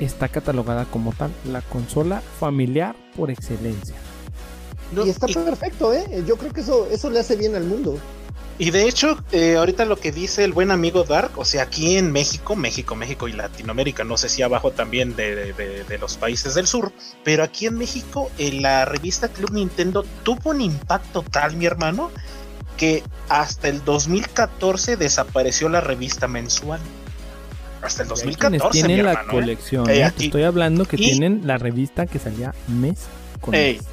está 0.00 0.28
catalogada 0.28 0.86
como 0.86 1.12
tal 1.12 1.30
la 1.50 1.62
consola 1.62 2.20
familiar 2.20 2.96
por 3.16 3.30
excelencia. 3.30 3.94
No, 4.94 5.04
Y 5.06 5.10
está 5.10 5.26
y- 5.28 5.34
perfecto, 5.34 5.92
¿eh? 5.92 6.22
Yo 6.26 6.36
creo 6.36 6.52
que 6.52 6.60
eso, 6.60 6.86
eso 6.90 7.10
le 7.10 7.18
hace 7.20 7.36
bien 7.36 7.54
al 7.54 7.64
mundo. 7.64 7.98
Y 8.56 8.70
de 8.70 8.86
hecho, 8.86 9.18
eh, 9.32 9.56
ahorita 9.56 9.84
lo 9.84 9.96
que 9.98 10.12
dice 10.12 10.44
el 10.44 10.52
buen 10.52 10.70
amigo 10.70 11.02
Dark, 11.02 11.32
o 11.36 11.44
sea, 11.44 11.64
aquí 11.64 11.96
en 11.96 12.12
México, 12.12 12.54
México, 12.54 12.94
México 12.94 13.26
y 13.26 13.32
Latinoamérica, 13.32 14.04
no 14.04 14.16
sé 14.16 14.28
si 14.28 14.42
abajo 14.42 14.70
también 14.70 15.16
de, 15.16 15.34
de- 15.34 15.52
de- 15.54 15.82
de 15.82 15.98
los 15.98 16.16
países 16.16 16.54
del 16.54 16.68
sur, 16.68 16.92
pero 17.24 17.42
aquí 17.42 17.66
en 17.66 17.76
México, 17.76 18.30
en 18.38 18.62
la 18.62 18.84
revista 18.84 19.26
Club 19.28 19.50
Nintendo 19.52 20.04
tuvo 20.22 20.50
un 20.50 20.60
impacto 20.60 21.24
tal, 21.28 21.56
mi 21.56 21.66
hermano, 21.66 22.12
que 22.76 23.02
hasta 23.28 23.66
el 23.68 23.84
2014 23.84 24.96
desapareció 24.96 25.68
la 25.68 25.80
revista 25.80 26.28
mensual. 26.28 26.78
Hasta 27.82 28.02
el 28.04 28.08
Y 28.08 28.12
hay 28.12 28.16
quienes 28.36 28.62
2014, 28.62 28.78
mi 28.82 28.86
tienen 28.86 29.04
la 29.04 29.10
hermano. 29.12 29.28
¿eh? 29.30 29.34
colección. 29.40 29.90
Eh, 29.90 29.96
¿eh? 29.98 30.04
aquí- 30.04 30.18
Te 30.18 30.24
estoy 30.26 30.42
hablando 30.44 30.84
que 30.84 30.96
y- 30.96 31.00
tienen 31.10 31.40
la 31.44 31.58
revista 31.58 32.06
que 32.06 32.18
salía 32.20 32.54
mes 32.68 33.00
con 33.40 33.54
Ey. 33.54 33.76
mes 33.78 33.84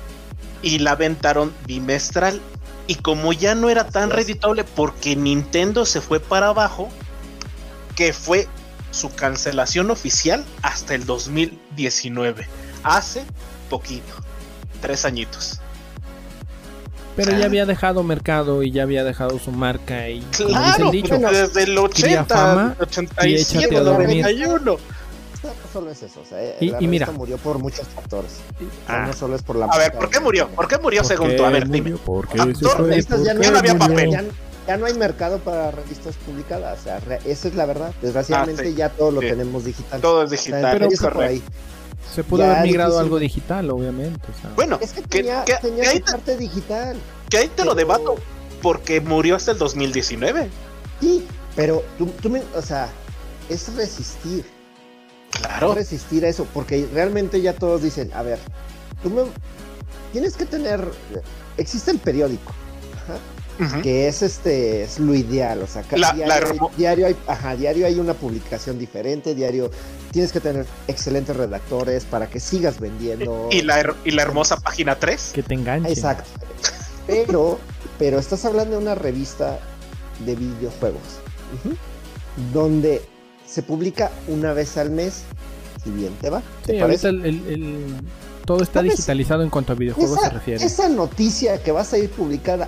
y 0.61 0.79
la 0.79 0.91
aventaron 0.91 1.53
bimestral. 1.65 2.41
Y 2.87 2.95
como 2.95 3.31
ya 3.33 3.55
no 3.55 3.69
era 3.69 3.87
tan 3.87 4.09
reditable, 4.09 4.63
porque 4.63 5.15
Nintendo 5.15 5.85
se 5.85 6.01
fue 6.01 6.19
para 6.19 6.47
abajo, 6.47 6.89
que 7.95 8.13
fue 8.13 8.47
su 8.91 9.13
cancelación 9.13 9.91
oficial 9.91 10.43
hasta 10.61 10.95
el 10.95 11.05
2019. 11.05 12.47
Hace 12.83 13.23
poquito, 13.69 14.13
tres 14.81 15.05
añitos. 15.05 15.61
Pero 17.15 17.37
ya 17.37 17.45
había 17.45 17.65
dejado 17.65 18.03
mercado 18.03 18.63
y 18.63 18.71
ya 18.71 18.83
había 18.83 19.03
dejado 19.03 19.37
su 19.37 19.51
marca 19.51 20.09
y 20.09 20.21
claro, 20.31 20.91
dicho, 20.91 21.17
desde 21.17 21.63
el 21.63 21.77
80, 21.77 22.77
87, 22.79 23.81
91. 23.81 24.77
Solo 25.73 25.91
es 25.91 26.03
eso. 26.03 26.21
O 26.21 26.25
sea, 26.25 26.41
eh, 26.41 26.57
y, 26.59 26.87
mira. 26.87 27.09
murió 27.11 27.37
por 27.37 27.57
muchos 27.57 27.87
factores. 27.87 28.37
Ah. 28.87 29.05
No 29.07 29.13
solo 29.13 29.35
es 29.35 29.41
por 29.41 29.55
la. 29.55 29.65
A 29.65 29.77
ver, 29.77 29.93
¿por 29.93 30.09
qué 30.09 30.19
murió? 30.19 30.47
¿Por 30.49 30.67
qué 30.67 30.77
murió 30.77 31.01
¿Por 31.01 31.07
según 31.07 31.35
tú? 31.35 31.43
A 31.43 31.49
ver, 31.49 31.67
murió? 31.67 31.83
dime. 31.83 32.97
Estas 32.97 33.23
ya, 33.23 33.33
no, 33.33 33.57
había 33.57 33.77
papel. 33.77 34.31
Ya, 34.67 34.77
no 34.77 34.85
hay 34.85 34.93
mercado 34.93 35.39
para 35.39 35.71
revistas 35.71 36.15
publicadas. 36.17 36.79
O 36.79 36.83
sea, 36.83 36.99
esa 37.25 37.47
es 37.47 37.55
la 37.55 37.65
verdad. 37.65 37.93
Desgraciadamente 38.01 38.67
ah, 38.67 38.75
ya 38.75 38.89
todo 38.89 39.11
lo 39.11 39.19
tenemos 39.21 39.65
digital. 39.65 40.01
Todo 40.01 40.23
es 40.23 40.29
digital. 40.29 40.77
Pero 40.77 40.89
Se 42.13 42.23
pudo 42.23 42.43
haber 42.43 42.63
migrado 42.63 42.99
algo 42.99 43.17
digital, 43.17 43.69
obviamente. 43.71 44.19
Bueno, 44.55 44.77
es 44.81 44.93
que, 44.93 45.01
tenía, 45.01 45.43
que, 45.45 45.53
ahí 45.53 45.99
te, 45.99 46.11
parte 46.11 46.37
digital. 46.37 46.97
Que 47.29 47.37
ahí 47.37 47.47
te 47.47 47.65
lo 47.65 47.73
debato, 47.73 48.15
porque 48.61 49.01
murió 49.01 49.35
hasta 49.35 49.51
el 49.51 49.57
2019. 49.57 50.49
Sí, 50.99 51.25
pero 51.55 51.83
tú, 51.97 52.05
tú 52.21 52.29
me, 52.29 52.43
o 52.55 52.61
sea, 52.61 52.89
es 53.49 53.75
resistir. 53.75 54.45
Claro. 55.31 55.71
Es 55.71 55.75
resistir 55.77 56.25
a 56.25 56.29
eso, 56.29 56.45
porque 56.53 56.87
realmente 56.93 57.41
ya 57.41 57.53
todos 57.53 57.81
dicen, 57.81 58.11
a 58.13 58.21
ver, 58.21 58.39
tú 59.01 59.09
me, 59.09 59.23
tienes 60.11 60.35
que 60.35 60.45
tener, 60.45 60.85
existe 61.57 61.91
el 61.91 61.99
periódico, 61.99 62.51
ajá, 63.03 63.81
que 63.83 64.07
es 64.07 64.21
este, 64.23 64.83
es 64.83 64.99
lo 64.99 65.13
ideal, 65.13 65.61
o 65.61 65.67
sea, 65.67 65.83
La- 65.91 66.13
diario, 66.13 66.27
la 66.27 66.35
hay, 66.35 66.57
diario 66.77 67.07
hay, 67.07 67.15
ajá, 67.27 67.55
diario 67.55 67.85
hay 67.85 67.99
una 67.99 68.13
publicación 68.15 68.79
diferente, 68.79 69.35
diario 69.35 69.69
tienes 70.11 70.31
que 70.31 70.39
tener 70.39 70.65
excelentes 70.87 71.35
redactores 71.35 72.03
para 72.05 72.27
que 72.27 72.39
sigas 72.39 72.79
vendiendo. 72.79 73.47
Y 73.51 73.61
la, 73.61 73.79
her- 73.81 73.95
y 74.03 74.11
la 74.11 74.23
hermosa 74.23 74.57
página 74.57 74.97
3. 74.97 75.31
que 75.33 75.43
te 75.43 75.53
enganche. 75.53 75.91
Exacto. 75.91 76.29
Pero, 77.07 77.59
pero 77.99 78.19
estás 78.19 78.43
hablando 78.45 78.77
de 78.77 78.81
una 78.81 78.95
revista 78.95 79.59
de 80.25 80.35
videojuegos, 80.35 81.01
donde 82.53 83.01
se 83.51 83.63
publica 83.63 84.11
una 84.27 84.53
vez 84.53 84.77
al 84.77 84.91
mes, 84.91 85.23
si 85.83 85.89
bien 85.91 86.13
te 86.21 86.29
va. 86.29 86.41
¿te 86.65 86.73
Sí, 86.73 86.79
parece? 86.79 87.07
ahorita 87.07 87.27
el, 87.27 87.35
el- 87.47 87.53
el- 87.53 87.95
todo 88.45 88.63
está 88.63 88.81
digitalizado 88.81 89.43
en 89.43 89.49
cuanto 89.49 89.73
a 89.73 89.75
videojuegos 89.75 90.17
esa, 90.17 90.27
se 90.29 90.33
refiere. 90.33 90.63
esa 90.65 90.89
noticia 90.89 91.61
que 91.61 91.71
va 91.71 91.81
a 91.81 91.85
salir 91.85 92.09
publicada 92.09 92.67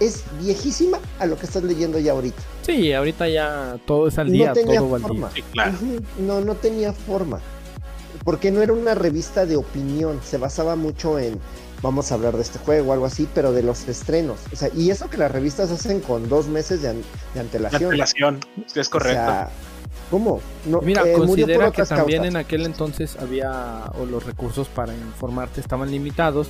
es 0.00 0.24
viejísima 0.42 0.98
a 1.18 1.26
lo 1.26 1.38
que 1.38 1.46
estás 1.46 1.62
leyendo 1.62 1.98
ya 1.98 2.12
ahorita. 2.12 2.42
Sí, 2.62 2.92
ahorita 2.92 3.28
ya 3.28 3.78
todo 3.86 4.08
es 4.08 4.18
al 4.18 4.30
día, 4.30 4.48
no 4.48 4.52
tenía 4.54 4.80
todo 4.80 4.90
va 4.90 4.96
al 4.96 5.02
día. 5.02 5.08
forma. 5.08 5.30
Sí, 5.34 5.42
claro. 5.52 5.72
No, 6.18 6.40
no 6.42 6.54
tenía 6.56 6.92
forma. 6.92 7.40
Porque 8.24 8.50
no 8.50 8.60
era 8.60 8.72
una 8.72 8.94
revista 8.94 9.46
de 9.46 9.56
opinión. 9.56 10.20
Se 10.24 10.36
basaba 10.36 10.76
mucho 10.76 11.18
en 11.18 11.38
vamos 11.82 12.10
a 12.10 12.16
hablar 12.16 12.34
de 12.36 12.42
este 12.42 12.58
juego 12.58 12.90
o 12.90 12.92
algo 12.92 13.06
así, 13.06 13.26
pero 13.34 13.52
de 13.52 13.62
los 13.62 13.86
estrenos. 13.88 14.38
O 14.52 14.56
sea, 14.56 14.68
y 14.76 14.90
eso 14.90 15.08
que 15.08 15.16
las 15.16 15.30
revistas 15.30 15.70
hacen 15.70 16.00
con 16.00 16.28
dos 16.28 16.48
meses 16.48 16.82
de, 16.82 16.88
an- 16.90 16.96
de 16.96 17.02
La 17.34 17.40
antelación. 17.42 17.84
apelación, 17.90 18.40
sí, 18.66 18.80
es 18.80 18.88
correcto. 18.88 19.20
O 19.22 19.24
sea, 19.24 19.50
¿cómo? 20.10 20.40
No, 20.64 20.80
Mira, 20.80 21.02
eh, 21.06 21.12
considera 21.12 21.70
que 21.70 21.84
también 21.84 22.22
causas. 22.22 22.34
en 22.34 22.36
aquel 22.36 22.66
entonces 22.66 23.16
había, 23.20 23.90
o 24.00 24.06
los 24.06 24.24
recursos 24.24 24.68
para 24.68 24.94
informarte 24.94 25.60
estaban 25.60 25.90
limitados, 25.90 26.48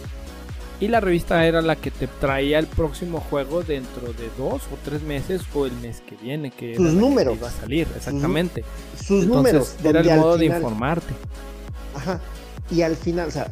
Y 0.79 0.89
la 0.89 1.01
revista 1.01 1.47
era 1.47 1.63
la 1.63 1.75
que 1.75 1.91
te 1.91 2.07
traía 2.07 2.59
el 2.59 2.67
próximo 2.67 3.21
juego 3.31 3.63
dentro 3.63 4.13
de 4.13 4.29
dos 4.37 4.61
o 4.65 4.77
tres 4.85 5.03
meses 5.03 5.41
o 5.55 5.65
el 5.65 5.73
mes 5.73 6.03
que 6.07 6.17
viene, 6.17 6.51
que 6.51 6.77
sus 6.77 6.93
números 6.93 7.39
iba 7.39 7.49
a 7.49 7.51
salir, 7.51 7.89
exactamente. 7.97 8.63
Sus, 9.03 9.27
números. 9.27 9.75
Era 9.83 10.01
el 10.01 10.21
modo 10.21 10.37
de 10.37 10.45
informarte. 10.45 11.15
Ajá. 11.95 12.21
Y 12.71 12.83
al 12.83 12.95
final, 12.95 13.29
o 13.29 13.31
sea, 13.31 13.51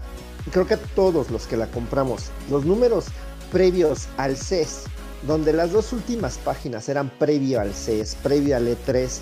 creo 0.50 0.66
que 0.66 0.76
todos 0.76 1.30
los 1.30 1.46
que 1.46 1.56
la 1.56 1.66
compramos, 1.68 2.30
los 2.50 2.66
números 2.66 3.06
previos 3.50 4.08
al 4.16 4.36
CES, 4.36 4.84
donde 5.26 5.52
las 5.52 5.72
dos 5.72 5.92
últimas 5.92 6.38
páginas 6.38 6.88
eran 6.88 7.08
previo 7.08 7.60
al 7.60 7.72
CES, 7.72 8.16
previo 8.22 8.56
al 8.56 8.68
E3, 8.68 9.20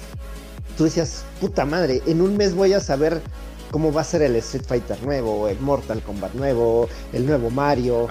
tú 0.76 0.84
decías, 0.84 1.24
puta 1.40 1.64
madre, 1.64 2.02
en 2.06 2.20
un 2.20 2.36
mes 2.36 2.54
voy 2.54 2.72
a 2.72 2.80
saber 2.80 3.20
cómo 3.70 3.92
va 3.92 4.02
a 4.02 4.04
ser 4.04 4.22
el 4.22 4.36
Street 4.36 4.64
Fighter 4.66 5.02
nuevo, 5.02 5.48
el 5.48 5.58
Mortal 5.60 6.02
Kombat 6.02 6.34
nuevo, 6.34 6.88
el 7.12 7.26
nuevo 7.26 7.50
Mario. 7.50 8.08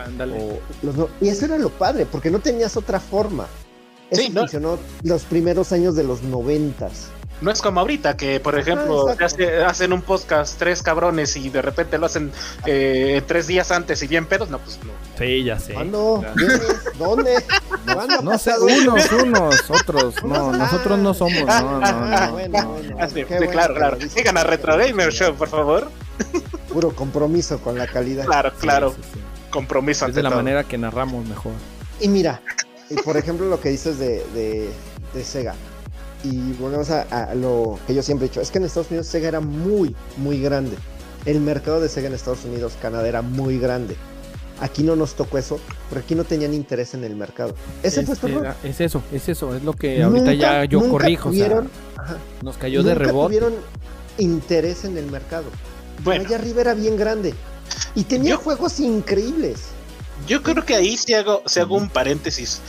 y 1.21 1.27
eso 1.29 1.45
era 1.45 1.57
lo 1.57 1.69
padre, 1.69 2.05
porque 2.05 2.31
no 2.31 2.39
tenías 2.39 2.75
otra 2.77 2.99
forma. 2.99 3.47
Eso 4.09 4.29
funcionó 4.33 4.77
los 5.03 5.23
primeros 5.23 5.71
años 5.71 5.95
de 5.95 6.03
los 6.03 6.21
noventas. 6.23 7.11
No 7.41 7.49
es 7.49 7.59
como 7.59 7.79
ahorita, 7.79 8.15
que 8.15 8.39
por 8.39 8.57
ejemplo 8.57 9.07
hacen 9.65 9.93
un 9.93 10.03
podcast 10.03 10.59
tres 10.59 10.83
cabrones 10.83 11.35
y 11.35 11.49
de 11.49 11.63
repente 11.63 11.97
lo 11.97 12.05
hacen 12.05 12.31
eh, 12.67 13.23
tres 13.25 13.47
días 13.47 13.71
antes 13.71 14.03
y 14.03 14.07
bien 14.07 14.27
pedos. 14.27 14.51
No, 14.51 14.59
pues 14.59 14.79
no. 14.85 14.91
Sí, 15.17 15.43
ya 15.43 15.59
sé. 15.59 15.73
¿Cuándo? 15.73 16.23
¿Dónde? 16.99 17.43
No 18.21 18.37
sé, 18.37 18.51
unos, 18.59 19.11
unos, 19.11 19.71
otros. 19.71 20.23
No, 20.23 20.51
nosotros 20.51 20.99
no 20.99 21.15
somos. 21.15 21.43
No, 21.45 21.79
no, 21.79 22.05
no. 22.07 22.31
Bueno, 22.31 22.77
claro, 23.51 23.73
claro. 23.73 23.97
Sigan 24.07 24.37
a 24.37 24.43
Retro 24.43 24.77
Gamer 24.77 25.11
Show, 25.11 25.33
por 25.33 25.47
favor. 25.47 25.89
Puro 26.71 26.95
compromiso 26.95 27.59
con 27.59 27.75
la 27.75 27.87
calidad. 27.87 28.25
Claro, 28.25 28.53
claro. 28.59 28.95
compromiso. 29.49 30.05
Es 30.05 30.13
de 30.13 30.21
la 30.21 30.29
manera 30.29 30.63
que 30.63 30.77
narramos 30.77 31.25
mejor. 31.25 31.53
Y 31.99 32.07
mira, 32.07 32.39
por 33.03 33.17
ejemplo, 33.17 33.47
lo 33.47 33.59
que 33.59 33.69
dices 33.69 33.97
de, 33.97 34.23
de, 34.33 34.69
de 35.13 35.23
Sega 35.23 35.55
y 36.23 36.53
volvemos 36.53 36.89
a, 36.89 37.33
lo 37.35 37.79
que 37.87 37.95
yo 37.95 38.03
siempre 38.03 38.27
he 38.27 38.29
dicho, 38.29 38.41
es 38.41 38.51
que 38.51 38.59
en 38.59 38.65
Estados 38.65 38.89
Unidos 38.89 39.07
Sega 39.07 39.27
era 39.27 39.39
muy, 39.39 39.95
muy 40.17 40.41
grande. 40.41 40.77
El 41.25 41.39
mercado 41.39 41.81
de 41.81 41.89
Sega 41.89 42.07
en 42.07 42.13
Estados 42.13 42.45
Unidos, 42.45 42.73
Canadá 42.81 43.07
era 43.07 43.21
muy 43.21 43.59
grande. 43.59 43.95
Aquí 44.59 44.83
no 44.83 44.95
nos 44.95 45.15
tocó 45.15 45.39
eso, 45.39 45.59
porque 45.89 46.05
aquí 46.05 46.15
no 46.15 46.23
tenían 46.23 46.53
interés 46.53 46.93
en 46.93 47.03
el 47.03 47.15
mercado. 47.15 47.55
Ese 47.81 48.05
fue 48.05 48.15
Es 48.63 48.79
eso, 48.79 49.01
es 49.11 49.27
eso, 49.27 49.55
es 49.55 49.63
lo 49.63 49.73
que 49.73 50.03
ahorita 50.03 50.33
ya 50.33 50.65
yo 50.65 50.87
corrijo. 50.87 51.31
nos 52.43 52.57
cayó 52.57 52.83
de 52.83 52.93
rebote. 52.93 53.35
tuvieron 53.35 53.53
interés 54.19 54.85
en 54.85 54.97
el 54.97 55.07
mercado. 55.07 55.45
Bueno, 56.03 56.25
allá 56.25 56.37
arriba 56.37 56.61
era 56.61 56.73
bien 56.75 56.95
grande. 56.95 57.33
Y 57.95 58.03
tenía 58.03 58.35
juegos 58.35 58.79
increíbles. 58.79 59.61
Yo 60.27 60.43
creo 60.43 60.63
que 60.63 60.75
ahí 60.75 60.97
se 60.97 61.15
hago, 61.15 61.41
se 61.45 61.61
hago 61.61 61.75
un 61.75 61.89
paréntesis. 61.89 62.61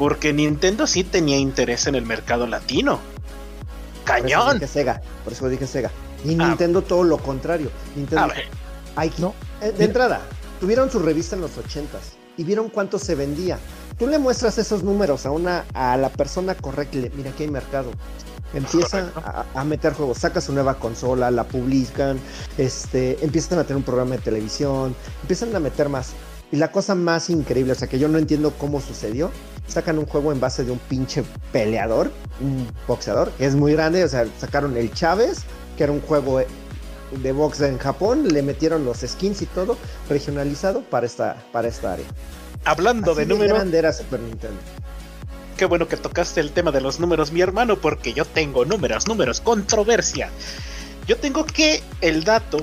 Porque 0.00 0.32
Nintendo 0.32 0.86
sí 0.86 1.04
tenía 1.04 1.36
interés 1.36 1.86
en 1.86 1.94
el 1.94 2.06
mercado 2.06 2.46
latino. 2.46 3.00
Cañón. 4.04 4.22
Por 4.22 4.30
eso 4.30 4.54
dije 4.54 4.66
Sega. 4.66 5.02
Por 5.22 5.32
eso 5.34 5.48
dije 5.50 5.66
Sega. 5.66 5.90
Y 6.24 6.40
ah. 6.40 6.48
Nintendo 6.48 6.80
todo 6.80 7.04
lo 7.04 7.18
contrario. 7.18 7.70
Nintendo. 7.94 8.32
no. 9.18 9.34
Eh, 9.60 9.72
de 9.72 9.84
entrada, 9.84 10.22
tuvieron 10.58 10.90
su 10.90 11.00
revista 11.00 11.36
en 11.36 11.42
los 11.42 11.58
ochentas 11.58 12.12
y 12.38 12.44
vieron 12.44 12.70
cuánto 12.70 12.98
se 12.98 13.14
vendía. 13.14 13.58
Tú 13.98 14.06
le 14.06 14.18
muestras 14.18 14.56
esos 14.56 14.82
números 14.82 15.26
a 15.26 15.32
una 15.32 15.66
a 15.74 15.98
la 15.98 16.08
persona 16.08 16.54
correcta 16.54 16.96
y 16.96 17.02
le, 17.02 17.10
mira 17.10 17.32
aquí 17.32 17.42
hay 17.42 17.50
mercado. 17.50 17.90
Empieza 18.54 19.12
a, 19.54 19.64
meter 19.64 19.92
juegos, 19.92 20.16
saca 20.16 20.40
su 20.40 20.54
nueva 20.54 20.78
consola, 20.78 21.30
la 21.30 21.44
publican, 21.44 22.18
este, 22.56 23.22
empiezan 23.22 23.58
a 23.58 23.64
tener 23.64 23.76
un 23.76 23.82
programa 23.82 24.12
de 24.12 24.22
televisión, 24.22 24.96
empiezan 25.20 25.54
a 25.54 25.60
meter 25.60 25.90
más. 25.90 26.12
Y 26.50 26.56
la 26.56 26.72
cosa 26.72 26.94
más 26.94 27.28
increíble, 27.28 27.72
o 27.72 27.74
sea, 27.76 27.86
que 27.86 27.98
yo 27.98 28.08
no 28.08 28.16
entiendo 28.16 28.54
cómo 28.58 28.80
sucedió, 28.80 29.30
sacan 29.70 29.98
un 29.98 30.06
juego 30.06 30.32
en 30.32 30.40
base 30.40 30.64
de 30.64 30.72
un 30.72 30.78
pinche 30.78 31.24
peleador, 31.52 32.10
un 32.40 32.66
boxeador, 32.86 33.30
que 33.32 33.46
es 33.46 33.54
muy 33.54 33.72
grande, 33.72 34.04
o 34.04 34.08
sea, 34.08 34.26
sacaron 34.38 34.76
el 34.76 34.92
Chávez, 34.92 35.42
que 35.76 35.84
era 35.84 35.92
un 35.92 36.00
juego 36.00 36.40
de 37.10 37.32
box 37.32 37.60
en 37.62 37.78
Japón, 37.78 38.28
le 38.28 38.42
metieron 38.42 38.84
los 38.84 38.98
skins 38.98 39.42
y 39.42 39.46
todo 39.46 39.76
regionalizado 40.08 40.82
para 40.82 41.06
esta, 41.06 41.36
para 41.52 41.68
esta 41.68 41.94
área. 41.94 42.06
Hablando 42.64 43.14
de, 43.14 43.26
números. 43.26 43.58
grande 43.58 43.78
era 43.78 43.92
Super 43.92 44.20
Nintendo. 44.20 44.60
Qué 45.56 45.64
bueno 45.66 45.88
que 45.88 45.96
tocaste 45.96 46.40
el 46.40 46.52
tema 46.52 46.70
de 46.70 46.80
los 46.80 47.00
números, 47.00 47.32
mi 47.32 47.40
hermano, 47.40 47.76
porque 47.76 48.12
yo 48.12 48.24
tengo 48.24 48.64
números, 48.64 49.06
números, 49.06 49.40
controversia. 49.40 50.30
Yo 51.06 51.16
tengo 51.16 51.44
que 51.44 51.82
el 52.00 52.24
dato 52.24 52.58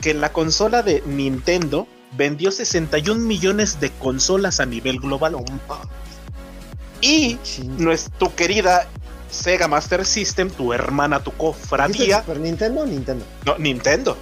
que 0.00 0.14
la 0.14 0.32
consola 0.32 0.82
de 0.82 1.02
Nintendo 1.06 1.86
vendió 2.16 2.50
61 2.50 3.20
millones 3.20 3.80
de 3.80 3.90
consolas 3.90 4.60
a 4.60 4.66
nivel 4.66 4.98
global. 4.98 5.36
Y 7.04 7.38
tu 8.18 8.34
querida 8.34 8.88
Sega 9.30 9.68
Master 9.68 10.06
System, 10.06 10.48
tu 10.48 10.72
hermana, 10.72 11.22
tu 11.22 11.32
cofradía. 11.32 12.20
¿Super 12.20 12.40
Nintendo 12.40 12.80
o 12.80 12.86
Nintendo? 12.86 13.24
No, 13.44 13.58
Nintendo. 13.58 14.16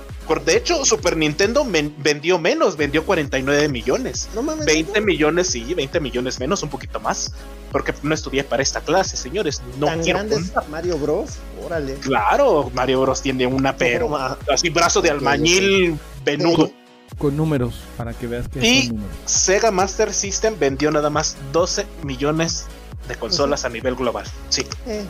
De 0.45 0.57
hecho, 0.57 0.85
Super 0.85 1.17
Nintendo 1.17 1.67
vendió 1.99 2.39
menos, 2.39 2.77
vendió 2.77 3.05
49 3.05 3.69
millones. 3.69 4.31
No 4.35 4.43
mames. 4.43 4.65
20 4.65 5.01
millones, 5.03 5.49
sí, 5.49 5.75
20 5.75 6.01
millones 6.01 6.41
menos, 6.41 6.63
un 6.63 6.71
poquito 6.71 6.99
más. 7.01 7.33
Porque 7.71 7.95
no 8.03 8.15
estudié 8.15 8.43
para 8.43 8.63
esta 8.63 8.81
clase, 8.81 9.17
señores. 9.17 9.63
No 9.79 9.87
¿Tan 9.87 10.03
grande 10.03 10.39
Mario 10.71 10.99
Bros? 10.99 11.39
Órale. 11.65 11.95
Claro, 11.97 12.71
Mario 12.75 13.03
Bros 13.03 13.21
tiene 13.23 13.47
una, 13.47 13.77
pero 13.77 14.17
así 14.51 14.71
brazo 14.71 15.03
de 15.03 15.11
almañil 15.11 15.99
venudo 16.25 16.73
con 17.19 17.37
números 17.37 17.75
para 17.97 18.13
que 18.15 18.27
veas 18.27 18.49
que 18.49 18.65
y 18.67 18.93
Sega 19.27 19.71
Master 19.71 20.13
System 20.13 20.59
vendió 20.59 20.91
nada 20.91 21.11
más 21.11 21.37
12 21.53 21.87
millones 22.03 22.67
de 23.09 23.15
consolas 23.17 23.65
a 23.65 23.69
nivel 23.69 23.97
global. 23.97 24.25
Sí. 24.49 24.65
Eh, 24.87 25.05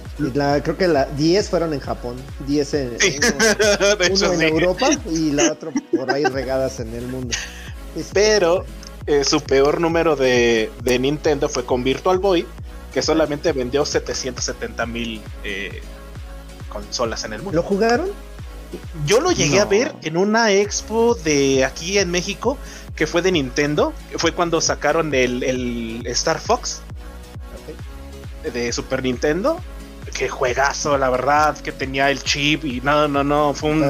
creo 0.62 0.76
que 0.76 0.88
la 0.88 1.04
10 1.04 1.50
fueron 1.50 1.74
en 1.74 1.80
Japón, 1.80 2.16
10 2.46 2.74
en, 2.74 2.96
Europa 4.42 4.90
y 5.10 5.32
la 5.32 5.52
otra 5.52 5.70
por 5.96 6.10
ahí 6.10 6.24
regadas 6.24 6.80
en 6.80 6.94
el 6.94 7.06
mundo. 7.06 7.34
Pero 8.12 8.64
eh, 9.06 9.24
su 9.24 9.40
peor 9.42 9.80
número 9.80 10.16
de, 10.16 10.70
Nintendo 11.00 11.48
fue 11.48 11.64
con 11.64 11.84
Virtual 11.84 12.18
Boy, 12.18 12.46
que 12.94 13.02
solamente 13.02 13.52
vendió 13.52 13.84
770 13.84 14.86
mil 14.86 15.20
eh, 15.44 15.82
consolas 16.68 17.24
en 17.24 17.34
el 17.34 17.42
mundo. 17.42 17.56
¿Lo 17.56 17.62
jugaron? 17.62 18.08
Yo 19.06 19.20
lo 19.20 19.32
llegué 19.32 19.60
a 19.60 19.64
ver 19.64 19.94
en 20.02 20.16
una 20.16 20.52
expo 20.52 21.14
de 21.14 21.64
aquí 21.64 21.98
en 21.98 22.10
México 22.10 22.56
que 22.96 23.06
fue 23.06 23.22
de 23.22 23.32
Nintendo. 23.32 23.92
Fue 24.16 24.32
cuando 24.32 24.60
sacaron 24.60 25.14
el, 25.14 26.02
Star 26.06 26.38
Fox 26.38 26.82
de 28.52 28.72
Super 28.72 29.02
Nintendo. 29.02 29.60
Que 30.12 30.28
juegazo, 30.28 30.98
la 30.98 31.08
verdad, 31.08 31.56
que 31.58 31.72
tenía 31.72 32.10
el 32.10 32.22
chip 32.22 32.64
y 32.64 32.80
no, 32.82 33.08
no, 33.08 33.24
no, 33.24 33.54
fue 33.54 33.70
un... 33.70 33.82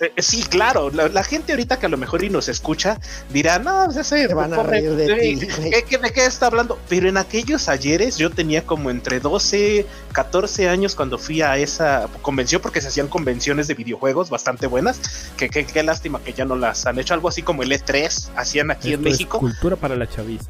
Eh, 0.00 0.12
sí, 0.18 0.42
claro, 0.42 0.90
la, 0.90 1.22
gente 1.22 1.52
ahorita 1.52 1.78
que 1.78 1.86
a 1.86 1.88
lo 1.88 1.96
mejor 1.96 2.24
y 2.24 2.30
nos 2.30 2.48
escucha 2.48 2.98
dirá, 3.30 3.58
no, 3.58 3.92
ya 3.92 4.02
sé, 4.02 4.26
van 4.34 4.52
a 4.52 4.62
reír 4.62 4.90
de, 4.96 5.14
ti. 5.14 5.34
¿De 5.36 6.12
qué 6.12 6.26
está 6.26 6.46
hablando? 6.46 6.78
Pero 6.88 7.08
en 7.08 7.16
aquellos 7.16 7.68
ayeres 7.68 8.16
yo 8.16 8.30
tenía 8.30 8.66
como 8.66 8.90
entre 8.90 9.20
12, 9.20 9.86
14 10.12 10.68
años 10.68 10.94
cuando 10.94 11.18
fui 11.18 11.42
a 11.42 11.56
esa 11.56 12.08
convención, 12.22 12.60
porque 12.60 12.80
se 12.80 12.88
hacían 12.88 13.08
convenciones 13.08 13.68
de 13.68 13.74
videojuegos 13.74 14.30
bastante 14.30 14.66
buenas, 14.66 15.30
que 15.36 15.48
qué 15.48 15.82
lástima 15.82 16.20
que 16.22 16.32
ya 16.32 16.44
no 16.44 16.56
las 16.56 16.86
han 16.86 16.98
hecho, 16.98 17.14
algo 17.14 17.28
así 17.28 17.42
como 17.42 17.62
el 17.62 17.70
E3 17.70 18.30
hacían 18.36 18.70
aquí 18.70 18.92
en 18.92 19.02
México. 19.02 19.38
Cultura 19.38 19.76
para 19.76 19.94
la 19.94 20.08
chaviza. 20.08 20.46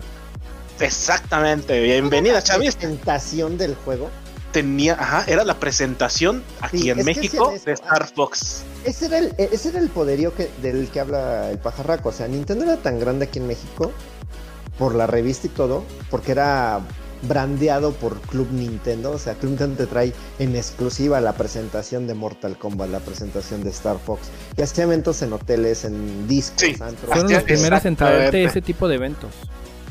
Exactamente, 0.80 1.80
bienvenida 1.80 2.42
chaviza. 2.42 2.78
presentación 2.78 3.59
del 3.59 3.74
juego 3.76 4.11
tenía, 4.55 4.94
ajá, 4.94 5.24
era 5.26 5.44
la 5.44 5.59
presentación 5.59 6.44
aquí 6.61 6.88
en 6.88 7.05
México 7.05 7.52
de 7.66 7.72
Star 7.72 8.07
Fox. 8.07 8.62
Ese 8.84 9.07
era 9.07 9.18
el, 9.18 9.34
ese 9.36 9.70
era 9.70 9.80
el 9.80 9.88
poderío 9.88 10.32
que, 10.32 10.48
del 10.62 10.88
que 10.88 11.00
habla 11.00 11.50
el 11.50 11.59
pajarraco. 11.59 12.11
O 12.11 12.12
sea, 12.12 12.28
Nintendo 12.28 12.64
era 12.64 12.76
tan 12.76 13.00
grande 13.00 13.24
aquí 13.24 13.40
en 13.40 13.48
México 13.48 13.90
por 14.78 14.94
la 14.94 15.09
revista 15.09 15.48
y 15.48 15.50
todo, 15.50 15.84
porque 16.09 16.30
era 16.30 16.80
brandeado 17.22 17.94
por 17.94 18.20
Club 18.20 18.48
Nintendo. 18.52 19.11
O 19.11 19.18
sea, 19.18 19.34
Club 19.34 19.50
Nintendo 19.50 19.76
te 19.76 19.86
trae 19.86 20.12
en 20.38 20.55
exclusiva 20.55 21.20
la 21.20 21.32
presentación 21.32 22.07
de 22.07 22.14
Mortal 22.14 22.57
Kombat, 22.57 22.90
la 22.90 23.00
presentación 23.00 23.64
de 23.64 23.70
Star 23.70 23.98
Fox. 23.98 24.28
Y 24.57 24.62
hacía 24.62 24.84
eventos 24.84 25.20
en 25.22 25.32
hoteles, 25.32 25.84
en 25.84 26.28
discos, 26.28 26.61
sí. 26.61 26.74
Fueron 26.74 27.32
los 27.32 27.42
primeros 27.42 27.84
en 27.86 27.96
traerte 27.96 28.44
ese 28.44 28.62
tipo 28.62 28.86
de 28.86 28.94
eventos. 28.94 29.32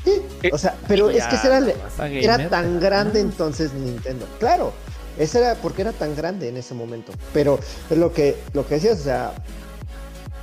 Sí, 0.03 0.21
o 0.51 0.57
sea, 0.57 0.75
pero 0.87 1.09
es 1.09 1.25
que 1.25 1.35
era, 1.35 1.61
era 2.09 2.49
tan 2.49 2.79
grande 2.79 3.19
entonces 3.19 3.73
Nintendo. 3.73 4.27
Claro, 4.39 4.73
ese 5.17 5.39
era 5.39 5.55
porque 5.55 5.81
era 5.83 5.93
tan 5.93 6.15
grande 6.15 6.49
en 6.49 6.57
ese 6.57 6.73
momento. 6.73 7.13
Pero 7.33 7.59
es 7.89 7.97
lo 7.97 8.11
que, 8.11 8.37
lo 8.53 8.67
que 8.67 8.75
decías, 8.75 8.99
o 8.99 9.03
sea, 9.03 9.33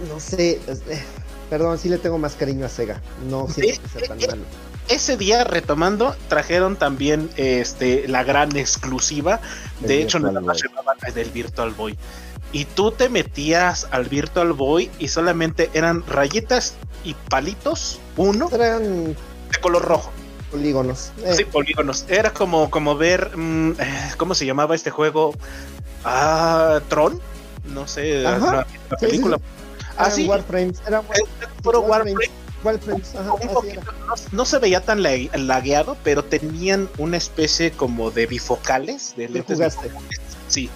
no 0.08 0.18
sé, 0.18 0.60
eh, 0.66 1.02
perdón, 1.50 1.78
sí 1.78 1.88
le 1.88 1.98
tengo 1.98 2.18
más 2.18 2.34
cariño 2.34 2.66
a 2.66 2.68
Sega. 2.68 3.02
No 3.28 3.48
siento 3.48 3.82
que 3.82 3.88
sea 3.88 4.08
tan 4.08 4.18
malo. 4.18 4.44
Ese 4.88 5.16
día, 5.16 5.44
retomando, 5.44 6.16
trajeron 6.28 6.76
también 6.76 7.30
este 7.36 8.08
la 8.08 8.24
gran 8.24 8.56
exclusiva. 8.56 9.40
De 9.80 10.02
hecho, 10.02 10.18
nada 10.18 10.40
más 10.40 10.62
llevaban 10.62 10.96
del 11.14 11.30
Virtual 11.30 11.70
Boy 11.72 11.96
y 12.52 12.64
tú 12.64 12.90
te 12.90 13.08
metías 13.08 13.86
al 13.90 14.06
Virtual 14.06 14.52
Boy 14.52 14.90
y 14.98 15.08
solamente 15.08 15.70
eran 15.74 16.04
rayitas 16.06 16.74
y 17.04 17.14
palitos, 17.28 18.00
uno 18.16 18.50
Eran 18.52 19.16
de 19.52 19.58
color 19.60 19.84
rojo. 19.84 20.10
polígonos. 20.50 21.12
Eh, 21.24 21.34
Sí, 21.36 21.44
polígonos. 21.44 22.04
Era 22.08 22.32
como, 22.34 22.70
como 22.70 22.96
ver, 22.96 23.36
mm, 23.36 23.72
eh, 23.78 24.10
¿cómo 24.16 24.34
se 24.34 24.44
llamaba 24.46 24.74
este 24.74 24.90
juego? 24.90 25.32
Ah, 26.04 26.80
Tron. 26.88 27.20
No 27.64 27.86
sé, 27.86 28.26
Ajá. 28.26 28.46
la, 28.46 28.52
la 28.90 28.98
Sí, 28.98 29.06
película. 29.06 29.36
eran 29.36 29.96
Ah, 29.96 30.10
sí, 30.10 30.26
Warframes. 30.26 30.80
Era 30.86 31.02
puro 31.62 31.80
Warframes. 31.82 32.14
Warframe. 32.14 32.40
Warframes. 32.64 33.14
Ajá, 33.14 33.30
poquito, 33.52 33.80
no, 34.06 34.14
no 34.32 34.44
se 34.44 34.58
veía 34.58 34.80
tan 34.84 35.02
la- 35.02 35.16
lagueado, 35.34 35.96
pero 36.02 36.24
tenían 36.24 36.88
una 36.98 37.16
especie 37.16 37.70
como 37.70 38.10
de 38.10 38.26
bifocales. 38.26 39.14
De 39.16 39.26
¿Qué 39.26 39.32
lentes 39.34 39.56
jugaste? 39.56 39.90
Sí. 40.48 40.68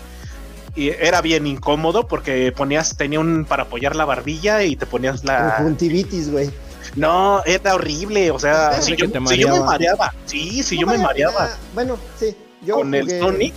Y 0.77 0.89
era 0.91 1.21
bien 1.21 1.47
incómodo 1.47 2.07
porque 2.09 2.53
ponías, 2.53 2.97
tenía 2.97 3.21
un 3.21 3.45
para 3.45 3.65
apoyar 3.65 3.97
la 3.97 4.05
barbilla 4.05 4.63
y 4.63 4.77
te 4.77 4.87
ponías 4.87 5.25
la. 5.25 5.57
Conjuntivitis, 5.57 6.31
güey. 6.31 6.51
No, 6.97 7.43
era 7.45 7.75
horrible. 7.75 8.31
O 8.31 8.39
sea, 8.39 8.81
si 8.81 8.97
yo, 8.97 9.11
te 9.11 9.21
si 9.27 9.39
yo 9.39 9.49
me 9.49 9.61
mareaba. 9.61 10.15
Sí, 10.27 10.63
si 10.63 10.77
No, 10.77 10.81
yo 10.83 10.87
me 10.87 10.99
mareaba 10.99 11.51
Bueno, 11.75 11.99
sí. 12.19 12.37
Yo 12.63 12.77
con 12.77 12.95
el 12.95 13.09
Sonic. 13.21 13.55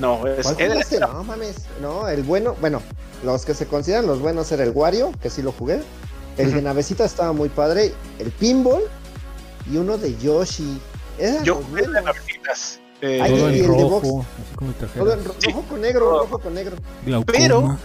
No, 0.00 0.26
es, 0.26 0.46
¿Cuál 0.46 0.60
era-? 0.90 1.06
No 1.08 1.24
mames. 1.24 1.56
No, 1.80 2.08
el 2.08 2.22
bueno, 2.22 2.56
bueno, 2.60 2.80
los 3.24 3.44
que 3.44 3.52
se 3.54 3.66
consideran 3.66 4.06
los 4.06 4.20
buenos 4.20 4.50
era 4.52 4.64
el 4.64 4.70
Wario, 4.70 5.12
que 5.20 5.28
sí 5.30 5.42
lo 5.42 5.52
jugué. 5.52 5.82
El 6.38 6.52
de 6.54 6.62
navecita 6.62 7.04
estaba 7.04 7.32
muy 7.32 7.50
padre. 7.50 7.92
El 8.18 8.30
pinball 8.30 8.82
y 9.70 9.76
uno 9.76 9.98
de 9.98 10.16
Yoshi. 10.16 10.80
Eran 11.18 11.44
yo 11.44 11.56
jugué 11.56 11.82
de 11.82 11.88
buenos. 11.88 12.04
navecitas. 12.04 12.80
Eh, 13.02 13.20
Ay, 13.20 13.32
Todo 13.36 13.40
y 13.40 13.42
en 13.42 13.54
el 13.56 13.62
de 13.62 13.66
rojo, 13.68 14.24
así 14.38 14.54
como 14.54 14.72
Sí. 15.38 15.48
rojo 15.50 15.62
con 15.68 15.80
negro, 15.82 16.10
rojo 16.20 16.38
con 16.38 16.54
negro. 16.54 16.76
glaucoma. 17.04 17.32
Pero- 17.38 17.78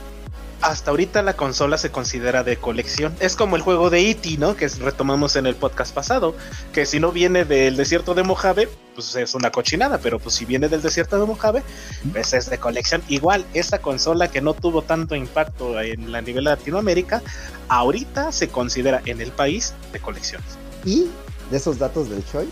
hasta 0.62 0.92
ahorita 0.92 1.22
la 1.22 1.36
consola 1.36 1.78
se 1.78 1.92
considera 1.92 2.44
de 2.44 2.58
colección. 2.58 3.16
Es 3.20 3.36
como 3.36 3.56
el 3.56 3.62
juego 3.62 3.90
de 3.90 4.10
E.T., 4.10 4.38
¿no? 4.38 4.56
Que 4.56 4.68
retomamos 4.68 5.36
en 5.36 5.46
el 5.46 5.56
podcast 5.56 5.94
pasado. 5.94 6.36
Que 6.74 6.86
si 6.86 7.00
no 7.00 7.12
viene 7.12 7.46
del 7.46 7.78
desierto 7.78 8.14
de 8.14 8.24
Mojave, 8.24 8.70
pues 8.96 9.16
es 9.16 9.36
una 9.36 9.52
cochinada. 9.52 10.00
Pero 10.00 10.20
pues 10.20 10.36
si 10.36 10.46
viene 10.46 10.68
del 10.68 10.82
desierto 10.82 11.20
de 11.20 11.26
Mojave, 11.26 11.64
pues 12.12 12.34
es 12.34 12.50
de 12.50 12.58
colección. 12.58 13.04
Igual, 13.08 13.46
esta 13.54 13.80
consola 13.80 14.30
que 14.30 14.42
no 14.42 14.54
tuvo 14.54 14.82
tanto 14.82 15.16
impacto 15.16 15.80
en 15.80 16.12
la 16.12 16.22
nivel 16.22 16.46
de 16.46 16.52
Latinoamérica, 16.52 17.22
ahorita 17.68 18.32
se 18.32 18.50
considera 18.50 19.02
en 19.06 19.22
el 19.22 19.32
país 19.32 19.74
de 19.94 20.00
colección. 20.00 20.42
Y 20.86 21.08
de 21.52 21.58
esos 21.58 21.78
datos 21.78 22.10
del 22.10 22.26
Choi, 22.26 22.50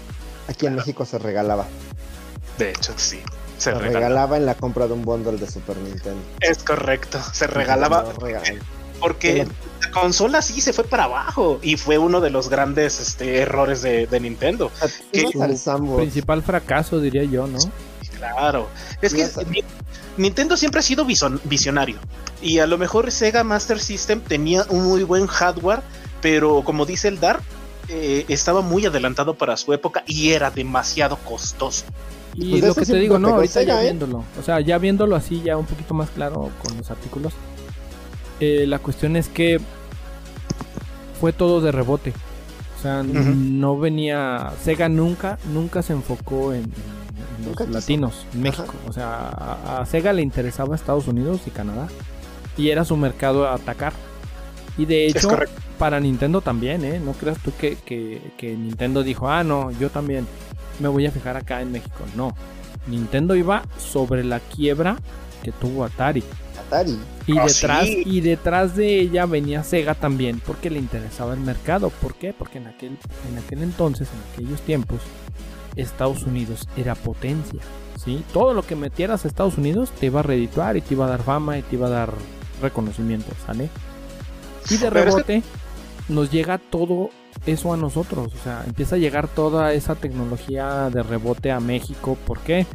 aquí 0.47 0.67
en 0.67 0.75
México 0.75 1.05
se 1.05 1.17
regalaba. 1.17 1.65
De 2.57 2.69
hecho, 2.69 2.93
sí. 2.97 3.19
Se 3.57 3.63
Se 3.63 3.71
regalaba. 3.71 3.99
regalaba 3.99 4.37
en 4.37 4.45
la 4.45 4.55
compra 4.55 4.87
de 4.87 4.93
un 4.93 5.03
bundle 5.03 5.37
de 5.37 5.49
Super 5.49 5.77
Nintendo. 5.77 6.21
Es 6.41 6.63
correcto. 6.63 7.19
Se 7.33 7.47
regalaba 7.47 8.05
porque 8.99 9.45
la 9.81 9.91
consola 9.91 10.41
sí 10.41 10.61
se 10.61 10.73
fue 10.73 10.85
para 10.85 11.03
abajo. 11.05 11.59
Y 11.61 11.77
fue 11.77 11.97
uno 11.97 12.21
de 12.21 12.29
los 12.29 12.49
grandes 12.49 12.99
este, 12.99 13.39
errores 13.39 13.81
de, 13.81 14.07
de 14.07 14.19
Nintendo. 14.19 14.71
Al 15.41 15.57
Sambo. 15.57 15.97
Principal 15.97 16.41
fracaso, 16.43 16.99
diría 16.99 17.23
yo, 17.23 17.47
¿no? 17.47 17.59
Claro. 18.17 18.67
Es 19.01 19.13
que 19.13 19.27
Nintendo 20.17 20.57
siempre 20.57 20.79
ha 20.79 20.83
sido 20.83 21.05
visionario. 21.05 21.97
Y 22.41 22.59
a 22.59 22.67
lo 22.67 22.77
mejor 22.77 23.11
Sega 23.11 23.43
Master 23.43 23.79
System 23.79 24.21
tenía 24.21 24.65
un 24.69 24.83
muy 24.83 25.03
buen 25.03 25.27
hardware, 25.27 25.81
pero 26.21 26.63
como 26.63 26.85
dice 26.85 27.07
el 27.07 27.19
Dark, 27.19 27.41
eh, 27.87 28.25
estaba 28.29 28.61
muy 28.61 28.85
adelantado 28.85 29.35
para 29.35 29.57
su 29.57 29.73
época 29.73 30.03
y 30.07 30.31
era 30.31 30.49
demasiado 30.51 31.17
costoso. 31.17 31.85
Y 32.37 32.51
Pues 32.51 32.63
lo 32.63 32.75
que 32.75 32.85
te 32.85 32.97
digo, 32.97 33.17
no, 33.17 33.29
ahorita 33.35 33.63
ya 33.63 33.79
¿eh? 33.81 33.83
viéndolo. 33.85 34.25
O 34.39 34.43
sea, 34.43 34.59
ya 34.59 34.77
viéndolo 34.77 35.15
así, 35.15 35.41
ya 35.41 35.57
un 35.57 35.65
poquito 35.65 35.93
más 35.93 36.09
claro 36.09 36.51
con 36.61 36.77
los 36.77 36.91
artículos. 36.91 37.33
eh, 38.39 38.65
la 38.67 38.79
cuestión 38.79 39.15
es 39.15 39.29
que 39.29 39.59
fue 41.19 41.31
todo 41.33 41.61
de 41.61 41.71
rebote. 41.71 42.13
O 42.77 42.81
sea, 42.81 43.03
no 43.03 43.79
venía. 43.79 44.51
Sega 44.61 44.89
nunca, 44.89 45.39
nunca 45.53 45.81
se 45.81 45.93
enfocó 45.93 46.53
en, 46.53 46.71
los 47.45 47.69
latinos, 47.69 48.25
en 48.33 48.41
México. 48.41 48.73
O 48.87 48.93
sea, 48.93 49.29
a, 49.29 49.79
a 49.81 49.85
Sega 49.85 50.13
le 50.13 50.21
interesaba 50.21 50.75
Estados 50.75 51.07
Unidos 51.07 51.41
y 51.47 51.51
Canadá. 51.51 51.87
Y 52.57 52.69
era 52.69 52.85
su 52.85 52.95
mercado 52.97 53.47
a 53.47 53.55
atacar. 53.55 53.93
Y 54.77 54.85
de 54.85 55.07
hecho, 55.07 55.29
para 55.79 55.99
Nintendo 56.01 56.41
también, 56.41 56.83
¿eh? 56.83 56.99
No 56.99 57.13
creas 57.13 57.39
tú 57.39 57.53
que, 57.57 57.77
que, 57.77 58.21
que 58.37 58.55
Nintendo 58.55 59.03
dijo, 59.03 59.29
ah, 59.29 59.43
no, 59.43 59.71
yo 59.71 59.89
también 59.89 60.27
me 60.79 60.87
voy 60.87 61.05
a 61.05 61.11
fijar 61.11 61.37
acá 61.37 61.61
en 61.61 61.71
México. 61.71 62.03
No. 62.15 62.33
Nintendo 62.87 63.35
iba 63.35 63.63
sobre 63.77 64.23
la 64.23 64.39
quiebra 64.39 64.97
que 65.43 65.51
tuvo 65.51 65.83
Atari. 65.83 66.23
Atari. 66.67 66.97
Y 67.27 67.37
Ah, 67.37 67.45
detrás, 67.45 67.85
sí. 67.85 68.03
y 68.05 68.21
detrás 68.21 68.75
de 68.75 68.99
ella 68.99 69.25
venía 69.25 69.63
Sega 69.63 69.95
también, 69.95 70.39
porque 70.45 70.69
le 70.69 70.79
interesaba 70.79 71.33
el 71.33 71.39
mercado. 71.39 71.89
¿Por 71.89 72.15
qué? 72.15 72.33
Porque 72.33 72.59
en 72.59 72.67
aquel, 72.67 72.97
en 73.31 73.37
aquel 73.43 73.63
entonces, 73.63 74.07
en 74.09 74.43
aquellos 74.43 74.61
tiempos, 74.61 74.99
Estados 75.75 76.23
Unidos 76.23 76.67
era 76.77 76.95
potencia. 76.95 77.59
¿sí? 78.03 78.23
Todo 78.33 78.53
lo 78.53 78.65
que 78.65 78.75
metieras 78.75 79.25
a 79.25 79.27
Estados 79.27 79.57
Unidos 79.57 79.91
te 79.99 80.05
iba 80.07 80.19
a 80.19 80.23
redituar 80.23 80.77
y 80.77 80.81
te 80.81 80.93
iba 80.93 81.05
a 81.05 81.09
dar 81.09 81.23
fama 81.23 81.57
y 81.57 81.63
te 81.63 81.75
iba 81.75 81.87
a 81.87 81.91
dar 81.91 82.13
reconocimiento, 82.61 83.31
¿sale? 83.45 83.69
Y 84.69 84.77
de 84.77 84.89
rebote 84.89 85.43
nos 86.07 86.31
llega 86.31 86.57
todo 86.57 87.09
eso 87.45 87.73
a 87.73 87.77
nosotros. 87.77 88.31
O 88.33 88.43
sea, 88.43 88.63
empieza 88.65 88.95
a 88.95 88.99
llegar 88.99 89.27
toda 89.27 89.73
esa 89.73 89.95
tecnología 89.95 90.89
de 90.89 91.03
rebote 91.03 91.51
a 91.51 91.59
México. 91.59 92.17
¿Por 92.25 92.39
qué? 92.39 92.65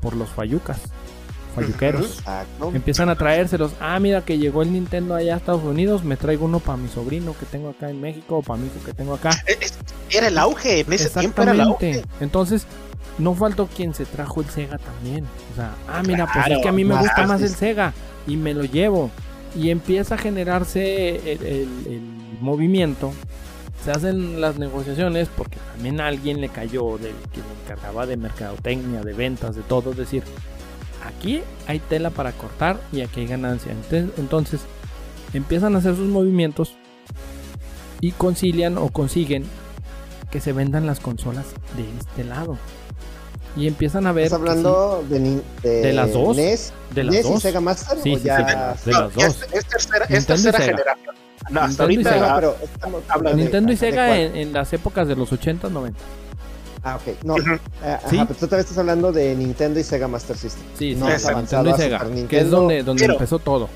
Por 0.00 0.14
los 0.16 0.28
fayucas. 0.30 0.80
Falluqueros. 1.54 2.04
Exacto. 2.18 2.72
Empiezan 2.74 3.08
a 3.10 3.16
traérselos. 3.16 3.72
Ah, 3.80 3.98
mira 4.00 4.24
que 4.24 4.38
llegó 4.38 4.62
el 4.62 4.72
Nintendo 4.72 5.14
allá 5.14 5.34
a 5.34 5.36
Estados 5.36 5.62
Unidos. 5.62 6.02
Me 6.04 6.16
traigo 6.16 6.46
uno 6.46 6.58
para 6.58 6.76
mi 6.76 6.88
sobrino 6.88 7.34
que 7.38 7.46
tengo 7.46 7.68
acá 7.70 7.90
en 7.90 8.00
México 8.00 8.38
o 8.38 8.42
para 8.42 8.58
mi 8.60 8.66
hijo 8.66 8.84
que 8.84 8.92
tengo 8.92 9.14
acá. 9.14 9.30
Eh, 9.46 9.58
Era 10.10 10.28
el 10.28 10.38
auge, 10.38 10.80
en 10.80 10.92
ese 10.92 11.10
tiempo 11.10 11.42
era 11.42 11.52
el 11.52 11.60
auge. 11.60 12.04
Entonces, 12.20 12.66
no 13.18 13.34
faltó 13.34 13.68
quien 13.68 13.94
se 13.94 14.04
trajo 14.04 14.40
el 14.40 14.48
Sega 14.48 14.78
también. 14.78 15.24
O 15.52 15.56
sea, 15.56 15.74
ah, 15.88 16.02
mira, 16.04 16.24
pues 16.26 16.44
Claro, 16.44 16.54
es 16.56 16.62
que 16.62 16.68
a 16.68 16.72
mí 16.72 16.84
me 16.84 16.96
gusta 16.96 17.26
más 17.26 17.40
el. 17.42 17.50
Sega 17.50 17.92
y 18.26 18.36
me 18.36 18.52
lo 18.54 18.64
llevo. 18.64 19.10
Y 19.56 19.70
empieza 19.70 20.16
a 20.16 20.18
generarse 20.18 21.32
el, 21.32 21.42
el- 21.46 21.68
el 21.86 22.00
movimiento. 22.40 23.12
Se 23.84 23.90
hacen 23.90 24.40
las 24.40 24.58
negociaciones 24.58 25.28
porque 25.36 25.58
también 25.74 26.00
a 26.00 26.06
alguien 26.06 26.40
le 26.40 26.48
cayó 26.48 26.96
del 26.96 27.12
que 27.32 27.40
le 27.40 27.62
encargaba 27.64 28.06
de 28.06 28.16
mercadotecnia, 28.16 29.02
de 29.02 29.12
ventas, 29.12 29.54
de 29.56 29.62
todo. 29.62 29.90
Es 29.90 29.96
decir, 29.98 30.22
aquí 31.06 31.42
hay 31.66 31.80
tela 31.80 32.10
para 32.10 32.32
cortar 32.32 32.80
y 32.92 33.02
aquí 33.02 33.20
hay 33.20 33.26
ganancia. 33.26 33.72
Entonces, 33.72 34.10
entonces 34.18 34.60
empiezan 35.34 35.74
a 35.74 35.78
hacer 35.78 35.96
sus 35.96 36.08
movimientos 36.08 36.76
y 38.00 38.12
concilian 38.12 38.78
o 38.78 38.88
consiguen 38.88 39.44
que 40.30 40.40
se 40.40 40.52
vendan 40.54 40.86
las 40.86 40.98
consolas 41.00 41.44
de 41.76 41.84
este 41.98 42.24
lado. 42.24 42.56
Y 43.56 43.68
empiezan 43.68 44.06
a 44.06 44.12
ver 44.12 44.24
¿Estás 44.24 44.40
hablando 44.40 45.04
de, 45.08 45.20
ni- 45.20 45.42
De 45.62 45.92
las 45.92 46.12
dos? 46.12 46.36
NES, 46.36 46.60
sí, 46.60 46.94
de 46.94 47.04
las 47.04 47.14
NES 47.14 47.26
y 47.26 47.30
dos. 47.32 47.42
Sega 47.42 47.60
Master? 47.60 47.98
Sí, 48.02 48.14
o 48.14 48.18
sí, 48.18 48.24
ya... 48.24 48.36
sí, 48.38 48.44
de 48.44 48.52
las- 48.52 48.84
de 48.84 48.92
No, 48.92 49.00
las 49.02 49.14
ya 49.14 49.26
dos. 49.26 49.36
Es, 49.42 49.52
es 49.52 49.66
tercera, 49.66 50.04
es 50.08 50.26
tercera 50.26 50.58
generación. 50.58 51.14
No, 51.50 51.60
hasta 51.60 51.86
Nintendo 51.86 52.10
y. 52.10 52.12
Sega. 52.20 52.34
pero 52.36 52.56
estamos 52.62 53.02
hablando 53.08 53.36
de- 53.36 53.42
Nintendo 53.42 53.72
y 53.72 53.74
¿de 53.74 53.78
Sega 53.80 54.16
en, 54.18 54.36
en 54.36 54.52
las 54.52 54.72
épocas 54.72 55.06
de 55.08 55.16
los 55.16 55.32
80, 55.32 55.68
90. 55.68 55.98
Ah, 56.82 56.96
ok. 56.96 57.24
No, 57.24 57.34
ajá, 57.36 57.58
Sí. 58.10 58.16
pero 58.18 58.26
tú 58.38 58.46
todavía 58.46 58.60
estás 58.60 58.76
hablando 58.78 59.10
de 59.12 59.34
Nintendo 59.34 59.80
y 59.80 59.84
Sega 59.84 60.06
Master 60.08 60.36
System. 60.36 60.64
Sí, 60.78 60.94
No 60.94 61.06
sí, 61.18 61.26
Nintendo 61.34 61.70
y 61.70 61.72
Sega, 61.74 61.98
que 62.00 62.04
es 62.06 62.10
Nintendo. 62.12 62.56
donde, 62.58 62.82
donde 62.82 63.02
Pero- 63.02 63.14
empezó 63.14 63.38
todo. 63.38 63.68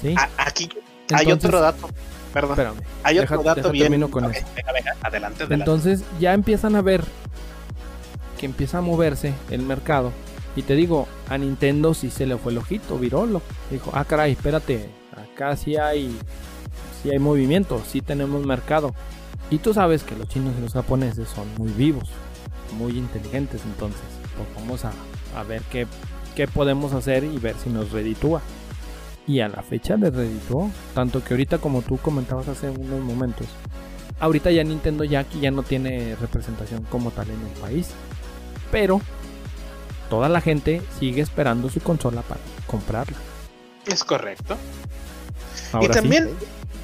¿Sí? 0.00 0.14
A- 0.16 0.28
aquí 0.46 0.68
hay 1.12 1.24
Entonces- 1.24 1.44
otro 1.48 1.60
dato. 1.60 1.88
Perdón. 2.32 2.50
Espérame. 2.52 2.76
hay 3.02 3.18
otro 3.18 3.38
deja- 3.38 3.48
dato 3.48 3.60
deja 3.60 3.72
bien. 3.72 3.84
termino 3.84 4.10
con 4.10 4.24
eso. 4.26 4.44
venga, 4.54 4.72
venga, 4.72 4.92
adelante, 5.02 5.44
adelante. 5.44 5.54
Entonces 5.54 6.02
ya 6.20 6.34
empiezan 6.34 6.76
a 6.76 6.82
ver 6.82 7.02
que 8.38 8.44
empieza 8.46 8.78
a 8.78 8.80
moverse 8.82 9.32
el 9.50 9.62
mercado. 9.62 10.12
Y 10.54 10.62
te 10.62 10.74
digo, 10.74 11.06
a 11.28 11.36
Nintendo 11.38 11.94
sí 11.94 12.10
se 12.10 12.26
le 12.26 12.36
fue 12.38 12.52
el 12.52 12.58
ojito, 12.58 12.98
virolo. 12.98 13.42
Dijo, 13.70 13.90
ah 13.94 14.04
caray, 14.04 14.32
espérate, 14.32 14.88
acá 15.34 15.56
sí 15.56 15.76
hay, 15.76 16.14
sí 17.02 17.10
hay 17.10 17.18
movimiento, 17.18 17.82
sí 17.86 18.00
tenemos 18.00 18.44
mercado. 18.44 18.94
Y 19.50 19.58
tú 19.58 19.72
sabes 19.74 20.02
que 20.02 20.16
los 20.16 20.28
chinos 20.28 20.54
y 20.58 20.62
los 20.62 20.72
japoneses 20.72 21.28
son 21.28 21.46
muy 21.56 21.70
vivos, 21.72 22.10
muy 22.78 22.98
inteligentes, 22.98 23.62
entonces 23.64 24.00
pues 24.36 24.48
vamos 24.56 24.84
a, 24.84 24.92
a 25.36 25.42
ver 25.44 25.62
qué, 25.70 25.86
qué 26.34 26.48
podemos 26.48 26.92
hacer 26.92 27.24
y 27.24 27.38
ver 27.38 27.54
si 27.62 27.70
nos 27.70 27.92
reditúa. 27.92 28.40
Y 29.26 29.40
a 29.40 29.48
la 29.48 29.62
fecha 29.62 29.96
le 29.96 30.10
redituó, 30.10 30.70
tanto 30.94 31.22
que 31.22 31.34
ahorita 31.34 31.58
como 31.58 31.82
tú 31.82 31.96
comentabas 31.98 32.48
hace 32.48 32.70
unos 32.70 33.00
momentos, 33.00 33.46
ahorita 34.20 34.50
ya 34.50 34.64
Nintendo 34.64 35.04
ya 35.04 35.20
aquí 35.20 35.40
ya 35.40 35.50
no 35.50 35.62
tiene 35.62 36.16
representación 36.16 36.84
como 36.84 37.10
tal 37.10 37.28
en 37.30 37.40
el 37.40 37.60
país. 37.60 37.90
Pero 38.70 39.00
toda 40.08 40.28
la 40.28 40.40
gente 40.40 40.82
sigue 40.98 41.22
esperando 41.22 41.68
su 41.68 41.80
consola 41.80 42.22
para 42.22 42.40
comprarla. 42.66 43.16
Es 43.86 44.04
correcto. 44.04 44.56
Ahora 45.72 46.00
y 46.00 46.02
sí. 46.02 46.08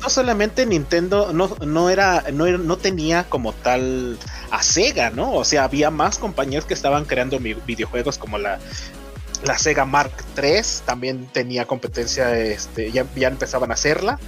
No 0.03 0.11
solamente 0.11 0.66
Nintendo 0.66 1.32
no, 1.32 1.57
no 1.64 1.88
era, 1.88 2.24
no 2.32 2.46
no 2.59 2.76
tenía 2.76 3.24
como 3.24 3.53
tal 3.53 4.18
a 4.50 4.62
Sega, 4.62 5.11
¿no? 5.11 5.32
O 5.32 5.44
sea, 5.44 5.64
había 5.64 5.90
más 5.90 6.18
compañías 6.18 6.64
que 6.64 6.74
estaban 6.74 7.05
creando 7.05 7.38
videojuegos 7.38 8.18
como 8.18 8.38
la 8.38 8.59
La 9.44 9.59
Sega 9.59 9.84
Mark 9.84 10.12
III 10.36 10.62
también 10.84 11.26
tenía 11.32 11.66
competencia, 11.66 12.36
este, 12.36 12.92
ya, 12.92 13.07
ya 13.16 13.28
empezaban 13.28 13.70
a 13.70 13.74
hacerla 13.74 14.18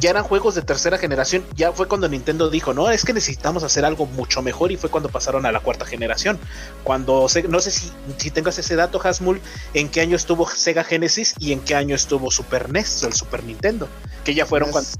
ya 0.00 0.10
eran 0.10 0.24
juegos 0.24 0.54
de 0.54 0.62
tercera 0.62 0.98
generación. 0.98 1.44
Ya 1.54 1.72
fue 1.72 1.86
cuando 1.86 2.08
Nintendo 2.08 2.50
dijo, 2.50 2.74
no, 2.74 2.90
es 2.90 3.04
que 3.04 3.12
necesitamos 3.12 3.62
hacer 3.62 3.84
algo 3.84 4.06
mucho 4.06 4.42
mejor 4.42 4.72
y 4.72 4.76
fue 4.76 4.90
cuando 4.90 5.08
pasaron 5.08 5.46
a 5.46 5.52
la 5.52 5.60
cuarta 5.60 5.84
generación. 5.84 6.38
Cuando, 6.82 7.26
no 7.48 7.60
sé 7.60 7.70
si, 7.70 7.92
si 8.16 8.30
tengas 8.30 8.58
ese 8.58 8.76
dato, 8.76 9.00
Hasmul, 9.02 9.40
en 9.74 9.88
qué 9.88 10.00
año 10.00 10.16
estuvo 10.16 10.48
Sega 10.48 10.84
Genesis 10.84 11.34
y 11.38 11.52
en 11.52 11.60
qué 11.60 11.74
año 11.74 11.94
estuvo 11.94 12.30
Super 12.30 12.70
NES, 12.70 13.04
el 13.04 13.12
Super 13.12 13.44
Nintendo, 13.44 13.88
que 14.24 14.34
ya 14.34 14.46
fueron 14.46 14.70
cuando 14.70 14.90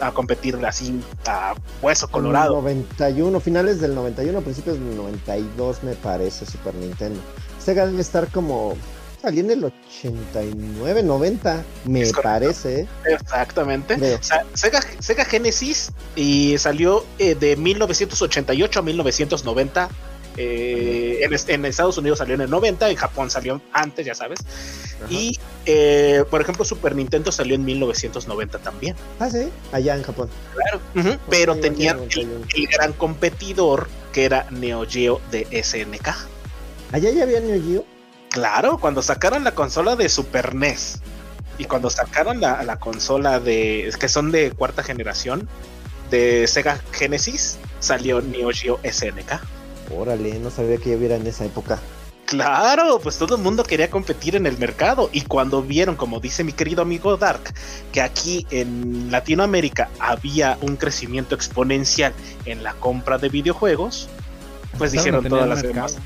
a, 0.00 0.06
a, 0.06 0.12
competir 0.12 0.56
así 0.66 1.00
a 1.26 1.54
hueso 1.82 2.08
colorado. 2.08 2.54
91, 2.54 3.40
finales 3.40 3.80
del 3.80 3.94
91, 3.94 4.40
principios 4.40 4.78
del 4.78 4.96
92 4.96 5.82
me 5.82 5.94
parece 5.94 6.46
Super 6.46 6.74
Nintendo. 6.74 7.20
Sega 7.58 7.86
debe 7.86 8.00
estar 8.00 8.28
como 8.28 8.76
salió 9.20 9.42
en 9.42 9.50
el 9.50 9.64
89, 9.64 11.02
90, 11.02 11.64
me 11.84 12.10
parece. 12.22 12.86
Exactamente. 13.04 14.18
Sega, 14.54 15.24
Genesis 15.24 15.92
y 16.16 16.56
salió 16.58 17.04
eh, 17.18 17.34
de 17.34 17.56
1988 17.56 18.78
a 18.78 18.82
1990. 18.82 19.88
Eh, 20.36 21.20
en, 21.48 21.64
Estados 21.64 21.98
Unidos 21.98 22.18
salió 22.18 22.34
en 22.34 22.42
el 22.42 22.50
90, 22.50 22.88
en 22.88 22.96
Japón 22.96 23.30
salió 23.30 23.60
antes, 23.72 24.06
ya 24.06 24.14
sabes. 24.14 24.38
Y, 25.10 25.38
eh, 25.66 26.24
por 26.30 26.40
ejemplo, 26.40 26.64
Super 26.64 26.94
Nintendo 26.94 27.32
salió 27.32 27.56
en 27.56 27.64
1990 27.64 28.58
también. 28.60 28.96
Ah, 29.18 29.28
sí, 29.28 29.50
allá 29.72 29.96
en 29.96 30.02
Japón. 30.02 30.30
Claro, 30.54 31.18
pero 31.28 31.56
tenían 31.56 32.00
el, 32.10 32.66
gran 32.68 32.92
competidor 32.92 33.88
que 34.12 34.24
era 34.24 34.46
Neo 34.50 34.86
Geo 34.88 35.20
de 35.30 35.46
SNK. 35.62 36.08
¿Allá 36.92 37.10
ya 37.10 37.24
había 37.24 37.40
Neo 37.40 37.60
Geo? 37.62 37.99
Claro, 38.30 38.78
cuando 38.78 39.02
sacaron 39.02 39.42
la 39.42 39.52
consola 39.52 39.96
de 39.96 40.08
Super 40.08 40.54
NES 40.54 41.00
y 41.58 41.64
cuando 41.64 41.90
sacaron 41.90 42.40
la, 42.40 42.78
consola 42.78 43.40
de 43.40 43.92
que 43.98 44.08
son 44.08 44.30
de 44.30 44.52
cuarta 44.52 44.84
generación 44.84 45.48
de 46.10 46.46
Sega 46.46 46.80
Genesis, 46.92 47.58
salió 47.80 48.22
Neo 48.22 48.50
Geo 48.52 48.78
SNK. 48.84 49.40
Órale, 49.92 50.38
no 50.38 50.50
sabía 50.50 50.76
que 50.76 50.90
ya 50.90 50.96
hubiera 50.96 51.16
en 51.16 51.26
esa 51.26 51.44
época. 51.44 51.80
Claro, 52.24 53.00
pues 53.00 53.18
todo 53.18 53.34
el 53.34 53.42
mundo 53.42 53.64
quería 53.64 53.90
competir 53.90 54.36
en 54.36 54.46
el 54.46 54.56
mercado 54.56 55.10
y 55.12 55.22
cuando 55.22 55.62
vieron, 55.62 55.96
como 55.96 56.20
dice 56.20 56.44
mi 56.44 56.52
querido 56.52 56.82
amigo 56.82 57.16
Dark, 57.16 57.52
que 57.90 58.00
aquí 58.00 58.46
en 58.52 59.10
Latinoamérica 59.10 59.90
había 59.98 60.56
un 60.60 60.76
crecimiento 60.76 61.34
exponencial 61.34 62.12
en 62.44 62.62
la 62.62 62.74
compra 62.74 63.18
de 63.18 63.28
videojuegos, 63.28 64.08
pues 64.78 64.92
dijeron 64.92 65.28
todas 65.28 65.48
las 65.48 65.62
demás. 65.62 65.98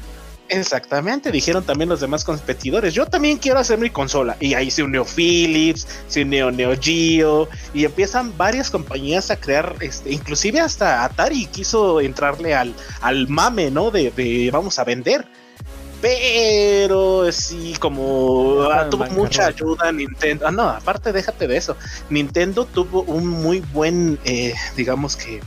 Exactamente, 0.48 1.30
dijeron 1.30 1.64
también 1.64 1.88
los 1.88 2.00
demás 2.00 2.22
competidores. 2.22 2.92
Yo 2.92 3.06
también 3.06 3.38
quiero 3.38 3.58
hacer 3.58 3.78
mi 3.78 3.88
consola. 3.88 4.36
Y 4.40 4.54
ahí 4.54 4.70
se 4.70 4.82
unió 4.82 5.04
Philips, 5.04 5.86
se 6.06 6.22
unió 6.22 6.50
Neo 6.50 6.74
Geo. 6.78 7.48
Y 7.72 7.84
empiezan 7.84 8.36
varias 8.36 8.70
compañías 8.70 9.30
a 9.30 9.36
crear, 9.36 9.74
este, 9.80 10.12
inclusive 10.12 10.60
hasta 10.60 11.04
Atari 11.04 11.46
quiso 11.46 12.00
entrarle 12.00 12.54
al, 12.54 12.74
al 13.00 13.28
mame, 13.28 13.70
¿no? 13.70 13.90
De, 13.90 14.50
vamos 14.52 14.78
a 14.78 14.84
vender. 14.84 15.26
Pero 16.02 17.32
sí, 17.32 17.74
como 17.80 18.64
ah, 18.70 18.90
tuvo 18.90 19.06
mucha 19.06 19.46
ayuda 19.46 19.90
Nintendo. 19.90 20.46
Ah, 20.46 20.50
no, 20.50 20.68
aparte 20.68 21.12
déjate 21.12 21.48
de 21.48 21.56
eso. 21.56 21.78
Nintendo 22.10 22.66
tuvo 22.66 23.02
un 23.04 23.26
muy 23.26 23.60
buen, 23.72 24.18
eh, 24.26 24.52
digamos 24.76 25.16
que 25.16 25.40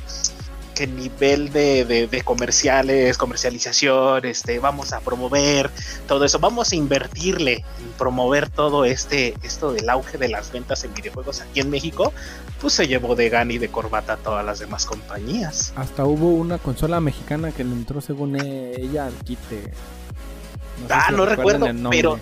qué 0.77 0.85
nivel 0.85 1.51
de, 1.51 2.21
comerciales, 2.23 3.17
comercialización, 3.17 4.25
este, 4.25 4.59
vamos 4.59 4.93
a 4.93 4.99
promover 4.99 5.71
todo 6.07 6.23
eso, 6.23 6.37
vamos 6.37 6.71
a 6.71 6.75
invertirle 6.75 7.65
en 7.79 7.87
promover 7.97 8.47
todo 8.47 8.85
este, 8.85 9.33
esto 9.41 9.73
del 9.73 9.89
auge 9.89 10.19
de 10.19 10.29
las 10.29 10.51
ventas 10.51 10.83
en 10.83 10.93
videojuegos 10.93 11.41
aquí 11.41 11.61
en 11.61 11.71
México, 11.71 12.13
pues 12.61 12.73
se 12.73 12.87
llevó 12.87 13.15
de 13.15 13.29
gana 13.29 13.53
y 13.53 13.57
de 13.57 13.69
corbata 13.69 14.13
a 14.13 14.17
todas 14.17 14.45
las 14.45 14.59
demás 14.59 14.85
compañías. 14.85 15.73
Hasta 15.75 16.05
hubo 16.05 16.29
una 16.29 16.59
consola 16.59 17.01
mexicana 17.01 17.51
que 17.51 17.63
le 17.63 17.71
entró 17.71 17.99
según 17.99 18.35
ella 18.35 19.07
al 19.07 19.13
quite. 19.23 19.71
ah, 20.89 21.09
no 21.11 21.25
recuerdo, 21.25 21.65
pero 21.89 22.19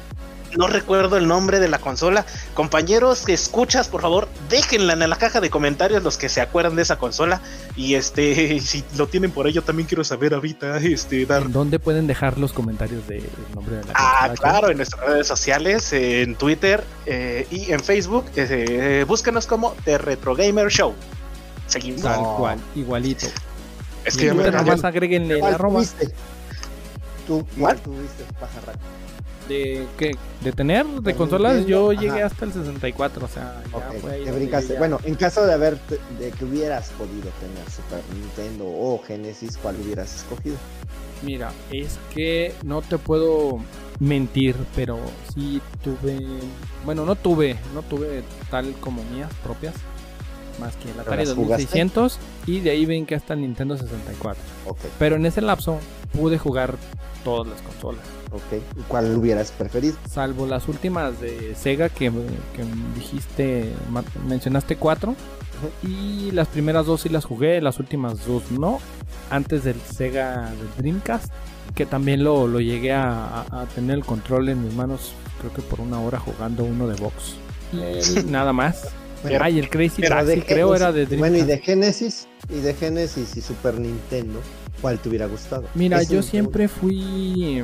no 0.57 0.67
recuerdo 0.67 1.17
el 1.17 1.27
nombre 1.27 1.59
de 1.59 1.67
la 1.67 1.79
consola. 1.79 2.25
Compañeros 2.53 3.21
que 3.25 3.33
escuchas, 3.33 3.87
por 3.87 4.01
favor, 4.01 4.27
déjenla 4.49 4.93
en 4.93 5.09
la 5.09 5.15
caja 5.17 5.41
de 5.41 5.49
comentarios 5.49 6.03
los 6.03 6.17
que 6.17 6.29
se 6.29 6.41
acuerdan 6.41 6.75
de 6.75 6.81
esa 6.81 6.97
consola. 6.97 7.41
Y 7.75 7.95
este, 7.95 8.59
si 8.61 8.83
lo 8.97 9.07
tienen 9.07 9.31
por 9.31 9.45
ahí, 9.45 9.53
yo 9.53 9.63
también 9.63 9.87
quiero 9.87 10.03
saber 10.03 10.33
ahorita, 10.33 10.77
este, 10.77 11.25
dar. 11.25 11.49
dónde 11.51 11.79
pueden 11.79 12.07
dejar 12.07 12.37
los 12.37 12.53
comentarios 12.53 13.07
del 13.07 13.23
nombre 13.53 13.77
de 13.77 13.83
la 13.83 13.93
consola? 13.93 14.19
Ah, 14.21 14.33
claro, 14.39 14.69
en 14.69 14.77
nuestras 14.77 15.05
redes 15.05 15.27
sociales, 15.27 15.91
en 15.93 16.35
Twitter 16.35 16.83
eh, 17.05 17.47
y 17.51 17.71
en 17.71 17.79
Facebook. 17.79 18.25
Eh, 18.35 19.05
búsquenos 19.07 19.45
como 19.45 19.75
The 19.85 19.97
Retro 19.97 20.35
Gamer 20.35 20.69
Show. 20.69 20.93
Seguimos. 21.67 22.01
Tal 22.01 22.21
cual, 22.37 22.59
igualito. 22.75 23.27
Es 24.05 24.17
que 24.17 24.31
nada 24.33 24.61
más 24.61 24.83
agréguenle 24.83 25.39
la 25.39 25.49
arroba. 25.49 25.81
Tú, 27.25 27.45
¿cuál 27.59 27.77
tuviste, 27.79 28.23
pajarraco? 28.39 28.79
De 29.47 29.85
que 29.97 30.15
de 30.41 30.51
tener 30.51 30.85
de 30.85 31.15
consolas 31.15 31.65
yo 31.65 31.93
llegué 31.93 32.23
hasta 32.23 32.45
el 32.45 32.53
64 32.53 33.25
o 33.25 33.27
sea 33.27 33.61
ya 33.71 33.99
fue 33.99 34.77
bueno 34.77 34.99
en 35.03 35.15
caso 35.15 35.45
de 35.45 35.53
haber 35.53 35.77
de 36.19 36.31
que 36.31 36.45
hubieras 36.45 36.89
podido 36.91 37.29
tener 37.39 37.69
Super 37.69 38.01
Nintendo 38.13 38.65
o 38.65 39.01
Genesis 39.05 39.57
cuál 39.57 39.75
hubieras 39.79 40.15
escogido 40.15 40.57
mira 41.23 41.51
es 41.71 41.97
que 42.13 42.53
no 42.63 42.81
te 42.81 42.97
puedo 42.97 43.59
mentir 43.99 44.55
pero 44.75 44.99
sí 45.33 45.61
tuve 45.83 46.19
bueno 46.83 47.05
no 47.05 47.15
tuve 47.15 47.57
no 47.73 47.81
tuve 47.81 48.23
tal 48.49 48.73
como 48.79 49.03
mías 49.05 49.31
propias 49.43 49.73
más 50.59 50.75
que 50.77 50.91
el 50.91 50.99
Atari 50.99 51.25
2600 51.25 52.17
y 52.45 52.59
de 52.61 52.71
ahí 52.71 52.85
ven 52.85 53.05
que 53.05 53.15
hasta 53.15 53.33
el 53.33 53.41
Nintendo 53.41 53.77
64 53.77 54.41
pero 54.99 55.15
en 55.15 55.25
ese 55.25 55.41
lapso 55.41 55.79
pude 56.15 56.37
jugar 56.37 56.75
todas 57.23 57.47
las 57.47 57.61
consolas 57.61 58.03
Ok, 58.35 58.61
¿cuál 58.89 59.15
hubieras 59.15 59.51
preferido? 59.51 59.95
Salvo 60.09 60.45
las 60.45 60.67
últimas 60.67 61.21
de 61.21 61.55
Sega 61.55 61.87
que, 61.87 62.11
dijiste, 62.93 63.71
mencionaste 64.27 64.75
cuatro. 64.75 65.15
Y 65.81 66.31
las 66.31 66.49
primeras 66.49 66.85
dos 66.85 67.01
sí 67.01 67.09
las 67.09 67.23
jugué, 67.23 67.61
las 67.61 67.79
últimas 67.79 68.25
dos 68.25 68.51
no. 68.51 68.79
Antes 69.29 69.63
del 69.63 69.79
Sega 69.79 70.51
del 70.51 70.67
Dreamcast, 70.77 71.31
que 71.75 71.85
también 71.85 72.25
lo, 72.25 72.45
lo 72.47 72.59
llegué 72.59 72.91
a, 72.91 73.45
tener 73.73 73.95
el 73.95 74.05
control 74.05 74.49
en 74.49 74.63
mis 74.65 74.73
manos, 74.73 75.13
creo 75.39 75.53
que 75.53 75.61
por 75.61 75.79
una 75.79 76.01
hora 76.01 76.19
jugando 76.19 76.65
uno 76.65 76.87
de 76.87 76.95
box. 77.01 77.35
Y 77.71 78.23
nada 78.29 78.51
más. 78.51 78.89
Ay, 79.39 79.59
el 79.59 79.69
Crazy 79.69 80.01
Taxi 80.01 80.41
creo 80.41 80.75
era 80.75 80.91
de 80.91 81.05
Dreamcast. 81.05 81.19
Bueno, 81.19 81.37
y 81.37 81.47
de 81.47 81.57
Genesis, 81.59 82.27
y 82.49 82.59
de 82.59 82.73
Genesis 82.73 83.37
y 83.37 83.41
Super 83.41 83.79
Nintendo, 83.79 84.41
¿cuál 84.85 84.99
te 84.99 85.09
hubiera 85.09 85.25
gustado? 85.25 85.63
Mira, 85.73 86.03
yo 86.03 86.21
siempre 86.21 86.67
fui 86.67 87.63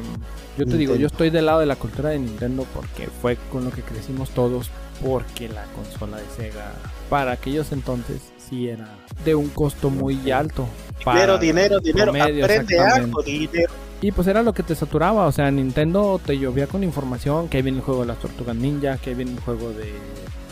yo 0.57 0.65
te 0.65 0.75
digo, 0.75 0.95
yo 0.95 1.05
estoy 1.05 1.29
del 1.29 1.45
lado 1.45 1.59
de 1.59 1.67
la 1.67 1.75
cultura 1.75 2.09
de 2.09 2.17
Nintendo 2.17 2.65
porque 2.73 3.09
fue 3.21 3.37
con 3.51 3.63
lo 3.63 3.69
que 3.69 3.83
crecimos 3.83 4.31
todos, 4.31 4.71
porque 5.03 5.47
la 5.47 5.65
consola 5.65 6.17
de 6.17 6.23
Sega 6.35 6.73
para 7.11 7.33
aquellos 7.33 7.71
entonces 7.73 8.21
sí 8.49 8.69
era 8.69 8.89
de 9.23 9.35
un 9.35 9.49
costo 9.49 9.91
muy 9.91 10.31
alto. 10.31 10.67
Dinero, 11.05 11.37
dinero, 11.37 11.79
dinero, 11.79 12.11
aprende 12.11 12.79
algo, 12.79 13.21
dinero. 13.21 13.71
Y 14.01 14.11
pues 14.11 14.27
era 14.27 14.41
lo 14.41 14.51
que 14.53 14.63
te 14.63 14.73
saturaba, 14.73 15.27
o 15.27 15.31
sea, 15.31 15.51
Nintendo 15.51 16.19
te 16.25 16.39
llovía 16.39 16.65
con 16.65 16.83
información, 16.83 17.49
que 17.49 17.57
ahí 17.57 17.63
viene 17.63 17.77
el 17.77 17.83
juego 17.83 18.01
de 18.01 18.07
las 18.07 18.17
tortugas 18.17 18.55
ninja, 18.55 18.97
que 18.97 19.11
ahí 19.11 19.15
viene 19.15 19.33
el 19.33 19.39
juego 19.41 19.69
de... 19.69 19.93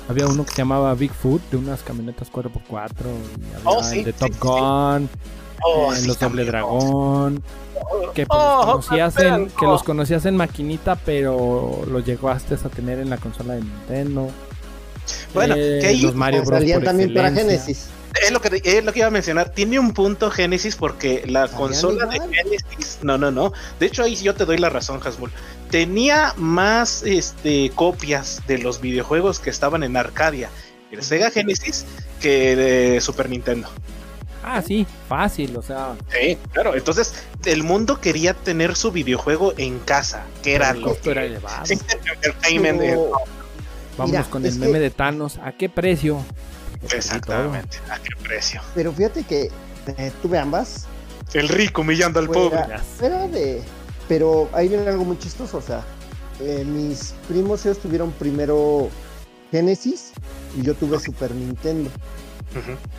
Había 0.07 0.27
uno 0.27 0.45
que 0.45 0.51
se 0.51 0.57
llamaba 0.57 0.93
Bigfoot, 0.93 1.41
de 1.49 1.57
unas 1.57 1.81
camionetas 1.81 2.31
4x4, 2.31 2.91
y 3.39 3.67
había 3.67 4.03
de 4.03 4.13
Top 4.13 4.31
Gun, 4.39 5.09
oh, 5.63 5.93
eh, 5.93 6.01
los 6.05 6.19
Doble 6.19 6.45
Dragón, 6.45 7.43
que, 8.13 8.25
pues, 8.25 8.39
los 8.39 8.65
oh, 8.65 8.71
conocías 8.71 9.19
en, 9.19 9.49
que 9.49 9.65
los 9.65 9.83
conocías 9.83 10.25
en 10.25 10.35
maquinita, 10.35 10.95
pero 10.95 11.81
los 11.87 12.05
llegaste 12.05 12.55
a 12.55 12.69
tener 12.69 12.99
en 12.99 13.09
la 13.09 13.17
consola 13.17 13.55
de 13.55 13.61
Nintendo. 13.61 14.29
Bueno, 15.33 15.55
eh, 15.57 15.79
que 15.81 15.93
los 15.97 16.15
Mario 16.15 16.43
Bros. 16.43 16.59
Salían 16.59 16.83
también 16.83 17.13
para 17.13 17.31
Genesis. 17.31 17.89
Es 18.23 18.31
lo, 18.31 18.41
que, 18.41 18.61
es 18.63 18.83
lo 18.83 18.91
que 18.91 18.99
iba 18.99 19.07
a 19.07 19.11
mencionar. 19.11 19.49
Tiene 19.53 19.79
un 19.79 19.93
punto 19.93 20.31
Genesis 20.31 20.75
porque 20.75 21.23
la 21.27 21.47
consola 21.47 22.05
de 22.07 22.19
Genesis. 22.19 22.99
No, 23.01 23.17
no, 23.17 23.31
no. 23.31 23.53
De 23.79 23.85
hecho, 23.85 24.03
ahí 24.03 24.15
yo 24.15 24.33
te 24.33 24.45
doy 24.45 24.57
la 24.57 24.69
razón, 24.69 24.99
Hasbull. 25.03 25.31
Tenía 25.69 26.33
más 26.35 27.03
este, 27.03 27.71
copias 27.75 28.41
de 28.47 28.57
los 28.57 28.81
videojuegos 28.81 29.39
que 29.39 29.51
estaban 29.51 29.83
en 29.83 29.95
Arcadia, 29.95 30.49
el 30.91 31.03
Sega 31.03 31.29
Genesis, 31.29 31.85
que 32.19 32.55
de 32.55 32.99
Super 33.01 33.29
Nintendo. 33.29 33.69
Ah, 34.51 34.61
sí, 34.61 34.87
fácil, 35.07 35.55
o 35.57 35.61
sea. 35.61 35.95
Sí, 36.11 36.37
claro. 36.51 36.75
Entonces, 36.75 37.13
el 37.45 37.63
mundo 37.63 38.01
quería 38.01 38.33
tener 38.33 38.75
su 38.75 38.91
videojuego 38.91 39.53
en 39.57 39.77
casa, 39.79 40.23
que 40.41 40.55
era 40.55 40.71
el 40.71 40.81
costo 40.81 41.11
era 41.11 41.23
elevado. 41.23 41.63
Vamos 43.97 44.27
con 44.27 44.45
el 44.45 44.55
meme 44.55 44.79
de 44.79 44.89
Thanos. 44.89 45.39
¿A 45.43 45.51
qué 45.51 45.69
precio? 45.69 46.23
Exactamente, 46.91 47.77
¿a 47.89 47.99
qué 47.99 48.15
precio? 48.23 48.61
Pero 48.73 48.93
fíjate 48.93 49.23
que 49.23 49.51
eh, 49.97 50.11
tuve 50.21 50.39
ambas. 50.39 50.85
El 51.33 51.49
rico 51.49 51.81
humillando 51.81 52.19
al 52.19 52.27
pobre. 52.27 52.59
Era 53.01 53.27
de. 53.27 53.61
Pero 54.07 54.49
ahí 54.53 54.67
viene 54.67 54.87
algo 54.87 55.05
muy 55.05 55.19
chistoso, 55.19 55.57
o 55.57 55.61
sea. 55.61 55.83
eh, 56.39 56.63
mis 56.65 57.13
primos 57.27 57.65
ellos 57.65 57.79
tuvieron 57.79 58.11
primero 58.13 58.89
Genesis 59.51 60.11
y 60.57 60.63
yo 60.63 60.73
tuve 60.73 60.99
Super 60.99 61.31
Nintendo. 61.35 61.89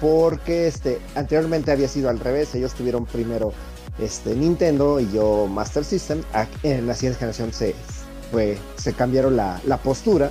Porque 0.00 0.66
este, 0.66 0.98
anteriormente 1.14 1.72
había 1.72 1.88
sido 1.88 2.08
al 2.10 2.18
revés. 2.20 2.54
Ellos 2.54 2.74
tuvieron 2.74 3.06
primero 3.06 3.52
este, 3.98 4.34
Nintendo 4.34 5.00
y 5.00 5.10
yo 5.12 5.46
Master 5.46 5.84
System. 5.84 6.22
En 6.62 6.86
la 6.86 6.94
siguiente 6.94 7.18
generación 7.18 7.52
se, 7.52 7.74
fue, 8.30 8.58
se 8.76 8.92
cambiaron 8.92 9.36
la, 9.36 9.60
la 9.66 9.76
postura. 9.78 10.30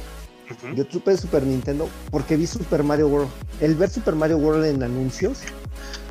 Yo 0.75 0.85
tuve 0.85 1.15
Super 1.15 1.43
Nintendo 1.43 1.87
porque 2.09 2.35
vi 2.35 2.47
Super 2.47 2.83
Mario 2.83 3.07
World. 3.07 3.29
El 3.61 3.75
ver 3.75 3.89
Super 3.89 4.15
Mario 4.15 4.37
World 4.37 4.65
en 4.65 4.81
anuncios 4.81 5.39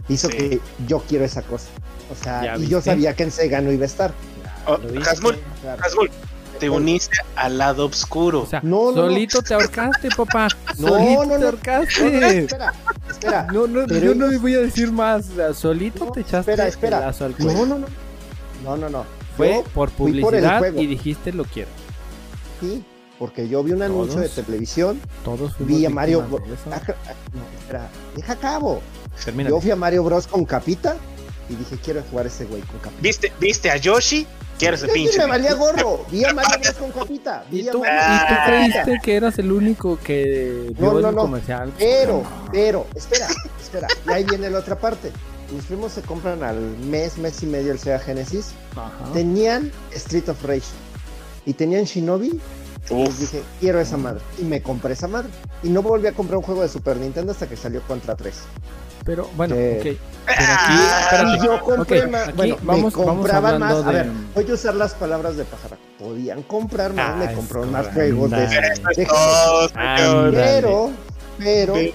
hizo 0.08 0.28
Sí. 0.28 0.36
que 0.36 0.60
yo 0.86 1.00
quiero 1.08 1.24
esa 1.24 1.42
cosa. 1.42 1.66
O 2.10 2.14
sea, 2.14 2.44
¿Ya 2.44 2.56
y 2.56 2.68
yo 2.68 2.80
sabía 2.80 3.14
que 3.14 3.24
en 3.24 3.30
Sega 3.32 3.60
no 3.60 3.72
iba 3.72 3.82
a 3.82 3.86
estar. 3.86 4.12
Oh. 4.66 4.78
Hasmul, 5.06 5.36
Claro. 5.60 5.82
Hasmul, 5.82 6.10
te 6.58 6.68
uniste 6.70 7.16
al 7.36 7.58
lado 7.58 7.86
oscuro. 7.86 8.42
O 8.42 8.46
sea, 8.46 8.60
No, 8.62 8.90
no, 8.90 8.92
no. 8.92 9.02
solito 9.08 9.42
te 9.42 9.54
ahorcaste, 9.54 10.08
papá. 10.16 10.48
No, 10.78 10.88
solito 10.88 11.24
no, 11.24 11.32
te 11.34 11.38
no. 11.40 11.46
ahorcaste. 11.46 12.38
espera, 12.38 12.72
espera. 13.10 13.46
No, 13.52 13.66
no, 13.66 13.86
Pero 13.86 14.06
yo 14.06 14.14
no 14.14 14.40
voy 14.40 14.54
a 14.54 14.60
decir 14.60 14.92
más. 14.92 15.28
O 15.30 15.34
sea, 15.36 15.54
solito 15.54 16.04
No, 16.06 16.12
te 16.12 16.20
echaste 16.20 16.52
espera, 16.52 16.68
espera. 16.68 16.98
el 16.98 17.04
lazo 17.06 17.24
al 17.24 17.34
cuello. 17.34 17.52
No, 17.52 17.66
no, 17.66 17.78
no. 17.78 17.86
No, 18.64 18.76
no, 18.76 18.88
no. 18.88 19.04
Fue 19.36 19.54
Yo 19.54 19.64
por 19.72 19.90
publicidad 19.90 20.72
y 20.74 20.86
dijiste 20.86 21.32
lo 21.32 21.44
quiero. 21.44 21.70
Sí, 22.60 22.84
porque 23.18 23.48
yo 23.48 23.62
vi 23.62 23.72
un 23.72 23.82
anuncio 23.82 24.20
de 24.20 24.28
televisión, 24.28 25.00
Todos 25.24 25.52
vi 25.60 25.84
a 25.86 25.90
Mario 25.90 26.22
Bros. 26.28 26.42
No, 26.66 26.74
espera, 27.60 27.88
deja 28.16 28.32
a 28.32 28.36
cabo. 28.36 28.80
Termina. 29.24 29.50
Yo 29.50 29.60
fui 29.60 29.70
a 29.70 29.76
Mario 29.76 30.02
Bros 30.04 30.26
con 30.26 30.44
capita 30.44 30.96
y 31.48 31.54
dije, 31.54 31.76
quiero 31.82 32.02
jugar 32.10 32.26
ese 32.26 32.44
güey 32.44 32.62
con 32.62 32.78
capita. 32.78 33.00
¿Viste, 33.02 33.32
¿Viste 33.40 33.70
a 33.70 33.76
Yoshi? 33.76 34.26
¿Quieres 34.58 34.82
el 34.82 34.90
Sí, 34.90 34.94
pinche? 34.94 35.18
me 35.18 35.26
valía 35.26 35.54
gorro. 35.54 36.04
Vi 36.10 36.24
a 36.24 36.32
Mario 36.34 36.58
Bros 36.60 36.74
con 36.74 36.90
capita. 36.90 37.44
¿Y 37.50 37.62
Vi 37.62 37.68
a 37.68 37.72
tú, 37.72 37.78
Mario 37.80 38.00
y 38.00 38.18
tú 38.28 38.34
creíste 38.46 39.00
que 39.04 39.16
eras 39.16 39.38
el 39.38 39.52
único 39.52 39.98
que 40.00 40.72
vio 40.76 40.92
No, 40.94 41.00
no, 41.00 41.08
el 41.10 41.14
no. 41.14 41.20
comercial? 41.22 41.72
Pero, 41.78 42.22
pero, 42.52 42.86
espera, 42.96 43.28
espera. 43.60 43.86
Y 44.06 44.10
ahí 44.10 44.24
viene 44.24 44.50
la 44.50 44.58
otra 44.58 44.76
parte. 44.76 45.12
Mis 45.52 45.64
primos 45.64 45.92
se 45.92 46.02
compran 46.02 46.42
al 46.42 46.58
mes, 46.78 47.16
mes 47.18 47.42
y 47.42 47.46
medio 47.46 47.70
el 47.72 47.78
Sega 47.78 48.00
Genesis. 48.00 48.50
Ajá. 48.72 49.12
Tenían 49.14 49.70
Street 49.94 50.28
of 50.28 50.42
Rage 50.44 50.66
y 51.46 51.52
tenían 51.54 51.84
Shinobi. 51.84 52.40
Y 52.90 53.04
dije, 53.12 53.42
quiero 53.60 53.80
esa 53.80 53.96
madre. 53.96 54.20
Y 54.38 54.42
me 54.44 54.60
compré 54.62 54.94
esa 54.94 55.06
madre. 55.08 55.28
Y 55.62 55.68
no 55.68 55.82
volví 55.82 56.06
a 56.08 56.12
comprar 56.12 56.38
un 56.38 56.42
juego 56.42 56.62
de 56.62 56.68
Super 56.68 56.96
Nintendo 56.96 57.32
hasta 57.32 57.46
que 57.46 57.56
salió 57.56 57.80
Contra 57.82 58.16
3. 58.16 58.34
Pero 59.08 59.30
bueno, 59.38 59.54
Eh, 59.56 59.76
ok. 59.78 59.82
Pero 60.26 60.52
aquí, 60.52 60.74
Ah, 60.76 61.00
espérate. 61.04 61.46
Yo 61.46 61.60
compré 61.64 62.06
más. 62.08 62.28
aquí 62.28 62.36
Bueno, 62.36 62.56
vamos- 62.60 62.94
me 62.94 63.04
vamos 63.06 63.14
compraban 63.16 63.58
más. 63.58 63.72
hablando 63.72 63.88
A 63.88 63.92
ver, 63.94 64.10
voy 64.34 64.50
a 64.50 64.52
usar 64.54 64.74
las 64.74 64.92
palabras 64.92 65.36
de 65.38 65.44
pájaro. 65.46 65.78
Podían 65.98 66.42
comprar 66.42 66.92
más, 66.92 67.08
Ah, 67.08 67.16
me 67.16 67.32
compraron 67.32 67.72
más 67.72 67.86
juegos 67.88 68.30
de, 68.30 68.36
de 68.96 69.06
todo, 69.06 69.68
señor. 69.70 69.72
Ándale. 69.82 70.36
Pero, 70.36 70.90
pero, 71.38 71.74
Sí. 71.76 71.94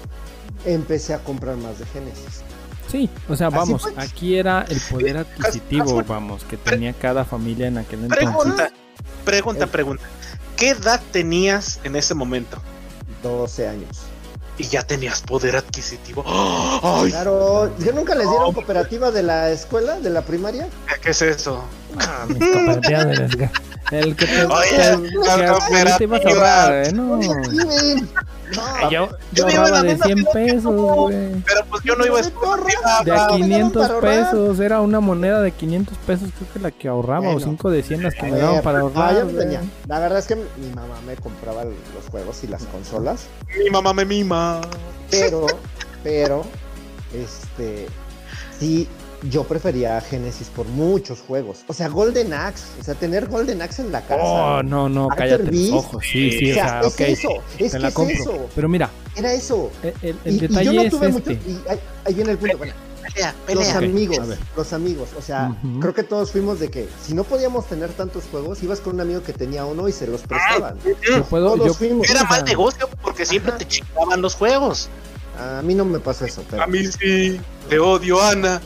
empecé 0.64 1.14
a 1.14 1.18
comprar 1.20 1.54
más 1.56 1.78
de 1.78 1.86
Genesis. 1.86 2.42
Sí, 2.90 3.08
o 3.28 3.36
sea, 3.36 3.48
vamos, 3.48 3.82
pues. 3.82 3.94
aquí 3.96 4.36
era 4.36 4.64
el 4.68 4.80
poder 4.90 5.18
adquisitivo, 5.18 6.02
vamos, 6.02 6.42
que 6.42 6.56
tenía 6.56 6.92
cada 6.94 7.24
familia 7.24 7.68
en 7.68 7.78
aquel 7.78 8.00
entonces. 8.02 8.26
Pregunta, 8.28 8.70
pregunta, 9.24 9.64
Eh. 9.66 9.68
pregunta. 9.68 10.04
¿Qué 10.56 10.70
edad 10.70 11.00
tenías 11.12 11.78
en 11.84 11.94
ese 11.94 12.14
momento? 12.14 12.58
12 13.22 13.68
años. 13.68 14.02
Y 14.56 14.64
ya 14.64 14.82
tenías 14.82 15.20
poder 15.22 15.56
adquisitivo. 15.56 16.22
¡Oh! 16.26 17.00
¡Ay! 17.02 17.10
Claro, 17.10 17.76
¿yo 17.78 17.92
nunca 17.92 18.14
les 18.14 18.28
dieron 18.28 18.52
cooperativa 18.52 19.10
de 19.10 19.22
la 19.22 19.50
escuela, 19.50 19.98
de 19.98 20.10
la 20.10 20.22
primaria? 20.22 20.68
¿Qué 21.02 21.10
es 21.10 21.22
eso? 21.22 21.64
Ah, 21.98 22.26
las 22.28 23.30
ga- 23.30 23.50
El 23.90 24.16
que 24.16 24.26
te, 24.26 24.44
Oye, 24.44 24.70
que- 24.70 24.86
la 25.26 25.58
que 25.86 25.92
te 25.98 26.04
ibas 26.04 26.24
a 26.24 26.28
ahorrar, 26.28 26.72
¿eh? 26.86 26.92
No. 26.92 27.16
No, 27.16 28.90
Yo, 28.90 29.08
Yo 29.32 29.48
iba 29.48 29.82
de 29.82 29.88
misma 29.90 30.04
100 30.06 30.18
ciudad 30.18 30.32
que 30.32 30.38
pesos, 30.52 30.74
güey. 30.74 31.42
Pero 31.46 31.60
pues 31.70 31.82
yo 31.82 31.96
no 31.96 32.06
iba 32.06 32.18
a 32.18 32.20
estudiar. 32.20 33.04
De 33.04 33.10
a 33.12 33.26
Ah, 33.26 33.28
me 33.30 33.36
dieron 33.46 33.72
500 33.72 33.82
para 33.82 33.94
ahorrar. 33.94 34.24
pesos, 34.30 34.60
era 34.60 34.80
una 34.80 35.00
moneda 35.00 35.42
de 35.42 35.50
500 35.50 35.96
pesos, 35.98 36.28
creo 36.36 36.52
que 36.52 36.58
la 36.60 36.70
que 36.70 36.88
ahorraba, 36.88 37.20
o 37.28 37.32
Bueno. 37.32 37.40
5 37.40 37.70
de 37.70 37.82
100 37.82 38.02
las 38.02 38.14
que 38.14 38.22
me 38.24 38.38
daban 38.38 38.54
ver, 38.56 38.62
para 38.64 38.78
no, 38.78 38.84
ahorrar. 38.86 39.14
yo 39.14 39.20
no 39.20 39.30
güey. 39.32 39.38
tenía. 39.38 39.60
La 39.88 39.98
verdad 39.98 40.18
es 40.18 40.26
que 40.26 40.36
mi 40.36 40.68
mamá 40.74 40.96
me 41.06 41.16
compraba 41.16 41.64
los 41.64 42.08
juegos 42.10 42.44
y 42.44 42.46
las 42.46 42.64
consolas, 42.64 43.24
Mi 43.62 43.70
mamá 43.70 43.92
me 43.92 44.04
mima. 44.04 44.60
pero, 45.10 45.46
pero, 46.02 46.44
este, 47.12 47.86
sí, 48.58 48.88
yo 49.30 49.44
prefería 49.44 50.00
Genesis 50.00 50.48
por 50.48 50.66
muchos 50.66 51.20
juegos. 51.20 51.60
O 51.68 51.72
sea, 51.72 51.88
Golden 51.88 52.32
Axe, 52.34 52.64
o 52.80 52.84
sea, 52.84 52.94
tener 52.94 53.26
Golden 53.28 53.62
Axe 53.62 53.82
en 53.82 53.92
la 53.92 54.02
casa. 54.02 54.22
Oh, 54.22 54.62
no, 54.62 54.88
no, 54.88 55.04
After 55.10 55.18
cállate 55.18 55.42
los 55.44 55.50
Beast. 55.52 55.72
ojos. 55.72 56.04
Sí, 56.04 56.30
sí, 56.32 56.48
o 56.48 56.52
o 56.52 56.54
sea, 56.54 56.82
sea, 56.90 57.06
es 57.08 57.18
eso, 57.18 57.28
es 57.58 57.72
te 57.72 57.76
que 57.76 57.78
la 57.82 57.88
es 57.88 57.94
compro. 57.94 58.14
eso, 58.20 58.46
Pero 58.54 58.68
mira, 58.68 58.90
era 59.16 59.32
eso. 59.32 59.70
el, 59.82 59.94
el- 60.02 60.18
el 60.24 60.32
Y, 60.32 60.36
y 60.36 60.40
detalle 60.40 60.64
yo 60.64 60.72
no 60.72 60.82
es 60.82 60.90
tuve 60.90 61.08
este. 61.08 61.34
mucho, 61.34 61.48
y 61.48 61.60
ahí, 61.70 61.80
ahí 62.04 62.14
viene 62.14 62.30
el 62.32 62.38
punto, 62.38 62.58
bueno, 62.58 62.72
Pelea, 63.04 63.32
los 63.32 63.40
pelea. 63.46 63.76
Ok, 63.76 63.82
amigos, 63.84 64.18
los 64.56 64.72
amigos, 64.72 65.08
o 65.18 65.20
sea, 65.20 65.54
creo 65.78 65.92
que 65.92 66.02
todos 66.04 66.30
fuimos 66.32 66.58
de 66.58 66.70
que 66.70 66.88
si 67.04 67.12
no 67.12 67.22
podíamos 67.24 67.66
tener 67.66 67.90
tantos 67.92 68.24
juegos, 68.30 68.62
ibas 68.62 68.80
con 68.80 68.94
un 68.94 69.02
amigo 69.02 69.22
que 69.22 69.34
tenía 69.34 69.66
uno 69.66 69.86
y 69.88 69.92
se 69.92 70.06
los 70.06 70.22
prestaban. 70.22 70.78
Yo 71.06 71.22
puedo, 71.24 71.52
Todos 71.54 71.66
yo, 71.66 71.74
fuimos. 71.74 72.08
Era 72.08 72.24
mal 72.24 72.44
negocio 72.46 72.88
porque 73.02 73.26
siempre 73.26 73.50
Ajá. 73.50 73.58
te 73.58 73.68
chingaban 73.68 74.22
los 74.22 74.34
juegos. 74.34 74.88
A 75.38 75.62
mí 75.62 75.74
no 75.74 75.84
me 75.84 75.98
pasó 75.98 76.24
eso, 76.24 76.44
pero 76.50 76.62
A 76.62 76.66
mí 76.66 76.86
sí. 76.86 77.40
Te 77.68 77.78
odio, 77.78 78.20
Ana. 78.22 78.60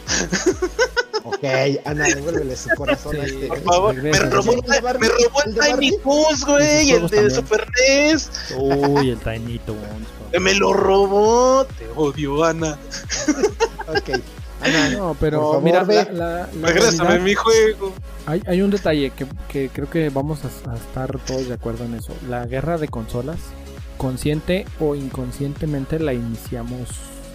ok, 1.25 1.45
Ana, 1.85 2.05
devuélvele 2.05 2.57
su 2.57 2.69
corazón 2.71 3.17
a 3.21 3.25
Sí. 3.25 3.31
este. 3.35 3.47
Por 3.49 3.61
favor. 3.63 3.95
Me 3.95 4.13
robó, 4.13 4.53
me 4.67 4.81
robó 4.81 5.43
el 5.45 5.51
¿El 5.51 5.55
de 5.55 5.61
Tiny? 5.61 5.99
Toons, 5.99 6.45
güey. 6.45 6.91
El 6.91 7.09
de 7.09 7.17
juegos 7.17 7.33
Super 7.35 7.67
NES. 7.89 8.31
Uy, 8.57 9.11
el 9.11 9.19
Tiny 9.19 9.59
Toons. 9.61 10.41
Me 10.41 10.55
lo 10.55 10.73
robó. 10.73 11.65
Te 11.79 11.87
odio, 11.97 12.45
Ana. 12.45 12.77
Ok, 13.89 14.21
Ana, 14.61 14.91
No, 14.91 15.17
pero 15.19 15.41
favor, 15.41 15.63
mira, 15.63 15.85
ve. 15.85 16.07
la, 16.13 16.13
la- 16.13 16.49
la 16.61 16.69
Regrésame 16.69 17.09
realidad- 17.11 17.25
mi 17.25 17.35
juego. 17.35 17.95
hay, 18.27 18.43
hay 18.47 18.61
un 18.61 18.71
detalle 18.71 19.11
que, 19.11 19.27
que 19.49 19.71
creo 19.71 19.89
que 19.89 20.11
vamos 20.11 20.41
a, 20.45 20.71
a 20.71 20.77
estar 20.77 21.19
todos 21.21 21.49
de 21.49 21.55
acuerdo 21.55 21.85
en 21.85 21.95
eso. 21.95 22.13
La 22.29 22.45
guerra 22.47 22.77
de 22.77 22.89
consolas, 22.89 23.37
consciente 23.99 24.65
o 24.81 24.95
inconscientemente, 24.95 25.99
la 25.99 26.15
iniciamos 26.15 26.89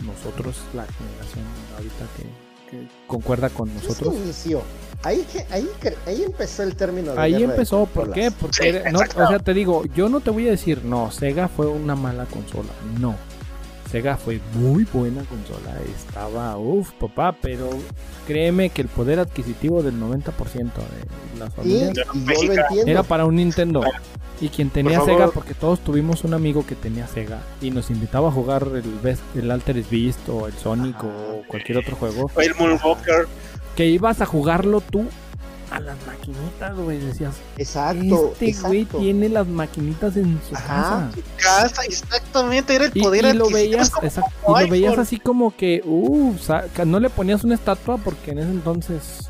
nosotros, 0.06 0.58
la 0.74 0.86
generación 0.86 1.46
ahorita 1.76 2.06
que, 2.18 2.72
que 2.72 2.88
concuerda 3.08 3.50
con 3.50 3.70
¿qué 3.70 3.80
se 3.80 3.88
nosotros. 3.88 4.16
inició? 4.16 4.62
Ahí, 5.04 5.26
que- 5.32 5.46
ahí, 5.54 5.70
ahí 6.08 6.24
empezó 6.24 6.64
el 6.64 6.76
término 6.76 7.12
de 7.14 7.20
Ahí 7.22 7.34
de 7.34 7.44
empezó, 7.44 7.86
¿por 7.86 8.12
qué? 8.12 8.32
Porque, 8.32 8.82
Sí, 8.86 8.92
no, 8.92 9.00
o 9.00 9.28
sea, 9.28 9.40
te 9.40 9.54
digo, 9.54 9.84
yo 9.96 10.10
no 10.10 10.20
te 10.22 10.32
voy 10.32 10.48
a 10.48 10.52
decir, 10.52 10.84
no, 10.84 11.12
Sega 11.12 11.48
fue 11.50 11.68
una 11.68 11.96
mala 11.96 12.26
consola, 12.26 12.70
no. 13.00 13.16
Sega 13.92 14.18
fue 14.18 14.40
muy 14.56 14.86
buena 14.92 15.24
consola, 15.26 15.78
estaba, 15.96 16.58
uff, 16.58 16.92
papá, 16.94 17.36
pero 17.40 17.70
créeme 18.26 18.70
que 18.72 18.82
el 18.82 18.88
poder 18.88 19.20
adquisitivo 19.20 19.84
del 19.84 20.00
90% 20.00 20.74
de 20.74 21.40
las 21.40 21.54
familias 21.54 21.92
y 21.92 21.96
yo 21.96 22.04
lo 22.06 22.14
Mexicano. 22.26 22.62
entiendo. 22.70 22.92
era 22.92 23.04
para 23.04 23.26
un 23.26 23.36
Nintendo. 23.36 23.82
Y 24.44 24.50
quien 24.50 24.70
tenía 24.70 24.98
Por 25.00 25.08
Sega, 25.08 25.18
favor. 25.20 25.34
porque 25.34 25.54
todos 25.54 25.80
tuvimos 25.80 26.24
un 26.26 26.34
amigo 26.34 26.66
que 26.66 26.76
tenía 26.76 27.08
Sega 27.08 27.40
y 27.62 27.72
nos 27.72 27.90
invitaba 27.90 28.28
a 28.28 28.32
jugar 28.32 28.68
el, 28.74 28.82
Best, 29.02 29.22
el 29.36 29.50
Altered 29.50 29.86
Beast 29.90 30.28
o 30.28 30.48
el 30.48 30.54
Sonic 30.54 30.96
Ajá. 30.98 31.08
o 31.08 31.44
cualquier 31.48 31.78
otro 31.78 31.96
juego, 31.96 32.30
El 32.38 32.54
Moonwalker. 32.56 33.28
que 33.76 33.86
ibas 33.86 34.20
a 34.20 34.26
jugarlo 34.26 34.82
tú 34.82 35.06
a 35.72 35.80
las 35.80 35.96
maquinitas, 36.06 36.76
güey, 36.76 37.00
decías, 37.00 37.36
Exacto, 37.58 38.34
este 38.40 38.62
güey 38.68 38.86
tiene 38.86 39.30
las 39.30 39.48
maquinitas 39.48 40.16
en 40.18 40.40
su 40.48 40.56
Ajá. 40.56 40.68
casa. 40.68 41.12
Casa, 41.38 41.82
exactamente. 41.86 42.76
Era 42.76 42.86
el 42.86 42.92
Y, 42.94 43.02
poder 43.02 43.20
y 43.26 43.34
lo 43.34 43.46
adquisitivo. 43.46 43.54
veías, 43.54 43.92
exacto, 44.04 44.60
y 44.60 44.64
lo 44.66 44.70
veías 44.70 44.98
así 45.00 45.20
como 45.20 45.56
que, 45.56 45.82
uh, 45.86 46.36
no 46.86 47.00
le 47.00 47.10
ponías 47.10 47.44
una 47.44 47.56
estatua 47.56 47.98
porque 47.98 48.32
en 48.32 48.40
ese 48.40 48.52
entonces 48.52 49.30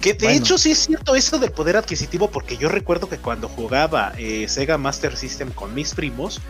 Que 0.00 0.14
de 0.14 0.26
Bueno. 0.26 0.38
hecho 0.38 0.58
sí 0.58 0.70
es 0.72 0.78
cierto 0.78 1.14
eso 1.14 1.38
del 1.38 1.52
poder 1.52 1.76
adquisitivo, 1.76 2.30
porque 2.30 2.56
yo 2.56 2.68
recuerdo 2.68 3.08
que 3.08 3.18
cuando 3.18 3.48
jugaba 3.48 4.12
eh, 4.18 4.46
Sega 4.48 4.78
Master 4.78 5.16
System 5.16 5.50
con 5.52 5.74
mis 5.74 5.94
primos, 5.94 6.40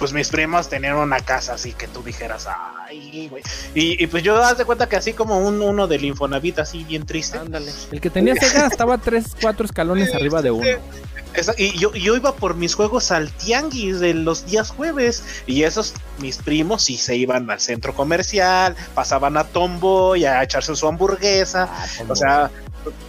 pues 0.00 0.12
mis 0.12 0.28
primos 0.30 0.68
tenían 0.68 0.96
una 0.96 1.20
casa 1.20 1.52
así 1.54 1.72
que 1.74 1.86
tú 1.86 2.02
dijeras, 2.02 2.48
ay, 2.88 3.28
güey. 3.28 3.42
Y, 3.74 4.02
y 4.02 4.06
pues 4.08 4.22
yo 4.24 4.42
haz 4.42 4.58
de 4.58 4.64
cuenta 4.64 4.88
que 4.88 4.96
así 4.96 5.12
como 5.12 5.38
un, 5.38 5.60
uno 5.62 5.86
del 5.86 6.04
Infonavit 6.04 6.58
así 6.58 6.82
bien 6.82 7.06
triste. 7.06 7.38
el 7.92 8.00
que 8.00 8.10
tenía 8.10 8.34
Sega 8.34 8.66
estaba 8.66 8.98
tres, 8.98 9.36
cuatro 9.40 9.64
escalones 9.66 10.12
arriba 10.14 10.42
de 10.42 10.50
uno. 10.50 10.66
Esa- 11.34 11.54
y 11.56 11.78
yo, 11.78 11.92
yo 11.94 12.16
iba 12.16 12.34
por 12.34 12.56
mis 12.56 12.74
juegos 12.74 13.12
al 13.12 13.30
tianguis 13.30 14.00
de 14.00 14.14
los 14.14 14.46
días 14.46 14.70
jueves 14.70 15.22
y 15.46 15.62
esos 15.62 15.94
mis 16.18 16.38
primos 16.38 16.82
sí 16.82 16.96
se 16.96 17.14
iban 17.14 17.48
al 17.50 17.60
centro 17.60 17.94
comercial, 17.94 18.74
pasaban 18.94 19.36
a 19.36 19.44
Tomboy 19.44 20.24
a 20.24 20.42
echarse 20.42 20.74
su 20.74 20.88
hamburguesa, 20.88 21.68
Ah, 21.70 21.86
o 22.08 22.16
sea, 22.16 22.50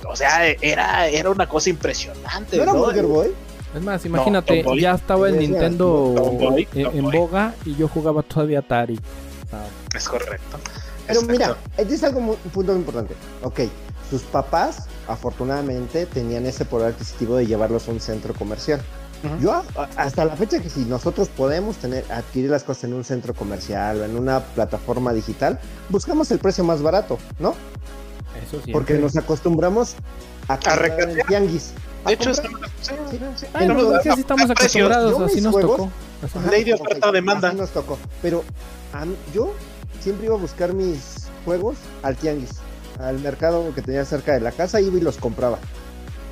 o 0.07 0.15
sea, 0.15 0.45
era, 0.47 1.07
era 1.07 1.29
una 1.31 1.47
cosa 1.49 1.69
impresionante. 1.71 2.57
¿No 2.57 2.63
era 2.63 2.73
¿no? 2.73 2.79
Burger 2.79 3.05
Boy? 3.05 3.31
Es 3.75 3.81
más, 3.81 4.05
imagínate, 4.05 4.63
ya 4.79 4.95
estaba 4.95 5.29
el 5.29 5.39
Nintendo 5.39 6.13
Tom 6.15 6.37
Boy, 6.37 6.67
en, 6.73 7.09
boga 7.09 7.53
y 7.65 7.75
yo 7.75 7.87
jugaba 7.87 8.21
todavía 8.23 8.59
Atari. 8.59 8.99
Es 9.95 10.07
correcto. 10.07 10.57
Pero 11.07 11.21
Exacto. 11.21 11.31
mira, 11.31 11.57
ahí 11.77 11.85
dice 11.85 12.05
algo 12.05 12.21
muy- 12.21 12.37
un 12.43 12.51
punto 12.51 12.71
muy 12.73 12.79
importante. 12.81 13.15
Ok, 13.43 13.61
sus 14.09 14.21
papás 14.23 14.87
afortunadamente 15.07 16.05
tenían 16.05 16.45
ese 16.45 16.65
poder 16.65 16.93
adquisitivo 16.93 17.35
de 17.35 17.47
llevarlos 17.47 17.87
a 17.87 17.91
un 17.91 17.99
centro 17.99 18.33
comercial. 18.33 18.81
Yo 19.39 19.61
hasta 19.97 20.25
la 20.25 20.35
fecha 20.35 20.59
que 20.59 20.69
si 20.69 20.79
nosotros 20.85 21.29
podemos 21.29 21.77
tener 21.77 22.03
adquirir 22.11 22.49
las 22.49 22.63
cosas 22.63 22.85
en 22.85 22.93
un 22.93 23.03
centro 23.03 23.35
comercial 23.35 24.01
o 24.01 24.05
en 24.05 24.17
una 24.17 24.39
plataforma 24.39 25.13
digital, 25.13 25.59
buscamos 25.89 26.31
el 26.31 26.39
precio 26.39 26.63
más 26.63 26.81
barato, 26.81 27.19
¿no? 27.37 27.53
Eso 28.45 28.61
sí. 28.63 28.71
Porque 28.71 28.95
nos 28.95 29.15
acostumbramos 29.17 29.95
a, 30.47 30.53
a 30.53 30.87
en 30.87 31.19
tianguis. 31.27 31.73
De 32.05 32.13
hecho, 32.13 32.31
estamos, 32.31 32.59
estamos 34.17 34.49
acostumbrados, 34.49 35.21
así 35.21 35.41
nos 35.41 35.59
tocó. 35.59 35.91
Ley 36.49 36.63
de 36.63 36.73
oferta 36.73 37.11
demanda. 37.11 37.49
Así 37.49 37.57
nos 37.57 37.69
tocó. 37.71 37.97
Pero 38.21 38.43
yo 39.33 39.53
siempre 39.99 40.25
iba 40.25 40.35
a 40.35 40.39
buscar 40.39 40.73
mis 40.73 41.27
juegos 41.45 41.77
al 42.03 42.15
tianguis, 42.17 42.55
al 42.99 43.19
mercado 43.19 43.73
que 43.75 43.81
tenía 43.81 44.03
cerca 44.05 44.33
de 44.33 44.39
la 44.39 44.51
casa, 44.51 44.81
iba 44.81 44.97
y 44.97 45.01
los 45.01 45.17
compraba. 45.17 45.59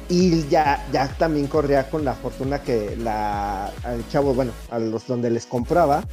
Y 0.09 0.47
ya, 0.47 0.83
ya 0.91 1.07
también 1.19 1.45
corría 1.45 1.87
con 1.87 2.03
la 2.03 2.15
fortuna 2.15 2.63
que 2.63 2.95
la, 2.95 3.67
al 3.83 4.07
chavo, 4.09 4.33
bueno, 4.33 4.51
a 4.71 4.79
los 4.79 5.05
donde 5.05 5.29
les 5.29 5.45
compraba, 5.45 6.03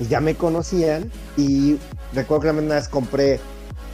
y 0.00 0.08
ya 0.08 0.20
me 0.20 0.34
conocían. 0.34 1.12
Y 1.36 1.78
recuerdo 2.12 2.42
que 2.42 2.58
una 2.58 2.74
vez 2.74 2.88
compré 2.88 3.38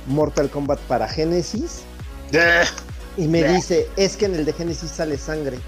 Mortal 0.06 0.50
Kombat 0.50 0.78
para 0.80 1.08
Genesis. 1.08 1.82
Y 3.16 3.26
me 3.28 3.42
dice, 3.44 3.88
es 3.96 4.16
que 4.16 4.26
en 4.26 4.34
el 4.34 4.44
de 4.44 4.52
Genesis 4.52 4.90
sale 4.90 5.16
sangre. 5.16 5.58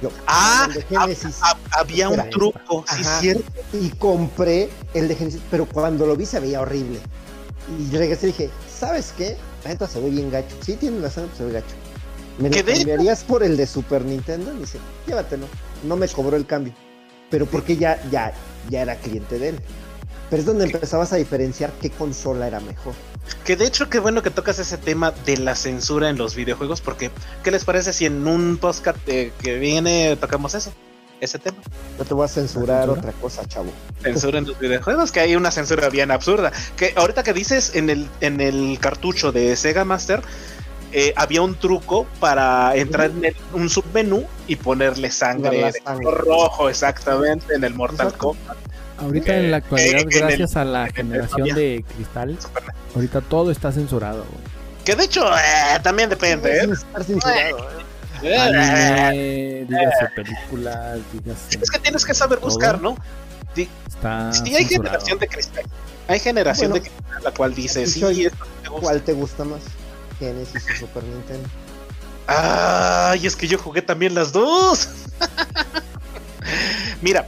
Yo, 0.00 0.10
ah, 0.26 0.66
el 0.68 0.74
de 0.74 0.82
Genesis, 0.82 1.40
había 1.70 2.08
un 2.08 2.30
truco, 2.30 2.84
sí, 2.88 3.04
cierto. 3.20 3.44
Y 3.72 3.90
compré 3.90 4.68
el 4.94 5.06
de 5.08 5.14
Genesis, 5.14 5.40
pero 5.50 5.66
cuando 5.66 6.06
lo 6.06 6.16
vi 6.16 6.26
se 6.26 6.40
veía 6.40 6.60
horrible. 6.60 6.98
Y 7.78 7.96
regresé 7.96 8.28
y 8.28 8.32
dije, 8.32 8.50
¿sabes 8.68 9.14
qué? 9.16 9.36
La 9.62 9.70
neta 9.70 9.86
se 9.86 10.00
ve 10.00 10.10
bien 10.10 10.30
gacho. 10.30 10.56
Sí, 10.60 10.74
tiene 10.74 10.98
la 10.98 11.10
sangre, 11.10 11.30
se 11.36 11.44
ve 11.44 11.52
gacho. 11.52 11.74
¿Me 12.38 12.50
lo 12.50 12.64
cambiarías 12.64 13.22
por 13.22 13.44
el 13.44 13.56
de 13.56 13.66
Super 13.66 14.04
Nintendo? 14.04 14.52
Y 14.52 14.58
dice, 14.60 14.78
llévatelo. 15.06 15.46
No 15.84 15.96
me 15.96 16.08
cobró 16.08 16.36
el 16.36 16.46
cambio. 16.46 16.72
Pero 17.30 17.46
porque 17.46 17.76
ya, 17.76 18.02
ya, 18.10 18.32
ya 18.68 18.82
era 18.82 18.96
cliente 18.96 19.38
de 19.38 19.50
él. 19.50 19.60
Pero 20.30 20.40
es 20.40 20.46
donde 20.46 20.64
empezabas 20.64 21.12
a 21.12 21.16
diferenciar 21.16 21.70
qué 21.80 21.90
consola 21.90 22.48
era 22.48 22.58
mejor. 22.60 22.94
Que 23.44 23.56
de 23.56 23.66
hecho, 23.66 23.88
qué 23.88 23.98
bueno 23.98 24.22
que 24.22 24.30
tocas 24.30 24.58
ese 24.58 24.78
tema 24.78 25.12
de 25.24 25.36
la 25.36 25.54
censura 25.54 26.08
en 26.08 26.16
los 26.16 26.34
videojuegos, 26.34 26.80
porque 26.80 27.10
¿qué 27.42 27.50
les 27.50 27.64
parece 27.64 27.92
si 27.92 28.06
en 28.06 28.26
un 28.26 28.56
podcast 28.56 28.98
eh, 29.06 29.32
que 29.42 29.58
viene 29.58 30.16
tocamos 30.16 30.54
eso? 30.54 30.72
Ese 31.20 31.38
tema. 31.38 31.58
Yo 31.98 32.04
te 32.04 32.14
voy 32.14 32.24
a 32.24 32.28
censurar 32.28 32.90
otra 32.90 33.12
cosa, 33.12 33.46
chavo. 33.46 33.70
Censura 34.02 34.38
en 34.38 34.46
los 34.46 34.58
videojuegos, 34.58 35.12
que 35.12 35.20
hay 35.20 35.36
una 35.36 35.52
censura 35.52 35.88
bien 35.88 36.10
absurda. 36.10 36.50
Que 36.76 36.94
ahorita 36.96 37.22
que 37.22 37.32
dices 37.32 37.76
en 37.76 37.90
el, 37.90 38.08
en 38.20 38.40
el 38.40 38.78
cartucho 38.80 39.30
de 39.30 39.54
Sega 39.54 39.84
Master, 39.84 40.20
eh, 40.94 41.14
había 41.16 41.40
un 41.40 41.54
truco 41.54 42.06
para 42.20 42.76
entrar 42.76 43.12
en 43.22 43.34
un 43.54 43.70
submenú 43.70 44.26
y 44.46 44.56
ponerle 44.56 45.10
sangre, 45.10 45.72
rojo 46.02 46.68
exactamente 46.68 47.54
en 47.54 47.64
el 47.64 47.74
Mortal 47.74 48.12
Kombat. 48.14 48.58
Ahorita 49.02 49.36
en 49.36 49.50
la 49.50 49.56
actualidad, 49.58 50.00
eh, 50.00 50.06
gracias 50.08 50.56
a 50.56 50.64
la 50.64 50.88
generación 50.88 51.48
de 51.48 51.84
cristal, 51.94 52.38
ahorita 52.94 53.20
todo 53.20 53.50
está 53.50 53.72
censurado. 53.72 54.24
Que 54.84 54.94
de 54.94 55.04
hecho 55.04 55.26
eh, 55.36 55.80
también 55.82 56.08
depende. 56.08 56.56
¿eh? 56.56 56.68
dígase 59.68 60.06
películas, 60.14 61.00
dígase. 61.12 61.58
Es 61.60 61.70
que 61.70 61.78
tienes 61.80 62.04
que 62.04 62.14
saber 62.14 62.38
buscar, 62.38 62.80
¿no? 62.80 62.96
Sí, 63.54 63.68
hay 64.54 64.64
generación 64.64 65.18
de 65.18 65.28
cristal. 65.28 65.64
Hay 66.08 66.18
generación 66.18 66.72
de 66.72 66.80
cristal 66.80 67.02
la 67.22 67.32
cual 67.32 67.54
dice, 67.54 67.86
sí, 67.86 68.28
¿cuál 68.80 69.02
te 69.02 69.12
gusta 69.12 69.44
más? 69.44 69.60
Genesis 70.18 70.64
y 70.74 70.78
Super 70.78 71.02
Nintendo. 71.04 71.48
Ay, 72.26 73.26
es 73.26 73.34
que 73.34 73.48
yo 73.48 73.58
jugué 73.58 73.82
también 73.82 74.14
las 74.14 74.32
dos. 74.32 74.88
Mira, 77.02 77.26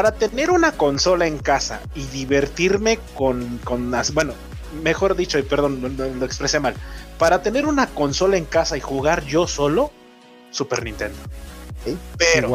para 0.00 0.12
tener 0.12 0.50
una 0.50 0.72
consola 0.72 1.26
en 1.26 1.36
casa 1.36 1.82
y 1.94 2.06
divertirme 2.06 2.98
con, 3.18 3.58
con 3.64 3.92
bueno, 4.14 4.32
mejor 4.82 5.14
dicho, 5.14 5.38
y 5.38 5.42
perdón, 5.42 5.94
lo, 5.98 6.24
expresé 6.24 6.58
mal. 6.58 6.72
Para 7.18 7.42
tener 7.42 7.66
una 7.66 7.86
consola 7.86 8.38
en 8.38 8.46
casa 8.46 8.78
y 8.78 8.80
jugar 8.80 9.26
yo 9.26 9.46
solo, 9.46 9.92
Super 10.52 10.84
Nintendo. 10.84 11.18
Pero 12.16 12.50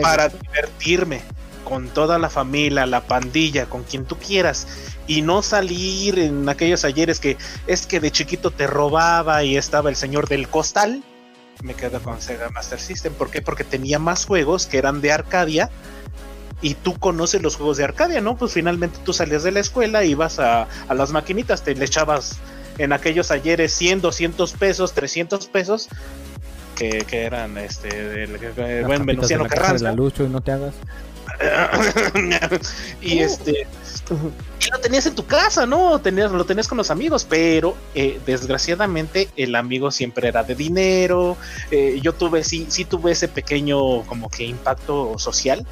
para 0.00 0.30
divertirme 0.30 1.20
con 1.64 1.88
toda 1.88 2.18
la 2.18 2.30
familia, 2.30 2.86
la 2.86 3.02
pandilla, 3.02 3.66
con 3.66 3.84
quien 3.84 4.06
tú 4.06 4.16
quieras, 4.16 4.66
y 5.06 5.20
no 5.20 5.42
salir 5.42 6.18
en 6.18 6.48
aquellos 6.48 6.82
ayeres 6.86 7.20
que 7.20 7.36
es 7.66 7.86
que 7.86 8.00
de 8.00 8.10
chiquito 8.10 8.52
te 8.52 8.66
robaba 8.66 9.44
y 9.44 9.58
estaba 9.58 9.90
el 9.90 9.96
señor 9.96 10.28
del 10.28 10.48
costal, 10.48 11.02
me 11.62 11.74
quedo 11.74 12.00
con 12.00 12.22
Sega 12.22 12.48
Master 12.48 12.80
System. 12.80 13.12
¿Por 13.12 13.30
qué? 13.30 13.42
Porque 13.42 13.64
tenía 13.64 13.98
más 13.98 14.24
juegos 14.24 14.66
que 14.66 14.78
eran 14.78 15.02
de 15.02 15.12
Arcadia 15.12 15.68
y 16.60 16.74
tú 16.74 16.98
conoces 16.98 17.42
los 17.42 17.56
juegos 17.56 17.76
de 17.76 17.84
Arcadia, 17.84 18.20
¿no? 18.20 18.36
Pues 18.36 18.52
finalmente 18.52 18.98
tú 19.04 19.12
salías 19.12 19.42
de 19.42 19.52
la 19.52 19.60
escuela, 19.60 20.04
ibas 20.04 20.38
a, 20.38 20.66
a 20.88 20.94
las 20.94 21.10
maquinitas, 21.10 21.62
te 21.62 21.74
le 21.74 21.84
echabas 21.84 22.38
en 22.78 22.92
aquellos 22.92 23.30
ayeres 23.30 23.72
100, 23.72 24.00
200 24.00 24.52
pesos, 24.52 24.92
300 24.92 25.46
pesos, 25.46 25.88
que, 26.76 27.04
que 27.06 27.24
eran 27.24 27.58
este, 27.58 27.88
del 27.88 28.84
buen 28.84 29.04
Venustiano 29.04 29.46
Carranza. 29.46 29.84
La 29.84 29.92
Lucho 29.92 30.24
y 30.24 30.28
no 30.28 30.40
te 30.40 30.52
hagas. 30.52 30.74
y 33.00 33.18
este 33.18 33.66
y 34.60 34.70
lo 34.70 34.80
tenías 34.80 35.06
en 35.06 35.14
tu 35.14 35.24
casa, 35.26 35.66
¿no? 35.66 36.00
Tenías, 36.00 36.32
lo 36.32 36.44
tenías 36.44 36.66
con 36.66 36.78
los 36.78 36.90
amigos, 36.90 37.26
pero 37.28 37.76
eh, 37.94 38.18
desgraciadamente 38.26 39.28
el 39.36 39.54
amigo 39.54 39.90
siempre 39.90 40.28
era 40.28 40.42
de 40.42 40.54
dinero. 40.54 41.36
Eh, 41.70 42.00
yo 42.02 42.14
tuve, 42.14 42.42
sí, 42.42 42.66
sí 42.70 42.84
tuve 42.84 43.12
ese 43.12 43.28
pequeño 43.28 44.02
como 44.02 44.30
que 44.30 44.44
impacto 44.44 45.18
social 45.18 45.66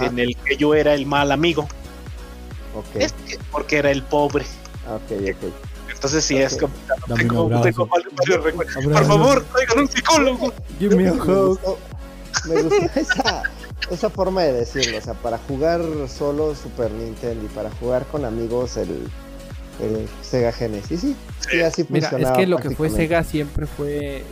en 0.00 0.18
el 0.18 0.36
que 0.36 0.56
yo 0.56 0.74
era 0.74 0.94
el 0.94 1.06
mal 1.06 1.32
amigo. 1.32 1.68
Okay. 2.74 3.08
porque 3.50 3.78
era 3.78 3.90
el 3.90 4.02
pobre. 4.02 4.44
Ok, 4.86 5.10
ok. 5.10 5.52
Entonces 5.92 6.24
sí 6.24 6.36
es 6.36 6.56
como 6.56 6.72
tengo, 7.16 7.60
tengo 7.60 7.88
Por 7.88 9.04
favor, 9.04 9.44
traigan 9.52 9.78
un 9.80 9.88
psicólogo. 9.88 10.52
Give 10.78 10.94
me 10.94 11.08
a 11.08 11.12
hug. 11.12 11.58
Me 12.46 12.62
gusta 12.62 12.86
esa 13.00 13.42
esa 13.90 14.10
forma 14.10 14.42
de 14.42 14.52
decirlo, 14.52 14.98
o 14.98 15.00
sea, 15.00 15.14
para 15.14 15.38
jugar 15.38 15.80
solo 16.08 16.54
Super 16.54 16.90
Nintendo 16.90 17.46
y 17.46 17.48
para 17.48 17.70
jugar 17.70 18.06
con 18.06 18.24
amigos 18.24 18.76
el, 18.76 19.08
el 19.80 20.08
Sega 20.22 20.52
Genesis. 20.52 21.00
Sí, 21.00 21.16
sí, 21.50 21.60
así 21.60 21.86
Mira, 21.88 22.10
es 22.18 22.30
que 22.30 22.46
lo 22.46 22.58
que 22.58 22.70
fue 22.70 22.90
Sega 22.90 23.22
siempre 23.24 23.66
fue, 23.66 24.24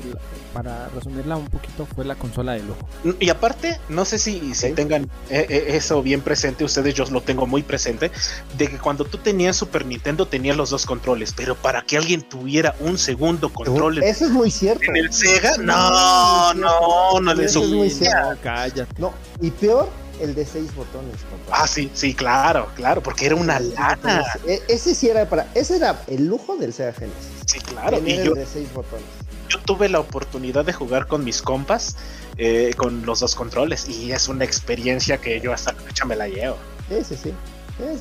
para 0.52 0.88
resumirla 0.88 1.36
un 1.36 1.46
poquito, 1.46 1.86
fue 1.86 2.04
la 2.04 2.14
consola 2.14 2.52
de 2.52 2.62
lujo. 2.62 2.88
Y 3.20 3.30
aparte, 3.30 3.78
no 3.88 4.04
sé 4.04 4.18
si, 4.18 4.54
si 4.54 4.72
tengan 4.72 5.04
eh, 5.30 5.46
eh, 5.48 5.64
eso 5.68 6.02
bien 6.02 6.20
presente, 6.20 6.64
ustedes 6.64 6.94
yo 6.94 7.04
lo 7.06 7.20
tengo 7.22 7.46
muy 7.46 7.62
presente, 7.62 8.10
de 8.56 8.68
que 8.68 8.78
cuando 8.78 9.04
tú 9.04 9.18
tenías 9.18 9.56
Super 9.56 9.86
Nintendo 9.86 10.26
tenías 10.26 10.56
los 10.56 10.70
dos 10.70 10.86
controles, 10.86 11.32
pero 11.36 11.54
para 11.54 11.82
que 11.82 11.96
alguien 11.96 12.22
tuviera 12.22 12.74
un 12.80 12.98
segundo 12.98 13.52
control. 13.52 14.02
Eso 14.02 14.26
es 14.26 14.30
muy 14.30 14.50
cierto. 14.50 14.84
En 14.84 14.96
el 14.96 15.12
Sega, 15.12 15.56
no, 15.58 16.54
no, 16.54 17.20
no, 17.20 17.34
le 17.34 17.44
Eso 17.44 17.62
es 17.62 17.70
muy 17.70 17.90
cierto. 17.90 18.38
Cállate. 18.42 18.86
No, 18.98 19.12
y 19.40 19.50
peor, 19.50 19.88
el 20.20 20.34
de 20.34 20.44
seis 20.44 20.74
botones, 20.74 21.16
papá. 21.22 21.62
Ah, 21.62 21.66
sí, 21.66 21.90
sí, 21.94 22.14
claro, 22.14 22.68
claro, 22.74 23.02
porque 23.02 23.26
era 23.26 23.34
una 23.34 23.60
lana. 23.60 24.24
E, 24.46 24.62
ese 24.68 24.94
sí 24.94 25.08
era 25.08 25.28
para, 25.28 25.46
ese 25.54 25.76
era 25.76 26.02
el 26.06 26.26
lujo 26.26 26.56
del 26.56 26.72
Sega 26.72 26.92
Genesis. 26.92 27.28
Sí, 27.46 27.60
claro. 27.60 28.00
Y 28.04 28.16
yo, 28.22 28.34
de 28.34 28.46
seis 28.46 28.72
botones. 28.72 29.04
Yo 29.48 29.60
tuve 29.60 29.88
la 29.88 30.00
oportunidad 30.00 30.64
de 30.64 30.72
jugar 30.72 31.06
con 31.06 31.24
mis 31.24 31.40
compas 31.40 31.96
eh, 32.36 32.74
con 32.76 33.06
los 33.06 33.20
dos 33.20 33.34
controles 33.34 33.88
y 33.88 34.12
es 34.12 34.28
una 34.28 34.44
experiencia 34.44 35.18
que 35.18 35.40
yo 35.40 35.52
hasta 35.52 35.72
la 35.72 35.80
fecha 35.80 36.04
me 36.04 36.16
la 36.16 36.28
llevo. 36.28 36.56
Sí, 36.88 36.96
sí, 37.08 37.16
sí. 37.16 37.34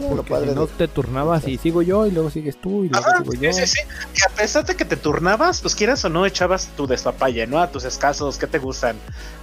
Porque 0.09 0.45
no 0.55 0.67
te 0.67 0.87
turnabas 0.87 1.47
y 1.47 1.57
sigo 1.57 1.81
yo 1.81 2.05
y 2.05 2.11
luego 2.11 2.29
sigues 2.29 2.55
tú 2.55 2.85
y 2.85 2.89
luego 2.89 3.05
sigo 3.17 3.33
yo. 3.33 3.51
Sí, 3.51 3.67
sí, 3.67 3.81
Y 4.15 4.25
a 4.25 4.33
pesar 4.33 4.65
de 4.65 4.75
que 4.75 4.85
te 4.85 4.95
turnabas, 4.95 5.59
pues 5.59 5.75
quieras 5.75 6.03
o 6.05 6.09
no, 6.09 6.25
echabas 6.25 6.69
tu 6.77 6.87
despapalle, 6.87 7.45
¿no? 7.45 7.59
A 7.59 7.69
tus 7.69 7.83
escasos, 7.83 8.37
¿qué 8.37 8.47
te 8.47 8.57
gustan? 8.57 8.95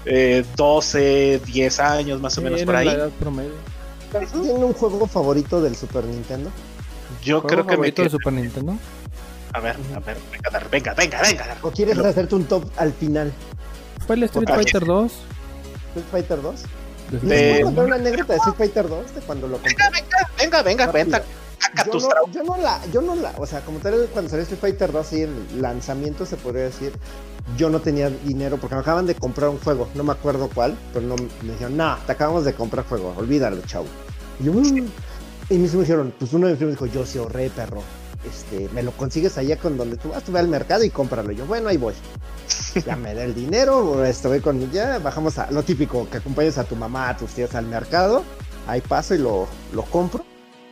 Eh, 0.06 0.44
12, 0.56 1.42
10 1.44 1.80
años 1.80 2.20
más 2.20 2.38
o 2.38 2.42
menos 2.42 2.62
por 2.62 2.76
ahí. 2.76 2.88
¿Tiene 4.10 4.64
un 4.64 4.72
juego 4.72 5.06
favorito 5.06 5.60
del 5.60 5.76
Super 5.76 6.04
Nintendo? 6.04 6.50
Yo 7.22 7.42
creo 7.42 7.66
que 7.66 7.76
me. 7.76 7.90
del 7.90 8.10
Super 8.10 8.32
Nintendo? 8.32 8.76
A 9.52 9.60
ver, 9.60 9.76
a 9.94 10.00
ver, 10.00 10.16
venga, 10.30 10.68
venga, 10.70 10.94
venga, 10.94 11.22
venga. 11.22 11.56
¿O 11.60 11.70
quieres 11.70 11.98
hacerte 11.98 12.34
un 12.34 12.44
top 12.44 12.64
al 12.78 12.92
final? 12.94 13.32
¿Fue 14.06 14.16
el 14.16 14.22
Street 14.22 14.48
Fighter 14.48 14.84
2? 14.86 15.12
¿Street 15.12 16.06
Fighter 16.10 16.40
2? 16.40 16.64
¿Les 17.12 17.20
puedo 17.20 17.64
contar 17.66 17.84
una 17.84 17.96
anécdota 17.96 18.32
de 18.32 18.38
Street 18.38 18.56
Fighter 18.56 18.88
2 18.88 19.14
de 19.14 19.20
cuando 19.20 19.48
lo 19.48 19.58
compré? 19.58 19.74
Venga, 19.74 20.62
venga, 20.62 20.62
venga, 20.62 20.92
venga, 20.92 21.22
yo 21.86 21.92
no, 21.92 22.32
yo 22.32 22.42
no 22.42 22.56
la, 22.56 22.80
yo 22.92 23.00
no 23.00 23.14
la, 23.14 23.32
o 23.38 23.46
sea, 23.46 23.60
como 23.60 23.78
tal, 23.78 24.08
cuando 24.12 24.30
salió 24.30 24.42
Street 24.42 24.60
Fighter 24.60 24.92
2 24.92 25.12
y 25.12 25.20
el 25.22 25.62
lanzamiento 25.62 26.26
se 26.26 26.36
podría 26.36 26.64
decir, 26.64 26.92
yo 27.56 27.70
no 27.70 27.80
tenía 27.80 28.10
dinero 28.10 28.56
porque 28.58 28.74
me 28.74 28.80
acaban 28.80 29.06
de 29.06 29.14
comprar 29.14 29.50
un 29.50 29.58
juego, 29.58 29.88
no 29.94 30.04
me 30.04 30.12
acuerdo 30.12 30.50
cuál, 30.52 30.76
pero 30.92 31.06
no 31.06 31.16
me 31.16 31.52
dijeron, 31.52 31.76
no, 31.76 31.96
te 32.06 32.12
acabamos 32.12 32.44
de 32.44 32.54
comprar 32.54 32.86
juego, 32.86 33.14
olvídalo, 33.16 33.60
chavo. 33.62 33.86
Y, 34.40 34.44
yo, 34.44 34.52
mm". 34.52 34.88
y 35.50 35.58
mis 35.58 35.74
me 35.74 35.80
dijeron, 35.80 36.12
pues 36.18 36.32
uno 36.32 36.46
de 36.46 36.52
mis 36.52 36.58
primos 36.58 36.74
dijo, 36.74 36.86
yo 36.86 37.06
sí 37.06 37.18
ahorré, 37.18 37.50
perro. 37.50 37.82
Este, 38.28 38.68
me 38.74 38.82
lo 38.82 38.92
consigues 38.92 39.38
allá 39.38 39.56
con 39.56 39.76
donde 39.76 39.96
tú 39.96 40.10
vas, 40.10 40.22
tú 40.22 40.32
ve 40.32 40.40
al 40.40 40.48
mercado 40.48 40.84
y 40.84 40.90
cómpralo. 40.90 41.32
Yo, 41.32 41.46
bueno, 41.46 41.68
ahí 41.68 41.76
voy. 41.76 41.94
Ya 42.86 42.96
me 42.96 43.14
da 43.14 43.24
el 43.24 43.34
dinero, 43.34 44.04
estoy 44.04 44.40
con, 44.40 44.70
ya 44.70 44.98
bajamos 44.98 45.38
a 45.38 45.50
lo 45.50 45.62
típico, 45.62 46.08
que 46.08 46.18
acompañes 46.18 46.58
a 46.58 46.64
tu 46.64 46.74
mamá, 46.74 47.10
a 47.10 47.16
tus 47.16 47.30
tías 47.32 47.54
al 47.54 47.66
mercado, 47.66 48.24
ahí 48.66 48.80
paso 48.80 49.14
y 49.14 49.18
lo, 49.18 49.46
lo 49.72 49.82
compro. 49.84 50.24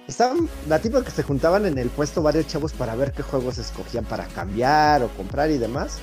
Estaban 0.08 0.48
la 0.68 0.78
tipo 0.80 1.00
que 1.02 1.10
se 1.10 1.22
juntaban 1.22 1.66
en 1.66 1.78
el 1.78 1.88
puesto 1.88 2.22
varios 2.22 2.46
chavos 2.46 2.72
para 2.72 2.96
ver 2.96 3.12
qué 3.12 3.22
juegos 3.22 3.58
escogían 3.58 4.04
para 4.04 4.26
cambiar 4.26 5.02
o 5.02 5.08
comprar 5.10 5.50
y 5.50 5.58
demás. 5.58 5.98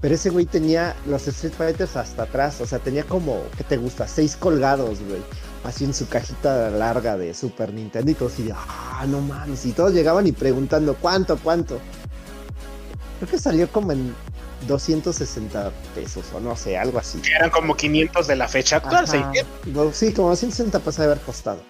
Pero 0.00 0.14
ese 0.14 0.30
güey 0.30 0.46
tenía 0.46 0.94
los 1.06 1.26
Street 1.28 1.52
Fighters 1.52 1.96
hasta 1.96 2.24
atrás, 2.24 2.60
o 2.60 2.66
sea, 2.66 2.78
tenía 2.78 3.04
como, 3.04 3.40
¿qué 3.56 3.64
te 3.64 3.76
gusta? 3.76 4.06
Seis 4.06 4.36
colgados, 4.36 4.98
güey. 5.00 5.22
Así 5.64 5.84
en 5.84 5.94
su 5.94 6.08
cajita 6.08 6.70
larga 6.70 7.16
de 7.16 7.34
Super 7.34 7.72
Nintendo 7.72 8.10
y 8.10 8.14
todos 8.14 8.38
y 8.40 8.50
ah, 8.52 9.04
no 9.08 9.20
mames. 9.20 9.64
Y 9.64 9.72
todos 9.72 9.92
llegaban 9.92 10.26
y 10.26 10.32
preguntando, 10.32 10.96
¿cuánto, 10.96 11.38
cuánto? 11.38 11.78
Creo 13.18 13.30
que 13.30 13.38
salió 13.38 13.70
como 13.70 13.92
en 13.92 14.12
260 14.66 15.70
pesos 15.94 16.24
o 16.34 16.40
no 16.40 16.56
sé, 16.56 16.76
algo 16.76 16.98
así. 16.98 17.18
Que 17.20 17.34
eran 17.34 17.50
como 17.50 17.76
500 17.76 18.26
de 18.26 18.36
la 18.36 18.48
fecha 18.48 18.76
actual, 18.76 19.04
Ajá. 19.04 19.32
No, 19.66 19.92
Sí, 19.92 20.12
como 20.12 20.30
260 20.30 20.78
pasa 20.80 21.02
de 21.02 21.12
haber 21.12 21.20
costado. 21.24 21.62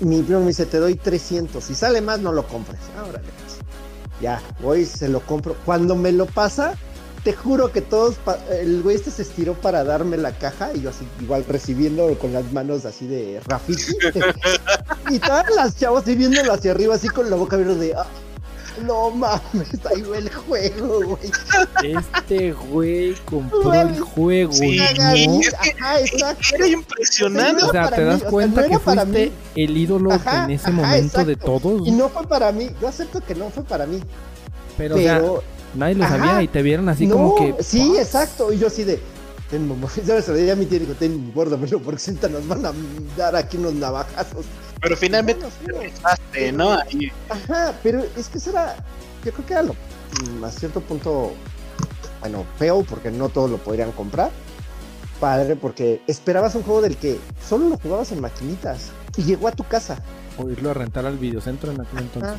Mi 0.00 0.22
primo 0.22 0.40
me 0.40 0.48
dice, 0.48 0.66
te 0.66 0.78
doy 0.78 0.96
300. 0.96 1.62
Si 1.62 1.74
sale 1.74 2.00
más, 2.00 2.18
no 2.18 2.32
lo 2.32 2.46
compres. 2.46 2.80
Ahora 2.98 3.20
pues. 3.20 3.58
Ya, 4.20 4.42
voy, 4.60 4.84
se 4.84 5.08
lo 5.08 5.20
compro. 5.20 5.54
Cuando 5.64 5.94
me 5.94 6.12
lo 6.12 6.26
pasa, 6.26 6.74
te 7.24 7.32
juro 7.32 7.70
que 7.70 7.80
todos, 7.80 8.16
el 8.50 8.82
güey 8.82 8.96
este 8.96 9.10
se 9.12 9.22
estiró 9.22 9.54
para 9.54 9.84
darme 9.84 10.16
la 10.16 10.32
caja 10.32 10.70
y 10.74 10.80
yo 10.82 10.90
así, 10.90 11.06
igual 11.20 11.44
recibiendo 11.48 12.18
con 12.18 12.32
las 12.32 12.50
manos 12.52 12.84
así 12.84 13.06
de 13.06 13.40
Rafiki. 13.46 13.82
y 15.10 15.18
todas 15.20 15.46
las 15.54 15.76
chavos 15.78 16.02
así 16.02 16.14
viéndolo 16.16 16.52
hacia 16.52 16.72
arriba, 16.72 16.94
así 16.96 17.08
con 17.08 17.30
la 17.30 17.36
boca 17.36 17.54
abierta 17.56 17.76
de, 17.76 17.94
"Ah, 17.94 18.06
no 18.86 19.10
mames, 19.10 19.68
ahí 19.94 20.02
va 20.02 20.18
el 20.18 20.32
juego, 20.34 21.00
güey. 21.04 21.30
Este 21.84 22.52
güey 22.52 23.14
compró 23.26 23.62
Güey. 23.64 23.80
el 23.80 24.00
juego. 24.00 24.52
Sí, 24.52 24.78
¿no? 24.78 25.40
es 25.40 25.50
que- 25.60 25.70
Ajá, 25.78 26.00
exacto. 26.00 26.42
Era 26.56 26.66
impresionante. 26.68 27.64
O 27.64 27.70
sea, 27.70 27.90
te 27.90 27.98
mí, 28.00 28.04
das 28.06 28.16
o 28.16 28.18
sea, 28.20 28.30
cuenta 28.30 28.62
no 28.62 28.68
que 28.68 28.78
para 28.78 29.02
fuiste 29.02 29.26
mí. 29.26 29.62
el 29.62 29.76
ídolo 29.76 30.12
Ajá, 30.12 30.44
en 30.44 30.50
ese 30.52 30.70
ajá, 30.70 30.72
momento 30.72 31.24
de 31.24 31.36
todos. 31.36 31.86
Y 31.86 31.90
no 31.92 32.08
fue 32.08 32.26
para 32.26 32.50
mí, 32.50 32.70
yo 32.80 32.88
acepto 32.88 33.20
que 33.20 33.34
no 33.34 33.50
fue 33.50 33.62
para 33.62 33.86
mí. 33.86 34.00
pero, 34.78 34.96
o 34.96 34.98
sea, 34.98 35.18
Pero 35.20 35.42
nadie 35.74 35.94
lo 35.94 36.04
ajá. 36.04 36.18
sabía 36.18 36.42
y 36.42 36.48
te 36.48 36.62
vieron 36.62 36.88
así 36.88 37.06
no, 37.06 37.14
como 37.14 37.34
que. 37.36 37.62
sí, 37.62 37.96
exacto. 37.98 38.52
Y 38.52 38.58
yo 38.58 38.66
así 38.68 38.84
de, 38.84 39.00
ten 39.50 39.68
mamá, 39.68 39.88
¿sabes? 39.88 40.24
Se 40.24 40.32
lo 40.32 40.36
dije 40.38 40.52
a 40.52 40.56
mi 40.56 40.66
tía 40.66 40.76
y 40.78 40.80
digo, 40.80 40.94
ten, 40.94 41.32
guárdamelo 41.34 41.80
porque 41.80 42.00
sienta 42.00 42.28
nos 42.28 42.46
van 42.48 42.64
a 42.66 42.72
dar 43.16 43.36
aquí 43.36 43.56
unos 43.56 43.74
navajazos. 43.74 44.46
Pero 44.80 44.96
finalmente 44.96 45.44
Bueno, 45.64 45.80
sí, 45.80 45.88
pensaste, 45.88 46.52
¿no? 46.52 46.72
Ahí, 46.72 47.12
Ajá, 47.28 47.74
pero 47.82 48.02
es 48.16 48.28
que 48.28 48.38
eso 48.38 48.50
era, 48.50 48.76
yo 49.24 49.32
creo 49.32 49.46
que 49.46 49.52
era 49.52 49.62
lo, 49.62 49.74
mm, 49.74 50.44
a 50.44 50.50
cierto 50.50 50.80
punto, 50.80 51.32
bueno, 52.20 52.44
feo 52.58 52.82
porque 52.82 53.10
no 53.10 53.28
todos 53.28 53.50
lo 53.50 53.58
podrían 53.58 53.92
comprar. 53.92 54.30
Padre, 55.20 55.54
porque 55.54 56.00
esperabas 56.08 56.56
un 56.56 56.64
juego 56.64 56.82
del 56.82 56.96
que 56.96 57.20
solo 57.48 57.68
lo 57.68 57.76
jugabas 57.78 58.10
en 58.10 58.20
maquinitas 58.20 58.90
y 59.16 59.22
llegó 59.22 59.46
a 59.46 59.52
tu 59.52 59.62
casa. 59.62 60.02
O 60.38 60.48
irlo 60.50 60.70
a 60.70 60.74
rentar 60.74 61.04
al 61.06 61.18
videocentro 61.18 61.70
en 61.72 61.80
aquel 61.80 61.98
entonces. 62.00 62.34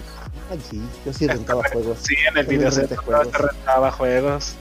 Sí, 0.69 0.81
yo 1.05 1.13
sí 1.13 1.27
rentaba 1.27 1.61
juegos. 1.71 1.99
sí, 2.03 2.15
en 2.29 2.37
el 2.37 2.45
Yo 2.45 2.51
me 2.51 2.57
video 2.57 2.71
se 2.71 2.79
renté 2.81 2.95
juegos. 2.95 3.27
rentaba 3.33 3.91
juegos. 3.91 4.53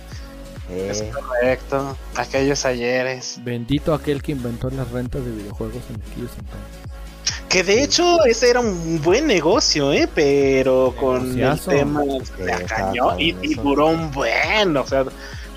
Eh, 0.70 0.89
Es 0.91 1.03
correcto. 1.03 1.97
Aquellos 2.16 2.64
ayeres. 2.64 3.39
Bendito 3.43 3.95
aquel 3.95 4.22
que 4.22 4.33
inventó 4.33 4.70
las 4.70 4.91
rentas 4.91 5.24
de 5.24 5.30
videojuegos 5.30 5.83
en 5.91 5.97
aquellos 6.03 6.30
entonces. 6.39 7.49
Que 7.49 7.62
de 7.62 7.83
hecho 7.83 8.24
ese 8.24 8.49
era 8.51 8.61
un 8.61 9.01
buen 9.03 9.26
negocio, 9.26 9.93
¿eh? 9.93 10.09
Pero 10.14 10.95
con 10.99 11.16
el 11.22 11.37
Negociazo. 11.37 11.70
tema 11.70 12.03
Sí, 12.03 12.43
de 12.43 12.64
cañón 12.64 13.20
y, 13.20 13.37
y 13.43 13.55
duró 13.55 13.89
un 13.89 14.11
buen, 14.11 14.74
o 14.76 14.87
sea, 14.87 15.05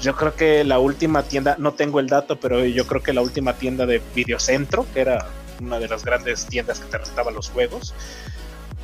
yo 0.01 0.13
creo 0.15 0.35
que 0.35 0.65
la 0.65 0.77
última 0.79 1.23
tienda, 1.23 1.55
no 1.57 1.73
tengo 1.73 2.01
el 2.01 2.07
dato, 2.07 2.37
pero 2.37 2.65
yo 2.65 2.85
creo 2.85 3.01
que 3.01 3.13
la 3.13 3.21
última 3.21 3.53
tienda 3.53 3.85
de 3.85 4.01
Videocentro, 4.13 4.85
que 4.93 4.99
era 5.01 5.25
una 5.61 5.79
de 5.79 5.87
las 5.87 6.03
grandes 6.05 6.45
tiendas 6.45 6.79
que 6.79 6.85
te 6.87 6.97
rentaba 6.97 7.31
los 7.31 7.49
juegos, 7.49 7.93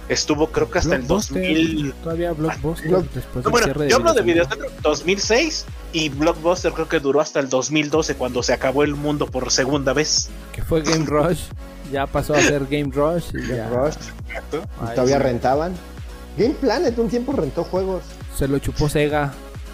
estuvo 0.09 0.51
creo 0.51 0.69
que 0.69 0.80
hasta 0.80 0.95
el 0.95 1.01
Blockbuster, 1.03 1.41
2000. 1.41 1.93
Todavía 2.03 2.32
Blockbuster 2.34 2.89
Block- 2.91 3.09
después 3.13 3.36
No, 3.36 3.41
del 3.43 3.51
bueno, 3.51 3.65
cierre 3.65 3.89
yo 3.89 3.95
hablo 3.97 4.13
de 4.13 4.22
Videocentro. 4.22 4.57
Videocentro 4.67 4.89
2006 4.89 5.65
y 5.93 6.09
Blockbuster 6.09 6.74
creo 6.74 6.88
que 6.89 6.99
duró 6.99 7.22
hasta 7.22 7.39
el 7.39 7.49
2012 7.49 8.15
cuando 8.15 8.43
se 8.43 8.53
acabó 8.53 8.84
el 8.84 8.95
mundo 8.95 9.26
por 9.28 9.51
segunda 9.51 9.93
vez. 9.93 10.30
Que 10.53 10.61
fue 10.63 10.82
Game 10.82 11.05
Rush. 11.07 11.41
Ya 11.91 12.07
pasó 12.07 12.34
a 12.34 12.41
ser 12.41 12.65
Game 12.67 12.89
Rush. 12.93 13.30
Y 13.34 13.41
Game 13.47 13.55
ya. 13.57 13.69
Rush, 13.69 13.95
y 14.30 14.36
Ay, 14.86 14.95
todavía 14.95 15.17
sí. 15.17 15.24
rentaban. 15.24 15.76
Game 16.38 16.53
Planet 16.55 16.97
un 16.97 17.09
tiempo 17.09 17.34
rentó 17.34 17.63
juegos. 17.65 18.03
Se 18.38 18.47
lo 18.47 18.57
chupó 18.59 18.88
Sega. 18.88 19.34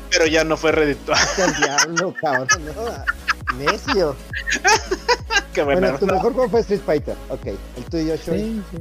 Pero 0.10 0.26
ya 0.26 0.44
no 0.44 0.58
fue 0.58 0.72
redituable. 0.72 1.24
Qué 1.36 1.44
diablo, 1.66 2.14
cabrón, 2.20 2.48
no. 2.66 3.27
Necio. 3.58 4.16
Qué 5.54 5.64
bueno. 5.64 5.82
Bueno, 5.82 5.98
tu 6.00 6.06
mejor 6.06 6.34
juego 6.34 6.50
fue 6.50 6.60
Street 6.62 6.82
Fighter. 6.86 7.16
Ok, 7.30 7.46
el 7.48 7.84
tuyo, 7.90 8.16
Choy. 8.18 8.40
Sí, 8.40 8.62
sí. 8.72 8.78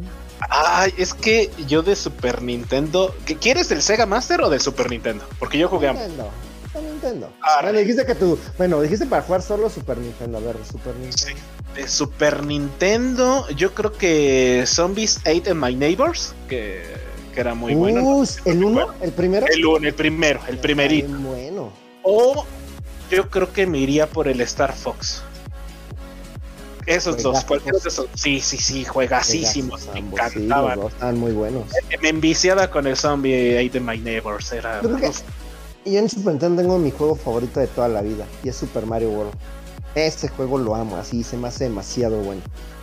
Ay, 0.51 0.93
es 0.99 1.15
que 1.15 1.51
yo 1.67 1.83
de 1.83 1.97
Super 1.97 2.43
Nintendo. 2.43 3.15
¿qué- 3.25 3.37
¿Quieres 3.37 3.69
del 3.71 3.81
Sega 3.83 4.05
Master 4.07 4.43
o 4.43 4.51
del 4.51 4.61
Super 4.61 4.91
Nintendo? 4.91 5.25
Porque 5.39 5.57
yo 5.59 5.69
jugué 5.69 5.89
a. 5.89 5.93
Nintendo. 5.95 6.29
Super 6.67 6.83
Nintendo. 6.83 7.31
Ah, 7.41 7.61
bueno, 7.63 7.79
dijiste 7.79 8.05
que 8.05 8.15
tú. 8.15 8.39
Bueno, 8.59 8.81
dijiste 8.83 9.07
para 9.07 9.23
jugar 9.23 9.41
solo 9.43 9.71
Super 9.71 9.97
Nintendo. 9.97 10.37
A 10.37 10.41
ver, 10.43 10.57
Super 10.71 10.95
Nintendo. 10.97 11.41
De 11.75 11.89
Super 11.89 12.45
Nintendo, 12.45 13.47
yo 13.51 13.73
creo 13.75 13.93
que 13.93 14.65
Zombies 14.67 15.19
Ate 15.21 15.51
and 15.51 15.63
My 15.63 15.75
Neighbors, 15.75 16.35
que, 16.49 16.83
que 17.35 17.41
era 17.41 17.55
muy 17.55 17.75
bueno. 17.75 18.01
¿no? 18.03 18.25
¿El 18.45 18.65
uno? 18.65 18.87
¿El 19.01 19.13
primero? 19.13 19.47
El, 19.47 19.65
uno, 19.65 19.87
el 19.89 19.95
primero, 19.95 20.41
el 20.49 20.59
primerito. 20.59 21.07
Bien 21.09 21.23
bueno. 21.25 21.71
O 22.03 22.47
yo 23.11 23.31
creo 23.31 23.53
que 23.53 23.67
me 23.67 23.79
iría 23.79 24.07
por 24.07 24.29
el 24.29 24.41
Star 24.43 24.75
Fox. 24.75 25.23
Esos 26.87 27.17
dos, 27.17 27.23
Juegazos. 27.23 27.45
cualquiera 27.47 27.79
de 27.79 27.89
esos. 27.89 28.07
Sí, 28.15 28.41
sí, 28.41 28.59
sí, 28.59 28.85
juegasísimos. 28.85 29.89
Me 29.89 29.93
sí, 29.95 29.99
encantaban. 29.99 30.77
los 30.77 30.85
dos 30.85 30.93
estaban 30.93 31.19
muy 31.19 31.33
buenos. 31.33 31.65
me 32.01 32.09
enviciaba 32.09 32.71
con 32.71 32.87
el 32.87 32.97
Zombie 32.97 33.59
Ate 33.59 33.81
My 33.81 33.99
Neighbors. 33.99 34.53
Era. 34.53 34.81
Y 35.85 35.93
yo 35.93 35.99
en 35.99 36.09
Super 36.09 36.33
Nintendo 36.33 36.63
tengo 36.63 36.79
mi 36.79 36.91
juego 36.91 37.17
favorito 37.17 37.61
de 37.61 37.67
toda 37.67 37.89
la 37.89 38.03
vida. 38.03 38.25
Y 38.45 38.49
es 38.49 38.57
Super 38.57 38.87
Mario 38.87 39.11
World. 39.11 39.33
Ese 39.97 40.29
juego 40.29 40.59
lo 40.59 40.75
amo, 40.75 40.97
así 40.97 41.25
se 41.25 41.37
me 41.37 41.49
hace 41.49 41.65
demasiado 41.65 42.19
bueno. 42.19 42.43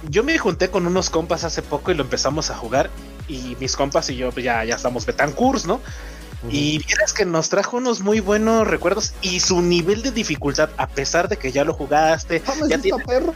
Yo 0.10 0.24
me 0.24 0.38
junté 0.38 0.70
con 0.70 0.88
unos 0.88 1.10
compas 1.10 1.44
hace 1.44 1.62
poco 1.62 1.92
y 1.92 1.96
lo 1.96 2.04
empezamos 2.04 2.50
a 2.50 2.56
jugar. 2.56 2.90
Y 3.28 3.56
mis 3.60 3.76
compas 3.76 4.10
y 4.10 4.16
yo 4.16 4.32
pues, 4.32 4.44
ya, 4.44 4.66
ya 4.66 4.76
estamos 4.76 5.06
Betancourts, 5.06 5.66
¿no? 5.66 5.80
Y 6.50 6.80
vieras 6.80 7.14
que 7.14 7.26
nos 7.26 7.50
trajo 7.50 7.78
unos 7.78 8.02
muy 8.02 8.20
buenos 8.20 8.68
recuerdos 8.68 9.14
y 9.22 9.39
su 9.39 9.62
nivel 9.62 10.02
de 10.04 10.12
dificultad, 10.12 10.70
a 10.78 10.88
pesar 10.88 11.30
de 11.30 11.38
que 11.38 11.52
ya 11.52 11.64
lo 11.64 11.74
jugaste, 11.74 12.41
Vamos, 12.46 12.70
ya 12.70 12.76
está 12.76 12.98
perro, 12.98 13.34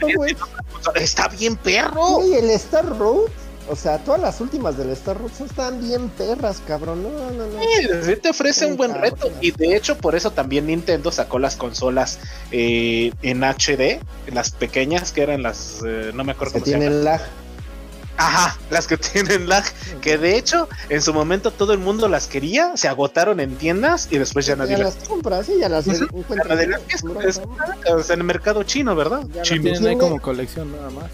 bien 1.38 1.56
perro. 1.56 2.16
Güey, 2.16 2.34
el 2.34 2.50
Star 2.50 2.86
Road. 2.98 3.30
O 3.70 3.76
sea, 3.76 3.98
todas 3.98 4.20
las 4.20 4.40
últimas 4.40 4.78
del 4.78 4.90
Star 4.90 5.18
Road 5.18 5.30
están 5.44 5.80
bien 5.86 6.08
perras, 6.10 6.62
cabrón. 6.66 7.02
No, 7.02 7.10
no, 7.10 7.46
no. 7.46 7.60
Sí, 8.02 8.16
te 8.16 8.30
ofrece 8.30 8.64
un 8.64 8.78
buen 8.78 8.94
reto 8.94 9.30
y 9.42 9.50
de 9.50 9.76
hecho 9.76 9.98
por 9.98 10.14
eso 10.14 10.30
también 10.30 10.66
Nintendo 10.66 11.12
sacó 11.12 11.38
las 11.38 11.56
consolas 11.56 12.18
eh, 12.50 13.12
en 13.20 13.44
HD, 13.44 14.00
las 14.32 14.52
pequeñas 14.52 15.12
que 15.12 15.22
eran 15.22 15.42
las, 15.42 15.82
eh, 15.86 16.12
no 16.14 16.24
me 16.24 16.32
acuerdo 16.32 16.54
Que 16.54 16.60
tienen 16.62 17.04
lag. 17.04 17.20
Ajá, 18.18 18.58
las 18.70 18.86
que 18.86 18.96
tienen 18.98 19.48
lag, 19.48 19.64
que 20.00 20.18
de 20.18 20.36
hecho 20.36 20.68
en 20.88 21.00
su 21.00 21.14
momento 21.14 21.52
todo 21.52 21.72
el 21.72 21.78
mundo 21.78 22.08
las 22.08 22.26
quería, 22.26 22.76
se 22.76 22.88
agotaron 22.88 23.40
en 23.40 23.56
tiendas 23.56 24.08
y 24.10 24.18
después 24.18 24.44
ya 24.44 24.56
nadie 24.56 24.76
Ya 24.76 24.82
las 24.82 24.96
las 24.96 25.08
compras, 25.08 25.46
sí, 25.46 25.54
ya 25.58 25.68
las 25.68 25.86
es 25.86 26.02
en 28.10 28.18
el 28.18 28.24
mercado 28.24 28.62
chino, 28.64 28.94
¿verdad? 28.96 29.22
Ya 29.32 29.42
Chino. 29.42 29.62
Tienen 29.62 29.86
ahí 29.86 29.96
como 29.96 30.20
colección 30.20 30.72
nada 30.72 30.90
más. 30.90 31.04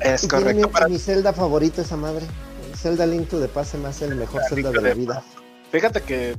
Es 0.00 0.26
correcto. 0.26 0.66
mi, 0.66 0.72
Para, 0.72 0.88
mi 0.88 0.98
Zelda 0.98 1.32
favorito 1.32 1.80
esa 1.80 1.96
madre. 1.96 2.26
El 2.70 2.78
Zelda 2.78 3.06
Link 3.06 3.28
to 3.28 3.40
the 3.40 3.48
Past 3.48 3.72
se 3.72 3.78
me 3.78 3.88
hace 3.88 4.06
el 4.06 4.16
mejor 4.16 4.42
Zelda 4.48 4.70
de 4.70 4.80
la 4.80 4.94
vida. 4.94 5.22
fíjate 5.70 6.02
que 6.02 6.36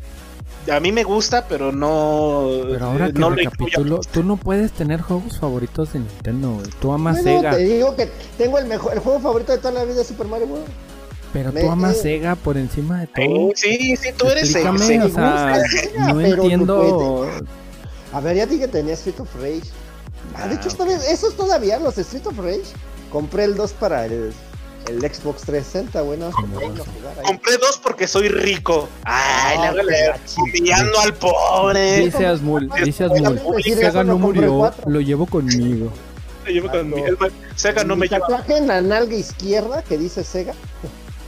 a 0.71 0.79
mí 0.79 0.91
me 0.91 1.03
gusta, 1.03 1.47
pero 1.47 1.71
no. 1.71 2.47
Pero 2.69 2.85
ahora 2.85 3.07
eh, 3.07 3.13
que 3.13 3.19
no 3.19 3.29
lo 3.29 3.35
recapitulo, 3.35 3.99
tú 4.11 4.23
no 4.23 4.37
puedes 4.37 4.71
tener 4.71 5.01
juegos 5.01 5.39
favoritos 5.39 5.93
de 5.93 5.99
Nintendo, 5.99 6.53
güey. 6.53 6.67
Tú 6.79 6.91
amas 6.91 7.21
Bueno, 7.23 7.39
Sega, 7.41 7.51
te 7.51 7.63
digo 7.63 7.95
que 7.95 8.09
tengo 8.37 8.57
el 8.57 8.65
mejor, 8.65 8.93
el 8.93 8.99
juego 8.99 9.19
favorito 9.19 9.51
de 9.51 9.57
toda 9.59 9.71
la 9.73 9.83
vida 9.85 10.01
es 10.01 10.07
Super 10.07 10.27
Mario 10.27 10.47
World. 10.47 10.65
pero 11.33 11.51
me- 11.51 11.61
tú 11.61 11.69
amas 11.69 11.97
eh, 11.97 12.01
Sega 12.01 12.35
por 12.35 12.57
encima 12.57 12.99
de 13.01 13.07
todo. 13.07 13.51
Sí, 13.55 13.77
sí, 13.79 13.95
sí, 13.97 14.09
tú 14.17 14.27
eres 14.27 14.51
Sega. 14.51 14.71
o 14.71 14.77
sea, 14.77 15.61
Sega, 15.69 16.13
no 16.13 16.21
entiendo. 16.21 17.29
A 18.13 18.19
ver, 18.21 18.35
ya 18.37 18.45
dije 18.45 18.61
que 18.61 18.67
tenía 18.69 18.93
Street 18.93 19.19
of 19.19 19.33
Rage. 19.35 19.61
Ah, 20.33 20.47
de 20.47 20.55
Ah, 20.55 20.59
hecho, 20.59 20.69
todavía- 20.75 20.97
esos 21.09 21.35
todavía, 21.35 21.79
los 21.79 21.97
Street 21.97 22.25
of 22.27 22.37
Rage. 22.39 22.63
Compré 23.11 23.43
el 23.43 23.55
2 23.55 23.73
para 23.73 24.05
el, 24.05 24.33
el 24.89 24.99
Xbox 25.01 25.41
360, 25.43 26.01
bueno. 26.01 26.31
Como 26.31 26.53
para 26.55 26.65
irlo 26.67 26.77
dos. 26.77 26.88
a 26.88 26.91
jugar 26.91 27.13
ahí. 27.19 27.25
Compré 27.25 27.57
dos 27.57 27.79
porque 27.83 28.07
soy 28.07 28.29
rico. 28.29 28.88
Ay, 29.03 29.57
Ah, 29.59 29.71
le 29.73 29.83
la 29.83 30.19
humillando 30.38 30.99
al 30.99 31.13
pobre. 31.13 31.99
Dice 31.99 32.25
Asmul, 32.25 32.69
dice 32.83 33.05
Asmul, 33.05 33.39
Sega 33.63 34.03
no 34.03 34.13
compré 34.19 34.41
murió, 34.41 34.57
cuatro. 34.57 34.89
lo 34.89 35.01
llevo 35.01 35.25
conmigo. 35.25 35.91
Yo 36.53 36.69
con 36.69 36.89
mi- 36.91 37.01
el- 37.01 37.17
Sega 37.55 37.83
no 37.83 37.95
me 37.95 38.07
lleva. 38.07 38.27
tatuaje 38.27 38.57
en 38.57 38.67
la 38.67 38.79
nalga 38.81 39.15
izquierda 39.15 39.81
que 39.81 39.97
dice 39.97 40.23
Sega. 40.23 40.53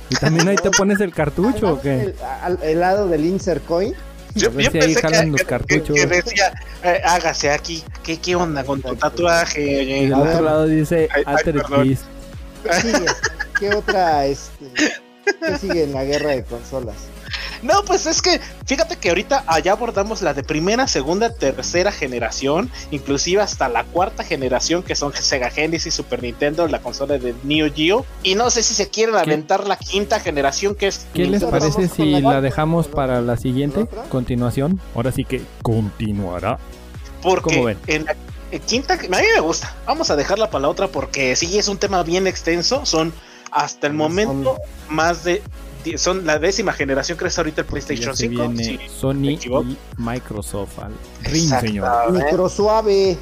¿Y 0.09 0.15
también 0.15 0.47
ahí 0.47 0.55
te 0.55 0.69
pones 0.71 0.99
el 1.01 1.13
cartucho 1.13 1.73
o 1.73 1.81
qué? 1.81 2.01
El, 2.01 2.15
al- 2.41 2.59
el 2.61 2.79
lado 2.79 3.07
del 3.07 3.25
insert 3.25 3.65
coin. 3.65 3.93
Yo, 4.35 4.51
yo 4.51 4.69
si 4.69 4.77
ahí 4.77 4.93
pensé 4.93 5.01
jalan 5.01 5.25
que, 5.25 5.31
los 5.31 5.41
que- 5.41 5.47
cartuchos. 5.47 5.95
que 5.95 6.05
decía, 6.05 6.53
eh, 6.83 7.01
hágase 7.03 7.49
aquí. 7.49 7.83
¿Qué, 8.03 8.19
¿Qué 8.19 8.35
onda 8.35 8.63
con 8.63 8.81
tu 8.83 8.95
tatuaje? 8.95 9.61
Y 9.83 10.03
del 10.03 10.13
otro 10.13 10.41
lado 10.41 10.65
dice 10.67 11.09
Ay, 11.11 11.23
ay, 11.25 11.33
Altered 11.35 11.61
perdón. 11.63 11.87
Beast. 11.87 12.03
¿Qué 12.63 12.73
sigue? 12.81 13.05
¿Qué 13.59 13.73
otra, 13.75 14.25
este, 14.25 14.71
qué 15.25 15.57
sigue 15.57 15.83
en 15.83 15.93
la 15.93 16.03
guerra 16.03 16.31
de 16.31 16.43
consolas? 16.43 16.95
No, 17.63 17.83
pues 17.85 18.05
es 18.05 18.21
que 18.21 18.39
fíjate 18.65 18.97
que 18.97 19.09
ahorita 19.09 19.43
allá 19.47 19.71
abordamos 19.71 20.21
la 20.21 20.33
de 20.35 20.43
primera, 20.43 20.87
segunda, 20.87 21.33
tercera 21.33 21.91
generación, 21.91 22.69
inclusive 22.91 23.41
hasta 23.41 23.67
la 23.67 23.83
cuarta 23.83 24.23
generación 24.23 24.83
que 24.83 24.95
son 24.95 25.11
Sega 25.13 25.49
Genesis, 25.49 25.93
Super 25.93 26.21
Nintendo, 26.21 26.67
la 26.67 26.79
consola 26.79 27.17
de 27.17 27.33
Neo 27.43 27.73
Geo. 27.73 28.05
Y 28.21 28.35
no 28.35 28.51
sé 28.51 28.61
si 28.61 28.75
se 28.75 28.89
quieren 28.89 29.15
¿Qué? 29.15 29.21
aventar 29.21 29.67
la 29.67 29.75
quinta 29.75 30.19
generación 30.19 30.75
que 30.75 30.87
es 30.87 31.07
¿Qué 31.13 31.25
les 31.25 31.43
parece 31.43 31.87
si 31.87 32.21
la 32.21 32.41
dejamos 32.41 32.87
para 32.87 33.21
la 33.21 33.37
siguiente 33.37 33.87
continuación? 34.09 34.79
Ahora 34.93 35.11
sí 35.11 35.25
que 35.25 35.41
continuará. 35.63 36.59
porque 37.23 37.55
¿Cómo 37.55 37.65
ven? 37.65 37.79
en 37.87 38.05
la 38.05 38.15
en 38.49 38.61
quinta, 38.61 38.93
a 38.93 38.97
mí 38.97 39.27
me 39.35 39.41
gusta. 39.41 39.75
Vamos 39.85 40.09
a 40.09 40.15
dejarla 40.15 40.49
para 40.49 40.61
la 40.61 40.69
otra 40.69 40.87
porque 40.87 41.35
sí 41.35 41.57
es 41.57 41.67
un 41.67 41.77
tema 41.77 42.03
bien 42.03 42.27
extenso. 42.27 42.85
Son 42.85 43.11
hasta 43.51 43.87
el 43.87 43.93
Son- 43.93 43.97
momento 43.97 44.57
más 44.89 45.23
de 45.23 45.41
son 45.95 46.25
la 46.25 46.37
décima 46.37 46.73
generación 46.73 47.17
que 47.17 47.27
es 47.27 47.37
ahorita 47.37 47.61
el 47.61 47.67
PlayStation 47.67 48.13
se 48.15 48.27
5. 48.27 48.49
viene 48.49 48.63
Sí. 48.63 48.77
me 48.77 48.89
Sony 48.89 49.39
y 49.41 49.77
Microsoft 49.97 50.79
al 50.79 50.93
ring, 51.23 51.49
señor. 51.61 52.11
Micro 52.11 52.49
suave. 52.49 53.17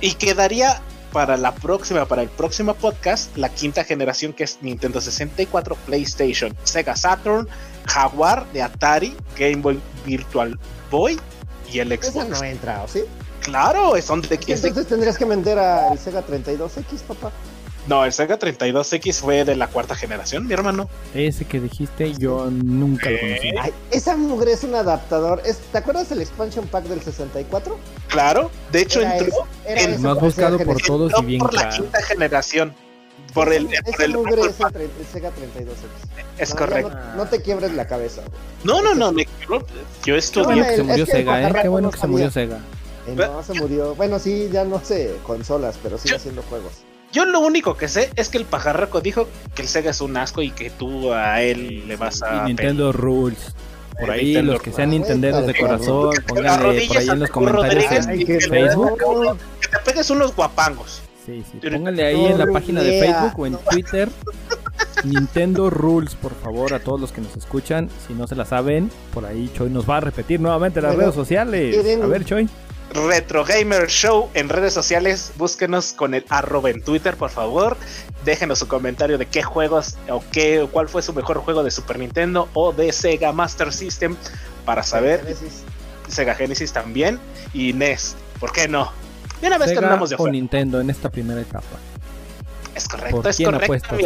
Y 0.00 0.12
quedaría 0.14 0.80
para 1.12 1.36
la 1.36 1.54
próxima, 1.54 2.06
para 2.06 2.22
el 2.22 2.28
próximo 2.30 2.74
podcast, 2.74 3.36
la 3.36 3.50
quinta 3.50 3.84
generación 3.84 4.32
que 4.32 4.44
es 4.44 4.58
Nintendo 4.62 5.00
64, 5.00 5.76
PlayStation, 5.86 6.56
Sega 6.64 6.96
Saturn, 6.96 7.48
Jaguar 7.86 8.50
de 8.52 8.62
Atari, 8.62 9.14
Game 9.38 9.56
Boy 9.56 9.78
Virtual 10.06 10.58
Boy 10.90 11.18
y 11.70 11.80
el 11.80 11.92
Esa 11.92 12.10
Xbox. 12.12 12.28
no 12.40 12.44
entra, 12.44 12.82
¿o 12.82 12.88
sí? 12.88 13.00
Claro, 13.40 13.92
son 14.02 14.22
de, 14.22 14.34
es 14.34 14.46
de- 14.62 14.68
Entonces 14.68 14.86
tendrías 14.88 15.16
que 15.18 15.24
vender 15.24 15.58
al 15.58 15.98
Sega 15.98 16.22
32X, 16.26 17.02
papá. 17.06 17.30
No, 17.88 18.04
el 18.04 18.12
Sega 18.12 18.36
32X 18.38 19.20
fue 19.20 19.44
de 19.44 19.54
la 19.54 19.68
cuarta 19.68 19.94
generación, 19.94 20.46
mi 20.46 20.54
hermano. 20.54 20.88
Ese 21.14 21.44
que 21.44 21.60
dijiste 21.60 22.12
yo 22.14 22.48
nunca 22.50 23.10
lo 23.10 23.20
conocí. 23.20 23.50
Ay, 23.60 23.72
esa 23.92 24.16
mugre 24.16 24.52
es 24.52 24.64
un 24.64 24.74
adaptador. 24.74 25.40
Es- 25.44 25.58
¿Te 25.70 25.78
acuerdas 25.78 26.10
el 26.10 26.20
expansion 26.20 26.66
pack 26.66 26.84
del 26.86 27.00
64? 27.00 27.78
Claro, 28.08 28.50
de 28.72 28.80
hecho 28.82 29.00
Era 29.02 29.18
entró, 29.18 29.46
el 29.66 29.98
más 30.00 30.18
buscado 30.20 30.58
por 30.58 30.80
todos 30.82 31.12
y 31.20 31.24
bien 31.24 31.38
por 31.40 31.54
la 31.54 31.62
claro. 31.68 31.76
quinta 31.76 32.02
generación. 32.02 32.74
Por 33.32 33.52
el, 33.52 33.66
Esa- 33.72 33.82
por 33.82 33.94
esa 33.94 34.04
el 34.04 34.12
mugre 34.14 34.40
es 34.42 34.60
el, 34.60 34.66
tre- 34.66 34.80
el 34.98 35.06
Sega 35.12 35.30
32X. 35.30 36.38
es 36.38 36.50
No, 36.50 36.56
correcto. 36.56 36.90
No, 36.90 37.14
no 37.16 37.26
te 37.26 37.40
quiebres 37.42 37.72
la 37.74 37.86
cabeza. 37.86 38.22
No, 38.64 38.82
no, 38.82 38.94
no, 38.94 39.12
me, 39.12 39.26
yo 39.48 39.62
Qué 40.02 40.16
estudié. 40.16 40.46
bueno 40.46 40.62
que 40.64 40.70
el- 40.70 40.76
se 40.76 40.82
murió 40.82 41.04
es 41.04 41.10
que 41.10 41.16
el 41.18 41.24
Sega, 41.24 41.48
¿eh? 41.48 41.52
Qué 41.62 41.68
bueno 41.68 41.86
no 41.88 41.92
que 41.92 41.98
se 42.00 42.06
murió. 42.08 42.30
Sega. 42.30 42.58
Eh, 43.06 43.14
no, 43.14 43.42
se 43.44 43.54
murió. 43.54 43.94
Bueno, 43.94 44.18
sí, 44.18 44.48
ya 44.50 44.64
no 44.64 44.80
sé 44.84 45.14
consolas, 45.24 45.78
pero 45.82 45.98
sigue 45.98 46.10
Yo- 46.10 46.16
haciendo 46.16 46.42
juegos. 46.42 46.72
Yo 47.16 47.24
lo 47.24 47.40
único 47.40 47.78
que 47.78 47.88
sé 47.88 48.10
es 48.14 48.28
que 48.28 48.36
el 48.36 48.44
pajarraco 48.44 49.00
dijo 49.00 49.26
que 49.54 49.62
el 49.62 49.68
Sega 49.68 49.90
es 49.92 50.02
un 50.02 50.18
asco 50.18 50.42
y 50.42 50.50
que 50.50 50.68
tú 50.68 51.14
a 51.14 51.40
él 51.40 51.88
le 51.88 51.96
vas 51.96 52.22
a. 52.22 52.42
Y 52.42 52.48
Nintendo 52.48 52.92
Rules. 52.92 53.54
Por 53.98 54.10
ahí, 54.10 54.26
Nintendo 54.26 54.52
los 54.52 54.60
que 54.62 54.70
sean 54.72 54.90
nintenderos 54.90 55.46
de 55.46 55.54
corazón, 55.58 56.10
pónganle 56.26 56.86
por 56.86 56.98
ahí 56.98 57.08
en 57.08 57.18
los 57.20 57.30
comentarios 57.30 57.90
en 57.90 58.08
Ay, 58.10 58.26
Facebook. 58.26 58.98
no. 59.00 59.34
Que 59.62 59.68
te 59.68 59.78
pegues 59.86 60.10
unos 60.10 60.36
guapangos. 60.36 61.00
Sí, 61.24 61.42
sí. 61.50 61.70
Pónganle 61.70 62.04
ahí 62.04 62.26
en 62.26 62.36
la 62.38 62.46
página 62.48 62.82
de. 62.82 63.00
Facebook 63.00 63.32
o 63.40 63.46
en 63.46 63.56
Twitter. 63.70 64.10
Nintendo 65.04 65.70
Rules, 65.70 66.14
por 66.16 66.34
favor, 66.34 66.74
a 66.74 66.80
todos 66.80 67.00
los 67.00 67.12
que 67.12 67.22
nos 67.22 67.34
escuchan. 67.34 67.88
Si 68.06 68.12
no 68.12 68.26
se 68.26 68.34
la 68.36 68.44
saben, 68.44 68.90
por 69.14 69.24
ahí 69.24 69.50
Choi 69.56 69.70
nos 69.70 69.88
va 69.88 69.96
a 69.96 70.00
repetir 70.00 70.38
nuevamente 70.38 70.82
las 70.82 70.94
redes 70.94 71.14
sociales. 71.14 71.74
¿quieren- 71.74 72.02
A 72.02 72.06
ver, 72.06 72.26
Choi. 72.26 72.46
Retro 72.96 73.44
Gamer 73.44 73.88
Show 73.88 74.30
en 74.32 74.48
redes 74.48 74.72
sociales. 74.72 75.32
Búsquenos 75.36 75.92
con 75.92 76.14
el 76.14 76.24
arroba 76.30 76.70
en 76.70 76.80
Twitter, 76.82 77.14
por 77.16 77.30
favor. 77.30 77.76
Déjenos 78.24 78.58
su 78.58 78.68
comentario 78.68 79.18
de 79.18 79.26
qué 79.26 79.42
juegos 79.42 79.98
o 80.08 80.22
qué, 80.32 80.66
cuál 80.72 80.88
fue 80.88 81.02
su 81.02 81.12
mejor 81.12 81.38
juego 81.38 81.62
de 81.62 81.70
Super 81.70 81.98
Nintendo 81.98 82.48
o 82.54 82.72
de 82.72 82.92
Sega 82.92 83.32
Master 83.32 83.72
System 83.72 84.16
para 84.64 84.82
saber. 84.82 85.20
Genesis. 85.20 85.62
Sega 86.08 86.34
Genesis 86.34 86.72
también 86.72 87.20
y 87.52 87.72
NES. 87.74 88.16
¿Por 88.40 88.52
qué 88.52 88.66
no? 88.66 88.90
Y 89.42 89.46
una 89.46 89.58
vez 89.58 89.68
que 89.68 89.74
Sega 89.74 89.88
andamos 89.88 90.10
de 90.10 90.16
o. 90.18 90.28
Nintendo 90.28 90.80
en 90.80 90.88
esta 90.88 91.10
primera 91.10 91.40
etapa. 91.40 91.76
Es 92.74 92.88
correcto, 92.88 93.16
¿Por 93.16 93.30
es 93.30 93.36
quién 93.36 93.52
correcto. 93.52 93.96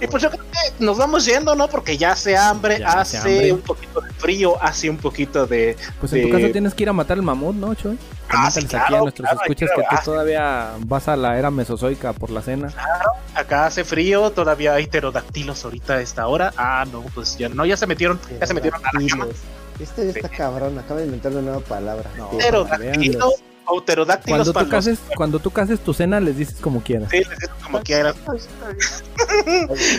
Y 0.00 0.06
pues 0.06 0.22
yo 0.22 0.30
creo 0.30 0.44
que 0.44 0.84
nos 0.84 0.98
vamos 0.98 1.24
yendo, 1.24 1.54
¿no? 1.54 1.68
Porque 1.68 1.96
ya 1.96 2.12
hace 2.12 2.36
hambre, 2.36 2.78
Ya 2.80 3.00
hace 3.00 3.18
hace 3.18 3.28
hambre. 3.28 3.52
un 3.52 3.60
poquito 3.62 4.00
de 4.00 4.12
frío, 4.12 4.62
hace 4.62 4.90
un 4.90 4.98
poquito 4.98 5.46
de. 5.46 5.76
Pues 6.00 6.12
en 6.12 6.22
tu 6.22 6.30
caso 6.36 6.50
tienes 6.52 6.74
que 6.74 6.82
ir 6.82 6.88
a 6.88 6.92
matar 6.92 7.16
el 7.16 7.22
mamut, 7.22 7.54
¿no, 7.54 7.74
Choi? 7.74 7.98
Ah, 8.28 8.50
sí, 8.50 8.58
aquí 8.60 8.68
claro, 8.68 8.96
a 8.96 9.00
nuestros 9.02 9.28
claro, 9.28 9.40
escuchas 9.42 9.70
claro. 9.74 9.88
que 9.90 9.96
tú 9.96 10.02
todavía 10.04 10.70
vas 10.80 11.08
a 11.08 11.16
la 11.16 11.38
era 11.38 11.50
mesozoica 11.50 12.12
por 12.12 12.30
la 12.30 12.42
cena. 12.42 12.68
Acá 13.34 13.66
hace 13.66 13.84
frío, 13.84 14.30
todavía 14.32 14.74
hay 14.74 14.86
pterodactilos 14.86 15.64
ahorita 15.64 15.94
a 15.94 16.00
esta 16.00 16.26
hora. 16.26 16.52
Ah, 16.56 16.84
no, 16.90 17.02
pues 17.14 17.38
ya 17.38 17.48
no, 17.48 17.64
ya 17.64 17.76
se 17.76 17.86
metieron, 17.86 18.20
ya 18.40 18.46
se 18.46 18.54
metieron 18.54 18.80
a 18.80 18.84
la 18.84 18.90
cama. 18.92 19.06
Pterodáctilos. 19.06 19.36
Este 19.78 20.04
ya 20.06 20.10
está 20.12 20.28
cabrón, 20.30 20.78
acaba 20.78 21.00
de 21.00 21.06
inventar 21.06 21.32
una 21.32 21.42
nueva 21.42 21.60
palabra. 21.60 22.10
No, 22.16 22.30
Pterodactilo 22.30 23.28
o 23.28 23.30
pterodáctilos 23.30 23.34
Cuando 23.66 24.52
tú, 24.52 24.68
cases, 24.68 24.98
cuando 25.16 25.38
tú 25.40 25.50
cases 25.50 25.80
tu 25.80 25.92
cena, 25.92 26.20
les 26.20 26.36
dices 26.36 26.56
como 26.60 26.80
quieras. 26.82 27.10
Sí, 27.10 27.18
les 27.18 27.38
digo 27.38 27.52
como 27.64 27.78
por 28.24 28.38
cierto, 28.40 28.86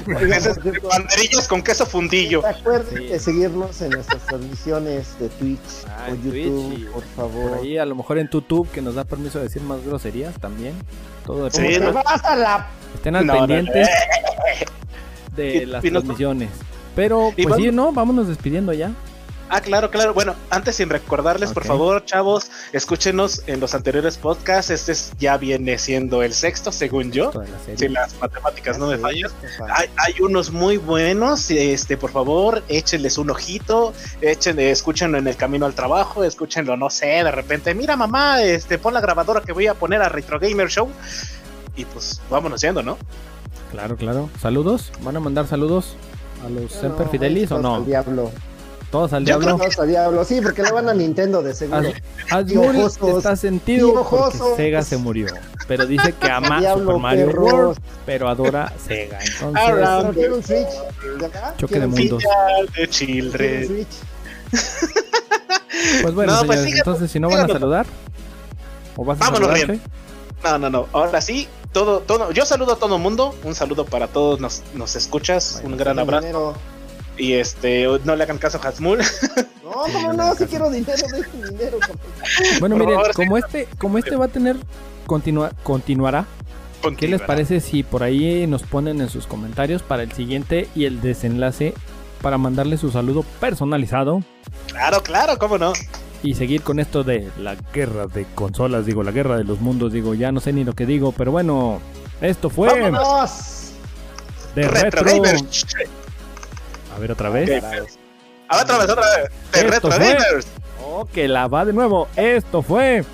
Banderillas 0.90 1.48
con 1.48 1.62
queso 1.62 1.86
fundillo. 1.86 2.42
Recuerden 2.42 2.98
Sí. 2.98 3.08
de 3.08 3.20
seguirnos 3.20 3.82
en 3.82 3.92
nuestras 3.92 4.26
transmisiones 4.26 5.20
de 5.20 5.30
Twitch 5.30 5.60
Ah, 5.88 6.08
o 6.12 6.16
YouTube, 6.16 6.32
Twitch 6.32 6.80
y 6.80 6.84
por 6.86 7.04
Por 7.04 7.04
favor. 7.16 7.60
ahí, 7.62 7.78
a 7.78 7.86
lo 7.86 7.96
mejor 7.96 8.18
en 8.20 8.30
YouTube, 8.30 8.70
que 8.72 8.82
nos 8.82 8.96
da 8.96 9.04
permiso 9.04 9.38
de 9.40 9.46
decir 9.46 9.62
más 9.62 9.84
groserías 9.86 10.40
también. 10.40 10.74
Todo 11.26 11.50
Sí, 11.52 11.62
depende. 11.62 11.88
¿Cómo 11.88 11.92
no. 11.94 12.00
te 12.00 12.06
vas 12.06 12.24
a 12.26 12.36
la 12.36 12.68
Estén 12.96 13.16
al 13.16 13.26
No, 13.26 13.34
no, 13.34 13.42
no. 13.42 13.48
pendientes 13.48 13.90
Y- 15.32 15.36
de 15.36 15.66
las 15.68 15.84
transmisiones. 15.84 16.50
Pero, 16.96 17.32
pues 17.42 17.56
sí, 17.58 17.72
¿no? 17.72 17.92
Vámonos 17.92 18.28
despidiendo 18.28 18.74
ya. 18.74 18.92
Ah, 19.50 19.62
claro, 19.62 19.90
claro. 19.90 20.14
Bueno, 20.14 20.36
antes 20.50 20.76
sin 20.76 20.90
recordarles, 20.90 21.54
por 21.54 21.64
favor, 21.64 22.04
chavos, 22.04 22.52
escúchenos 22.74 23.44
en 23.48 23.62
los 23.62 23.74
anteriores 23.74 24.18
podcasts. 24.18 24.70
Este 24.72 24.92
es- 24.92 25.12
ya 25.20 25.38
viene 25.38 25.78
siendo 25.78 26.22
el 26.22 26.34
sexto, 26.34 26.72
según 26.74 27.12
yo. 27.14 27.32
La. 27.34 27.78
Si 27.78 27.88
las 27.88 28.20
matemáticas 28.20 28.78
no 28.78 28.88
me 28.88 28.98
fallan. 28.98 29.32
Hay, 29.74 29.88
hay 29.96 30.22
unos 30.22 30.52
muy 30.52 30.76
buenos, 30.78 31.50
este, 31.50 31.96
por 31.96 32.12
favor, 32.12 32.62
échenles 32.68 33.18
un 33.18 33.30
ojito, 33.30 33.94
echen, 34.22 34.60
escúchenlo 34.60 35.18
en 35.18 35.28
el 35.28 35.38
camino 35.38 35.66
al 35.66 35.74
trabajo, 35.74 36.26
escúchenlo, 36.26 36.76
no 36.76 36.90
sé, 36.90 37.06
de 37.08 37.32
repente, 37.32 37.74
mira 37.74 37.96
mamá, 37.96 38.42
este, 38.44 38.78
pon 38.78 38.94
la 38.94 39.00
grabadora 39.02 39.40
que 39.42 39.54
voy 39.54 39.68
a 39.68 39.74
poner 39.76 40.02
a 40.02 40.10
Retro 40.10 40.40
Gamer 40.40 40.68
Show. 40.68 40.90
Y 41.78 41.86
pues 41.86 42.20
vámonos 42.30 42.60
yendo, 42.60 42.84
¿no? 42.84 42.98
Claro, 43.72 43.96
claro. 43.96 44.30
Saludos. 44.42 44.92
¿Van 45.02 45.16
a 45.16 45.20
mandar 45.20 45.48
saludos 45.48 45.96
a 46.46 46.50
los 46.50 46.72
Semper 46.72 47.06
no, 47.06 47.12
Fidelis 47.12 47.52
o 47.52 47.60
no? 47.60 47.76
Al 47.76 47.86
diablo. 47.86 48.32
Todos 48.92 49.12
al 49.14 49.26
Yo 49.26 49.38
diablo. 49.40 49.58
Todos 49.58 49.80
al 49.80 49.88
diablo. 49.90 50.24
Sí, 50.24 50.40
porque 50.42 50.64
le 50.64 50.72
van 50.72 50.88
a 50.88 50.94
Nintendo 50.94 51.42
de 51.44 51.54
seguro. 51.54 51.92
Piojosos. 52.48 53.18
está 53.18 53.36
sentido 53.36 53.94
porque. 53.94 54.56
Sega 54.56 54.82
se 54.82 54.98
murió. 54.98 55.28
Pero 55.68 55.86
dice 55.86 56.14
que 56.14 56.32
ama 56.32 56.60
Diablo, 56.62 56.84
Super 56.86 56.98
Mario 57.02 57.26
perros. 57.28 57.52
World, 57.54 57.78
pero 58.06 58.30
adora 58.30 58.72
Sega. 58.88 59.20
Entonces, 59.22 59.62
Ahora- 59.64 60.10
quiero 60.14 60.36
un 60.36 60.44
Switch. 60.44 60.68
Choque 61.58 61.80
de 61.80 61.88
mundos. 61.88 62.24
De 62.78 62.88
Children. 62.88 63.68
Switch. 63.68 63.88
pues 66.02 66.14
bueno, 66.14 66.32
No, 66.34 66.46
pues 66.46 66.60
señores, 66.60 66.64
síganos, 66.64 66.78
entonces 66.80 67.12
si 67.12 67.20
no 67.20 67.30
van 67.30 67.42
a 67.42 67.48
saludar, 67.54 67.86
¿o 68.96 69.04
vas 69.04 69.18
a 69.20 69.26
Vámonos 69.26 69.50
saludar, 69.50 69.68
bien. 69.68 69.82
No, 70.44 70.58
no, 70.60 70.70
no. 70.70 70.88
Ahora 70.94 71.20
sí, 71.20 71.48
todo, 71.74 72.00
todo. 72.00 72.32
Yo 72.32 72.46
saludo 72.46 72.74
a 72.74 72.76
todo 72.78 72.96
el 72.96 73.02
mundo. 73.02 73.36
Un 73.44 73.54
saludo 73.56 73.86
para 73.86 74.08
todos 74.08 74.40
nos, 74.40 74.62
nos 74.74 74.96
escuchas. 74.96 75.56
Bueno, 75.56 75.70
un 75.72 75.78
gran 75.78 76.00
abrazo. 76.00 76.22
dinero. 76.26 76.54
Y 77.18 77.34
este, 77.34 77.88
no 78.04 78.16
le 78.16 78.24
hagan 78.24 78.38
caso 78.38 78.60
a 78.62 78.68
Hasmul. 78.68 79.00
No, 79.68 79.74
cómo 79.92 80.14
no 80.14 80.34
si 80.34 80.46
quiero 80.46 80.70
dinero, 80.72 81.04
dejen 81.12 81.42
dinero. 81.44 81.78
cabrón. 81.80 82.00
Bueno, 82.62 82.78
miren, 82.78 82.96
favor, 82.96 83.14
como 83.14 83.38
este, 83.38 83.68
como 83.78 83.98
este 83.98 84.16
va 84.16 84.26
a 84.26 84.28
tener 84.30 84.56
continua- 85.06 85.52
continuará, 85.62 86.26
¿qué 86.98 87.10
les 87.10 87.22
parece 87.22 87.60
si 87.60 87.84
por 87.84 88.02
ahí 88.02 88.48
nos 88.48 88.64
ponen 88.64 89.02
en 89.02 89.10
sus 89.10 89.28
comentarios 89.28 89.84
para 89.84 90.04
el 90.04 90.14
siguiente 90.14 90.70
y 90.74 90.86
el 90.86 91.02
desenlace 91.02 91.74
para 92.22 92.38
mandarle 92.38 92.78
su 92.78 92.92
saludo 92.92 93.26
personalizado 93.42 94.24
Claro, 94.68 95.04
claro, 95.04 95.38
cómo 95.38 95.58
no. 95.58 95.74
y 96.24 96.34
seguir 96.36 96.62
con 96.62 96.80
esto 96.80 97.04
de 97.04 97.28
la 97.38 97.56
guerra 97.74 98.08
de 98.08 98.26
consolas, 98.36 98.86
digo, 98.86 99.04
la 99.04 99.12
guerra 99.12 99.36
de 99.38 99.44
los 99.44 99.60
mundos, 99.60 99.92
digo, 99.92 100.14
ya 100.16 100.32
no 100.32 100.40
sé 100.40 100.54
ni 100.54 100.64
lo 100.64 100.72
que 100.74 100.86
digo, 100.86 101.12
pero 101.12 101.32
bueno, 101.34 101.82
esto 102.22 102.50
fue 102.50 102.70
¡Vámonos! 102.70 103.74
de 104.56 104.66
Retro 104.66 105.04
retro. 105.04 105.46
A 106.98 107.00
ver 107.00 107.12
otra 107.12 107.30
vez. 107.30 107.64
A 107.64 107.70
ver, 107.70 107.84
otra 108.64 108.78
vez, 108.80 108.90
otra 108.90 109.06
vez. 109.18 109.30
De 109.52 109.60
Esto 109.60 109.70
Retro 109.70 109.90
Gamers. 109.92 110.48
Oh, 110.84 111.06
que 111.06 111.28
la 111.28 111.48
va 111.48 111.64
de 111.64 111.74
nuevo. 111.74 112.08
Esto 112.16 112.64
fue 112.64 113.06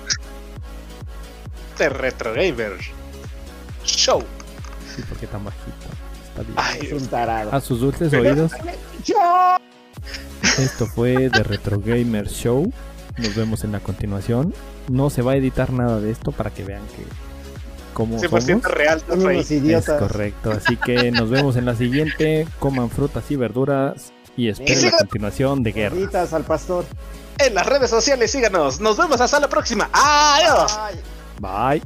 De 1.76 1.88
Retro 1.90 2.32
Gamers. 2.32 2.86
Show. 3.84 4.24
Sí, 4.96 5.02
porque 5.06 5.26
tan 5.26 5.44
bajito. 5.44 5.70
Padilla. 6.34 6.54
Ay, 6.56 6.80
Es 6.82 6.92
un 7.02 7.06
tarado. 7.08 7.52
A 7.52 7.60
sus 7.60 7.80
dulces 7.80 8.10
oídos. 8.14 8.52
Esto 10.58 10.86
fue 10.86 11.28
The 11.28 11.42
Retro 11.42 11.78
Gamer 11.78 12.26
Show. 12.26 12.72
Nos 13.18 13.34
vemos 13.34 13.64
en 13.64 13.72
la 13.72 13.80
continuación. 13.80 14.54
No 14.88 15.10
se 15.10 15.20
va 15.20 15.32
a 15.32 15.36
editar 15.36 15.74
nada 15.74 16.00
de 16.00 16.10
esto 16.10 16.32
para 16.32 16.48
que 16.50 16.64
vean 16.64 16.82
que 16.86 17.04
cómo 17.94 18.18
100% 18.18 18.46
somos. 18.62 18.64
real. 18.64 19.02
Unos 19.08 19.32
Es 19.32 19.50
idiotas. 19.50 19.98
correcto. 19.98 20.50
Así 20.50 20.76
que 20.76 21.10
nos 21.10 21.30
vemos 21.30 21.56
en 21.56 21.64
la 21.64 21.74
siguiente. 21.74 22.46
Coman 22.58 22.90
frutas 22.90 23.24
y 23.30 23.36
verduras 23.36 24.12
y 24.36 24.48
esperen 24.48 24.82
la 24.90 24.98
continuación 24.98 25.62
de 25.62 25.72
guerra. 25.72 25.96
Al 26.32 26.44
pastor. 26.44 26.84
En 27.38 27.54
las 27.54 27.66
redes 27.66 27.88
sociales 27.90 28.30
síganos. 28.30 28.80
Nos 28.80 28.96
vemos 28.98 29.20
hasta 29.20 29.40
la 29.40 29.48
próxima. 29.48 29.88
Adiós. 29.92 30.78
Bye. 31.40 31.82